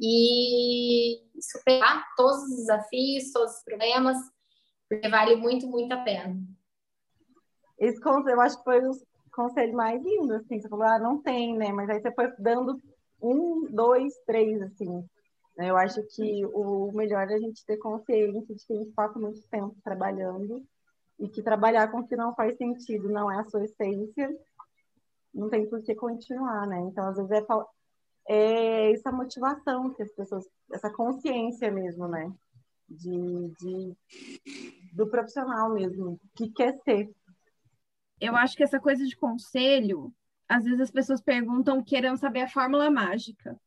e 0.00 1.22
superar 1.40 2.04
todos 2.16 2.42
os 2.42 2.56
desafios, 2.56 3.30
todos 3.30 3.56
os 3.56 3.62
problemas, 3.62 4.16
porque 4.88 5.08
vale 5.08 5.36
muito, 5.36 5.68
muito 5.68 5.92
a 5.92 6.02
pena. 6.02 6.36
Esse 7.78 8.00
conselho, 8.00 8.36
eu 8.36 8.40
acho 8.40 8.58
que 8.58 8.64
foi 8.64 8.80
o 8.86 8.92
conselho 9.30 9.74
mais 9.74 10.02
lindo, 10.02 10.34
assim. 10.34 10.60
Você 10.60 10.68
falou, 10.68 10.86
ah, 10.86 10.98
não 10.98 11.20
tem, 11.20 11.56
né? 11.56 11.70
Mas 11.72 11.90
aí 11.90 12.00
você 12.00 12.10
foi 12.12 12.32
dando 12.38 12.80
um, 13.20 13.66
dois, 13.70 14.14
três, 14.26 14.60
assim. 14.62 15.06
Né? 15.56 15.70
Eu 15.70 15.76
acho 15.76 16.02
que 16.14 16.44
o 16.46 16.90
melhor 16.92 17.28
é 17.30 17.34
a 17.34 17.38
gente 17.38 17.64
ter 17.66 17.76
consciência 17.76 18.54
de 18.54 18.66
que 18.66 18.72
a 18.72 18.76
gente 18.76 18.92
passa 18.92 19.18
muito 19.18 19.42
tempo 19.48 19.76
trabalhando 19.84 20.64
e 21.18 21.28
que 21.28 21.42
trabalhar 21.42 21.90
com 21.90 22.00
o 22.00 22.06
que 22.06 22.16
não 22.16 22.34
faz 22.34 22.56
sentido 22.56 23.08
não 23.08 23.30
é 23.30 23.38
a 23.38 23.44
sua 23.44 23.64
essência, 23.64 24.30
não 25.34 25.48
tem 25.48 25.68
por 25.68 25.82
que 25.82 25.94
continuar, 25.94 26.66
né? 26.66 26.80
Então, 26.80 27.08
às 27.08 27.16
vezes, 27.16 27.46
é, 28.28 28.34
é 28.34 28.92
essa 28.92 29.10
motivação 29.10 29.92
que 29.92 30.02
as 30.02 30.12
pessoas, 30.12 30.48
essa 30.72 30.90
consciência 30.90 31.70
mesmo, 31.70 32.06
né? 32.08 32.32
De, 32.88 33.52
de 33.60 33.96
do 34.92 35.08
profissional 35.08 35.72
mesmo, 35.72 36.20
que 36.36 36.48
quer 36.50 36.78
ser. 36.84 37.10
Eu 38.20 38.36
acho 38.36 38.56
que 38.56 38.62
essa 38.62 38.78
coisa 38.78 39.04
de 39.04 39.16
conselho, 39.16 40.14
às 40.48 40.64
vezes 40.64 40.80
as 40.80 40.90
pessoas 40.90 41.20
perguntam 41.20 41.82
querendo 41.82 42.16
saber 42.16 42.42
a 42.42 42.48
fórmula 42.48 42.90
mágica, 42.90 43.58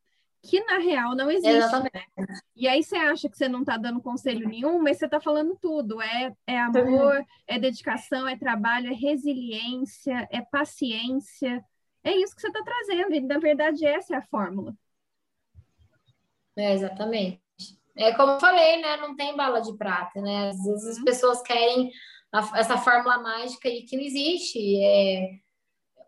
que 0.48 0.64
na 0.64 0.78
real 0.78 1.16
não 1.16 1.30
existe. 1.30 1.50
Exatamente. 1.50 2.08
E 2.56 2.68
aí 2.68 2.82
você 2.82 2.96
acha 2.96 3.30
que 3.30 3.38
você 3.38 3.50
não 3.50 3.60
está 3.60 3.78
dando 3.78 4.02
conselho 4.02 4.48
nenhum, 4.48 4.82
mas 4.82 4.98
você 4.98 5.06
está 5.06 5.20
falando 5.20 5.58
tudo. 5.62 6.02
É, 6.02 6.34
é 6.48 6.60
amor, 6.60 7.24
é 7.46 7.60
dedicação, 7.60 8.28
é 8.28 8.38
trabalho, 8.38 8.90
é 8.90 8.96
resiliência, 8.96 10.28
é 10.32 10.42
paciência. 10.42 11.64
É 12.04 12.16
isso 12.16 12.34
que 12.36 12.42
você 12.42 12.48
está 12.48 12.64
trazendo, 12.64 13.14
e 13.14 13.20
na 13.20 13.38
verdade 13.38 13.86
essa 13.86 14.16
é 14.16 14.18
a 14.18 14.28
fórmula. 14.28 14.74
É, 16.56 16.74
exatamente. 16.74 17.42
É 17.96 18.14
como 18.14 18.34
eu 18.34 18.40
falei, 18.40 18.82
né? 18.82 18.96
Não 18.98 19.16
tem 19.16 19.36
bala 19.36 19.60
de 19.60 19.76
prata, 19.76 20.22
né? 20.22 20.50
Às 20.50 20.64
vezes 20.64 20.88
as 20.88 20.98
uhum. 20.98 21.04
pessoas 21.04 21.42
querem 21.42 21.92
a, 22.32 22.60
essa 22.60 22.78
fórmula 22.78 23.18
mágica 23.18 23.68
e 23.68 23.84
que 23.84 23.98
não 23.98 24.04
existe. 24.04 24.82
É, 24.82 25.40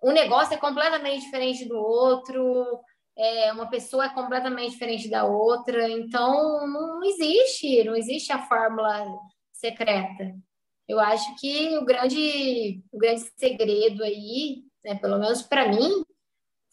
um 0.02 0.12
negócio 0.12 0.54
é 0.54 0.58
completamente 0.58 1.26
diferente 1.26 1.66
do 1.66 1.76
outro, 1.76 2.80
é, 3.18 3.52
uma 3.52 3.70
pessoa 3.70 4.06
é 4.06 4.14
completamente 4.14 4.72
diferente 4.72 5.10
da 5.10 5.26
outra, 5.26 5.90
então 5.90 6.68
não 6.68 7.04
existe, 7.04 7.84
não 7.84 7.96
existe 7.96 8.32
a 8.32 8.48
fórmula 8.48 9.06
secreta. 9.52 10.36
Eu 10.88 11.00
acho 11.00 11.36
que 11.40 11.78
o 11.78 11.86
grande, 11.86 12.82
o 12.92 12.98
grande 12.98 13.22
segredo 13.38 14.04
aí, 14.04 14.64
né, 14.84 14.96
pelo 14.96 15.20
menos 15.20 15.42
para 15.42 15.68
mim, 15.68 16.04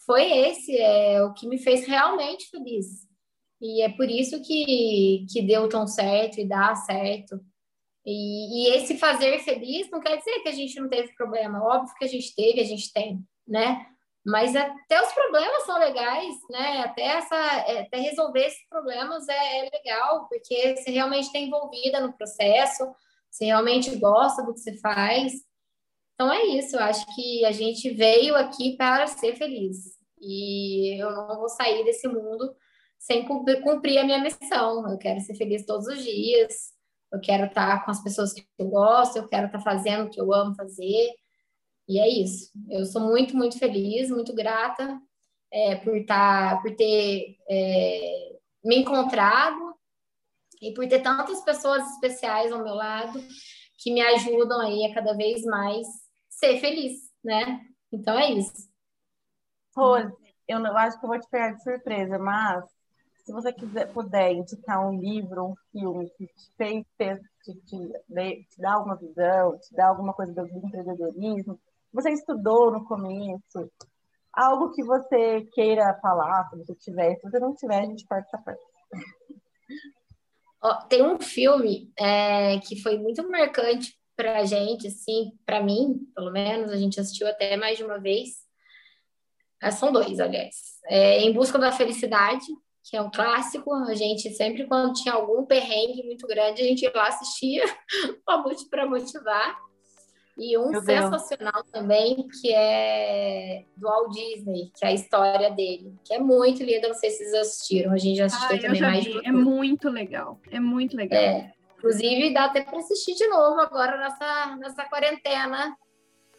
foi 0.07 0.22
esse, 0.30 0.76
é 0.76 1.22
o 1.22 1.34
que 1.34 1.49
me 1.49 1.59
fez 1.59 1.87
realmente 1.87 2.49
feliz. 2.49 3.07
E 3.61 3.82
é 3.82 3.89
por 3.89 4.09
isso 4.09 4.41
que, 4.43 5.26
que 5.30 5.43
deu 5.43 5.68
tão 5.68 5.87
certo 5.87 6.39
e 6.39 6.49
dá 6.49 6.74
certo. 6.76 7.41
E, 8.05 8.68
e, 8.68 8.76
esse 8.76 8.97
fazer 8.97 9.41
feliz 9.41 9.91
não 9.91 10.01
quer 10.01 10.16
dizer 10.16 10.41
que 10.41 10.49
a 10.49 10.53
gente 10.53 10.78
não 10.78 10.89
teve 10.89 11.12
problema. 11.14 11.62
Óbvio 11.62 11.95
que 11.99 12.05
a 12.05 12.09
gente 12.09 12.34
teve, 12.37 12.61
a 12.61 12.64
gente 12.64 12.93
tem, 12.93 13.20
né? 13.47 13.84
Mas 14.26 14.56
até 14.56 15.00
os 15.00 15.12
problemas 15.12 15.62
são 15.62 15.78
legais, 15.78 16.34
né? 16.50 16.80
Até, 16.80 17.02
essa, 17.02 17.36
é, 17.36 17.82
até 17.82 17.98
resolver 17.98 18.40
esses 18.40 18.68
problemas 18.68 19.28
é, 19.28 19.58
é 19.58 19.70
legal, 19.70 20.26
porque 20.28 20.76
você 20.76 20.90
realmente 20.90 21.26
está 21.26 21.38
envolvida 21.38 22.00
no 22.00 22.12
processo, 22.12 22.92
você 23.30 23.44
realmente 23.44 23.94
gosta 23.96 24.42
do 24.42 24.52
que 24.52 24.58
você 24.58 24.76
faz. 24.78 25.32
Então 26.14 26.32
é 26.32 26.44
isso, 26.44 26.74
eu 26.74 26.80
acho 26.80 27.06
que 27.14 27.44
a 27.44 27.52
gente 27.52 27.88
veio 27.90 28.34
aqui 28.34 28.76
para 28.76 29.06
ser 29.06 29.36
feliz. 29.36 29.96
E 30.20 31.00
eu 31.00 31.12
não 31.12 31.38
vou 31.38 31.48
sair 31.48 31.84
desse 31.84 32.08
mundo 32.08 32.52
sem 32.98 33.24
cumprir 33.24 33.98
a 33.98 34.04
minha 34.04 34.18
missão. 34.18 34.90
Eu 34.90 34.98
quero 34.98 35.20
ser 35.20 35.36
feliz 35.36 35.64
todos 35.64 35.86
os 35.86 36.02
dias, 36.02 36.72
eu 37.12 37.20
quero 37.20 37.46
estar 37.46 37.84
com 37.84 37.92
as 37.92 38.02
pessoas 38.02 38.32
que 38.32 38.44
eu 38.58 38.66
gosto, 38.70 39.18
eu 39.18 39.28
quero 39.28 39.46
estar 39.46 39.60
fazendo 39.60 40.06
o 40.06 40.10
que 40.10 40.20
eu 40.20 40.32
amo 40.34 40.56
fazer. 40.56 41.14
E 41.89 42.01
é 42.01 42.09
isso. 42.09 42.51
Eu 42.68 42.84
sou 42.84 43.03
muito, 43.03 43.37
muito 43.37 43.59
feliz, 43.59 44.11
muito 44.11 44.34
grata 44.34 45.01
é, 45.53 45.76
por, 45.76 45.97
estar, 45.97 46.61
por 46.61 46.74
ter 46.74 47.37
é, 47.49 48.39
me 48.64 48.76
encontrado 48.78 49.74
e 50.61 50.72
por 50.74 50.89
ter 50.89 51.01
tantas 51.01 51.43
pessoas 51.43 51.84
especiais 51.93 52.51
ao 52.51 52.64
meu 52.64 52.74
lado 52.74 53.20
que 53.78 53.93
me 53.93 54.01
ajudam 54.01 54.61
aí 54.61 54.84
a 54.87 54.95
cada 54.95 55.14
vez 55.14 55.45
mais 55.45 55.87
ser 56.28 56.59
feliz, 56.59 57.11
né? 57.22 57.61
Então 57.93 58.18
é 58.18 58.32
isso. 58.32 58.68
Rose, 59.76 60.12
eu 60.49 60.59
acho 60.76 60.99
que 60.99 61.05
eu 61.05 61.09
vou 61.11 61.20
te 61.20 61.28
pegar 61.28 61.53
de 61.53 61.62
surpresa, 61.62 62.18
mas 62.18 62.64
se 63.24 63.32
você 63.32 63.53
quiser, 63.53 63.93
puder 63.93 64.32
indicar 64.32 64.89
um 64.89 64.99
livro, 64.99 65.47
um 65.47 65.55
filme 65.72 66.09
que 66.11 66.26
te 66.26 66.53
fez 66.57 66.84
te, 66.99 67.55
te, 67.55 68.45
te 68.49 68.61
dar 68.61 68.74
alguma 68.74 68.97
visão, 68.97 69.59
te 69.59 69.74
dar 69.74 69.89
alguma 69.89 70.14
coisa 70.14 70.32
do 70.32 70.47
empreendedorismo, 70.47 71.61
você 71.97 72.11
estudou 72.11 72.70
no 72.70 72.84
começo, 72.84 73.72
algo 74.32 74.70
que 74.72 74.84
você 74.84 75.49
queira 75.53 75.99
falar, 76.03 76.49
se 76.51 76.57
você 76.59 76.74
tiver, 76.74 77.16
se 77.16 77.22
você 77.22 77.38
não 77.38 77.55
tiver, 77.55 77.80
a 77.80 77.86
gente 77.86 78.07
parte 78.07 78.28
essa 78.28 78.38
parte. 78.38 78.61
tem 80.88 81.03
um 81.03 81.18
filme 81.18 81.90
é, 81.99 82.59
que 82.61 82.80
foi 82.82 82.99
muito 82.99 83.28
marcante 83.30 83.99
para 84.14 84.40
a 84.40 84.44
gente, 84.44 84.86
assim, 84.86 85.32
para 85.44 85.62
mim, 85.62 86.07
pelo 86.14 86.30
menos, 86.30 86.70
a 86.70 86.76
gente 86.76 87.01
assistiu 87.01 87.26
até 87.28 87.57
mais 87.57 87.78
de 87.78 87.84
uma 87.84 87.99
vez. 87.99 88.44
Ah, 89.62 89.70
são 89.70 89.90
dois, 89.90 90.20
aliás. 90.20 90.55
É, 90.84 91.20
em 91.20 91.32
Busca 91.32 91.59
da 91.59 91.72
Felicidade, 91.72 92.47
que 92.84 92.97
é 92.97 93.01
um 93.03 93.11
clássico. 93.11 93.72
A 93.72 93.94
gente 93.94 94.30
sempre, 94.30 94.66
quando 94.66 94.94
tinha 94.94 95.14
algum 95.14 95.44
perrengue 95.44 96.03
muito 96.05 96.26
grande, 96.26 96.62
a 96.62 96.64
gente 96.64 96.82
ia 96.82 96.92
lá 96.94 97.09
assistia 97.09 97.64
para 98.70 98.86
motivar. 98.86 99.59
E 100.39 100.59
um 100.59 100.70
Meu 100.70 100.82
sensacional 100.82 101.62
Deus. 101.62 101.70
também, 101.72 102.28
que 102.28 102.53
é 102.53 103.64
do 103.74 103.89
Walt 103.89 104.12
Disney, 104.12 104.70
que 104.76 104.84
é 104.84 104.89
a 104.89 104.93
história 104.93 105.51
dele, 105.51 105.95
que 106.05 106.12
é 106.12 106.18
muito 106.18 106.62
linda. 106.62 106.89
Não 106.89 106.95
sei 106.95 107.11
se 107.11 107.18
vocês 107.18 107.34
assistiram, 107.34 107.93
a 107.93 107.97
gente 107.97 108.16
já 108.18 108.26
assistiu 108.26 108.57
ah, 108.57 108.61
também 108.61 108.80
já 108.80 108.91
mais. 108.91 109.07
É 109.24 109.32
muito 109.32 109.89
legal, 109.89 110.39
é 110.51 110.61
muito 110.61 110.95
legal. 110.95 111.18
É. 111.18 111.53
Inclusive, 111.78 112.34
dá 112.34 112.47
até 112.47 112.62
para 112.62 112.78
assistir 112.78 113.14
de 113.14 113.26
novo 113.28 113.61
agora 113.61 113.97
nessa, 113.97 114.57
nessa 114.57 114.84
quarentena 114.84 115.74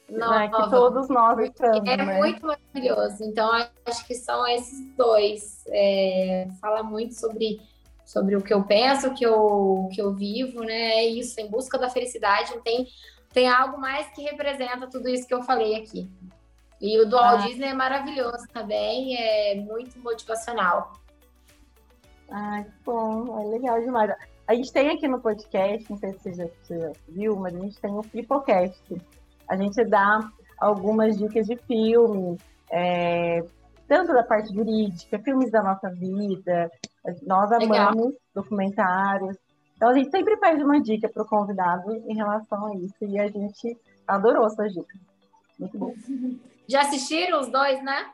nova. 0.10 0.43
É, 0.43 0.48
que 0.48 0.70
todos 0.70 1.10
nós 1.10 1.39
estamos, 1.39 1.89
É 1.89 1.98
né? 1.98 2.18
muito 2.18 2.45
maravilhoso. 2.45 3.24
Então, 3.24 3.50
acho 3.86 4.06
que 4.06 4.16
são 4.16 4.48
esses 4.48 4.80
dois. 4.95 5.64
É, 5.70 6.48
fala 6.62 6.84
muito 6.84 7.14
sobre, 7.16 7.60
sobre 8.06 8.36
o 8.36 8.41
que 8.41 8.54
eu 8.54 8.64
penso, 8.64 9.08
o 9.08 9.14
que 9.14 9.26
eu, 9.26 9.89
que 9.91 10.02
eu 10.02 10.14
vivo, 10.14 10.62
né? 10.64 10.95
É 10.95 11.06
isso, 11.06 11.39
em 11.39 11.50
busca 11.50 11.78
da 11.78 11.89
felicidade. 11.89 12.60
Tem, 12.64 12.88
tem 13.34 13.49
algo 13.49 13.78
mais 13.80 14.07
que 14.11 14.21
representa 14.21 14.88
tudo 14.88 15.09
isso 15.09 15.28
que 15.28 15.34
eu 15.34 15.43
falei 15.43 15.75
aqui. 15.75 16.09
E 16.80 16.99
o 16.99 17.05
do 17.05 17.15
Walt 17.15 17.41
ah. 17.41 17.47
Disney 17.47 17.69
é 17.69 17.73
maravilhoso 17.73 18.47
também, 18.53 19.17
é 19.17 19.55
muito 19.55 19.99
motivacional. 19.99 20.93
Ah, 22.30 22.63
que 22.63 22.71
bom, 22.86 23.41
é 23.41 23.45
legal 23.47 23.80
demais. 23.80 24.13
A 24.47 24.53
gente 24.53 24.71
tem 24.71 24.89
aqui 24.89 25.07
no 25.07 25.19
podcast, 25.19 25.89
não 25.89 25.97
sei 25.97 26.13
se 26.13 26.34
você 26.34 26.80
já, 26.80 26.91
viu, 27.09 27.36
mas 27.36 27.55
a 27.55 27.59
gente 27.59 27.80
tem 27.80 27.91
o 27.91 28.01
Pipocast 28.01 28.82
a 29.47 29.55
gente 29.55 29.84
dá 29.86 30.19
algumas 30.59 31.17
dicas 31.17 31.47
de 31.47 31.55
filme, 31.55 32.38
é, 32.69 33.43
tanto 33.88 34.13
da 34.13 34.23
parte 34.23 34.53
jurídica, 34.53 35.19
filmes 35.19 35.51
da 35.51 35.63
nossa 35.63 35.89
vida. 35.89 36.69
Nós 37.25 37.51
amamos 37.51 38.05
Legal. 38.07 38.13
documentários. 38.36 39.38
Então, 39.78 39.89
a 39.89 39.93
gente 39.93 40.09
sempre 40.09 40.36
faz 40.38 40.59
uma 40.59 40.82
dica 40.82 41.07
para 41.07 41.21
o 41.21 41.28
convidado 41.28 41.93
em 42.07 42.15
relação 42.15 42.65
a 42.65 42.75
isso. 42.75 42.95
E 43.01 43.19
a 43.19 43.28
gente 43.28 43.78
adorou 44.07 44.47
essa 44.47 44.67
dica. 44.67 44.93
Muito 45.59 45.78
bom. 45.78 45.93
Já 46.67 46.82
assistiram 46.82 47.39
os 47.39 47.47
dois, 47.49 47.82
né? 47.84 48.09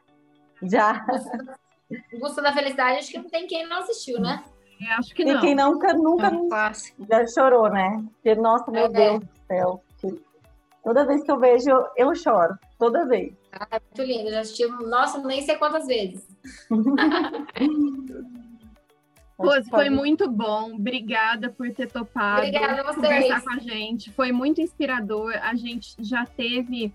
Já. 0.61 1.05
Gusto 2.19 2.41
da 2.41 2.53
Felicidade, 2.53 2.99
acho 2.99 3.11
que 3.11 3.17
não 3.17 3.29
tem 3.29 3.47
quem 3.47 3.67
não 3.67 3.79
assistiu, 3.79 4.19
né? 4.19 4.43
Eu 4.79 4.97
acho 4.97 5.15
que 5.15 5.23
não. 5.23 5.35
E 5.35 5.39
quem 5.39 5.55
nunca, 5.55 5.93
nunca 5.93 6.27
é 6.27 6.73
já 7.09 7.27
chorou, 7.27 7.69
né? 7.69 8.03
Porque, 8.15 8.35
nossa, 8.35 8.69
meu 8.69 8.85
é, 8.85 8.89
Deus 8.89 9.19
do 9.21 9.29
céu. 9.47 9.83
Toda 10.83 11.05
vez 11.05 11.23
que 11.23 11.31
eu 11.31 11.39
vejo, 11.39 11.69
eu 11.95 12.13
choro. 12.13 12.59
Toda 12.77 13.05
vez. 13.05 13.33
Ah, 13.53 13.79
muito 13.79 14.01
lindo. 14.01 14.29
Já 14.29 14.41
assisti, 14.41 14.67
nossa, 14.67 15.17
nem 15.19 15.41
sei 15.41 15.55
quantas 15.55 15.87
vezes. 15.87 16.27
Rose, 19.43 19.69
foi 19.69 19.89
muito 19.89 20.29
bom. 20.29 20.73
Obrigada 20.73 21.49
por 21.49 21.71
ter 21.71 21.87
topado 21.87 22.47
Obrigada 22.47 22.81
a 22.81 22.83
vocês. 22.83 22.95
conversar 22.95 23.41
com 23.41 23.51
a 23.51 23.59
gente. 23.59 24.11
Foi 24.11 24.31
muito 24.31 24.61
inspirador. 24.61 25.33
A 25.41 25.55
gente 25.55 25.95
já 25.99 26.25
teve 26.25 26.93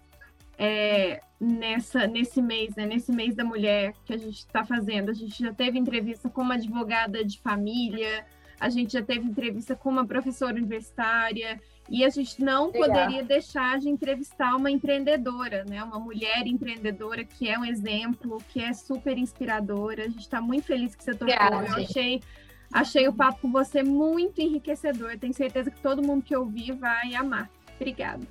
é, 0.59 1.21
nessa, 1.41 2.07
nesse 2.07 2.43
mês, 2.43 2.75
né, 2.75 2.85
nesse 2.85 3.13
mês 3.13 3.35
da 3.35 3.45
mulher 3.45 3.95
que 4.05 4.13
a 4.13 4.17
gente 4.17 4.39
está 4.39 4.65
fazendo, 4.65 5.11
a 5.11 5.15
gente 5.15 5.43
já 5.43 5.53
teve 5.53 5.79
entrevista 5.79 6.29
com 6.29 6.43
uma 6.43 6.55
advogada 6.55 7.25
de 7.25 7.39
família, 7.39 8.27
a 8.59 8.69
gente 8.69 8.93
já 8.93 9.03
teve 9.03 9.25
entrevista 9.25 9.77
com 9.77 9.89
uma 9.89 10.05
professora 10.05 10.57
universitária. 10.57 11.61
E 11.91 12.05
a 12.05 12.11
gente 12.11 12.43
não 12.43 12.67
Legal. 12.67 12.89
poderia 12.89 13.23
deixar 13.23 13.79
de 13.79 13.89
entrevistar 13.89 14.55
uma 14.55 14.71
empreendedora, 14.71 15.65
né? 15.65 15.83
Uma 15.83 15.99
mulher 15.99 16.47
empreendedora 16.47 17.25
que 17.25 17.49
é 17.49 17.59
um 17.59 17.65
exemplo, 17.65 18.43
que 18.51 18.61
é 18.61 18.73
super 18.75 19.17
inspiradora. 19.17 20.03
A 20.03 20.09
gente 20.09 20.21
está 20.21 20.41
muito 20.41 20.67
feliz 20.67 20.95
que 20.95 21.03
você 21.03 21.15
tocou. 21.15 21.35
Eu 21.35 21.77
achei, 21.77 22.23
achei 22.71 23.09
o 23.09 23.13
papo 23.13 23.41
com 23.41 23.51
você 23.51 23.83
muito 23.83 24.41
enriquecedor. 24.41 25.19
Tenho 25.19 25.33
certeza 25.33 25.71
que 25.71 25.81
todo 25.81 26.03
mundo 26.03 26.23
que 26.23 26.37
ouvir 26.37 26.73
vai 26.73 27.15
amar. 27.15 27.51
Obrigada. 27.77 28.27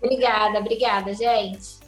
Obrigada, 0.00 0.58
obrigada, 0.60 1.12
gente. 1.12 1.80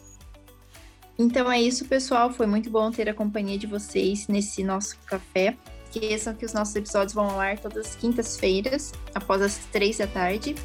Então 1.16 1.50
é 1.50 1.60
isso, 1.60 1.84
pessoal. 1.84 2.32
Foi 2.32 2.46
muito 2.46 2.68
bom 2.70 2.90
ter 2.90 3.08
a 3.08 3.14
companhia 3.14 3.56
de 3.56 3.68
vocês 3.68 4.26
nesse 4.26 4.64
nosso 4.64 4.98
café. 5.06 5.56
Esqueçam 5.84 6.34
que 6.34 6.44
os 6.44 6.52
nossos 6.52 6.74
episódios 6.74 7.12
vão 7.12 7.30
ao 7.30 7.38
ar 7.38 7.56
todas 7.56 7.86
as 7.86 7.94
quintas-feiras, 7.94 8.92
após 9.14 9.40
as 9.40 9.58
três 9.66 9.98
da 9.98 10.08
tarde. 10.08 10.56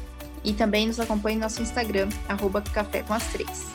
E 0.44 0.52
também 0.52 0.86
nos 0.86 0.98
acompanhe 0.98 1.36
no 1.36 1.42
nosso 1.42 1.62
Instagram, 1.62 2.08
arroba 2.28 2.62
Café 2.62 3.02
com 3.02 3.14
as 3.14 3.26
Três. 3.26 3.66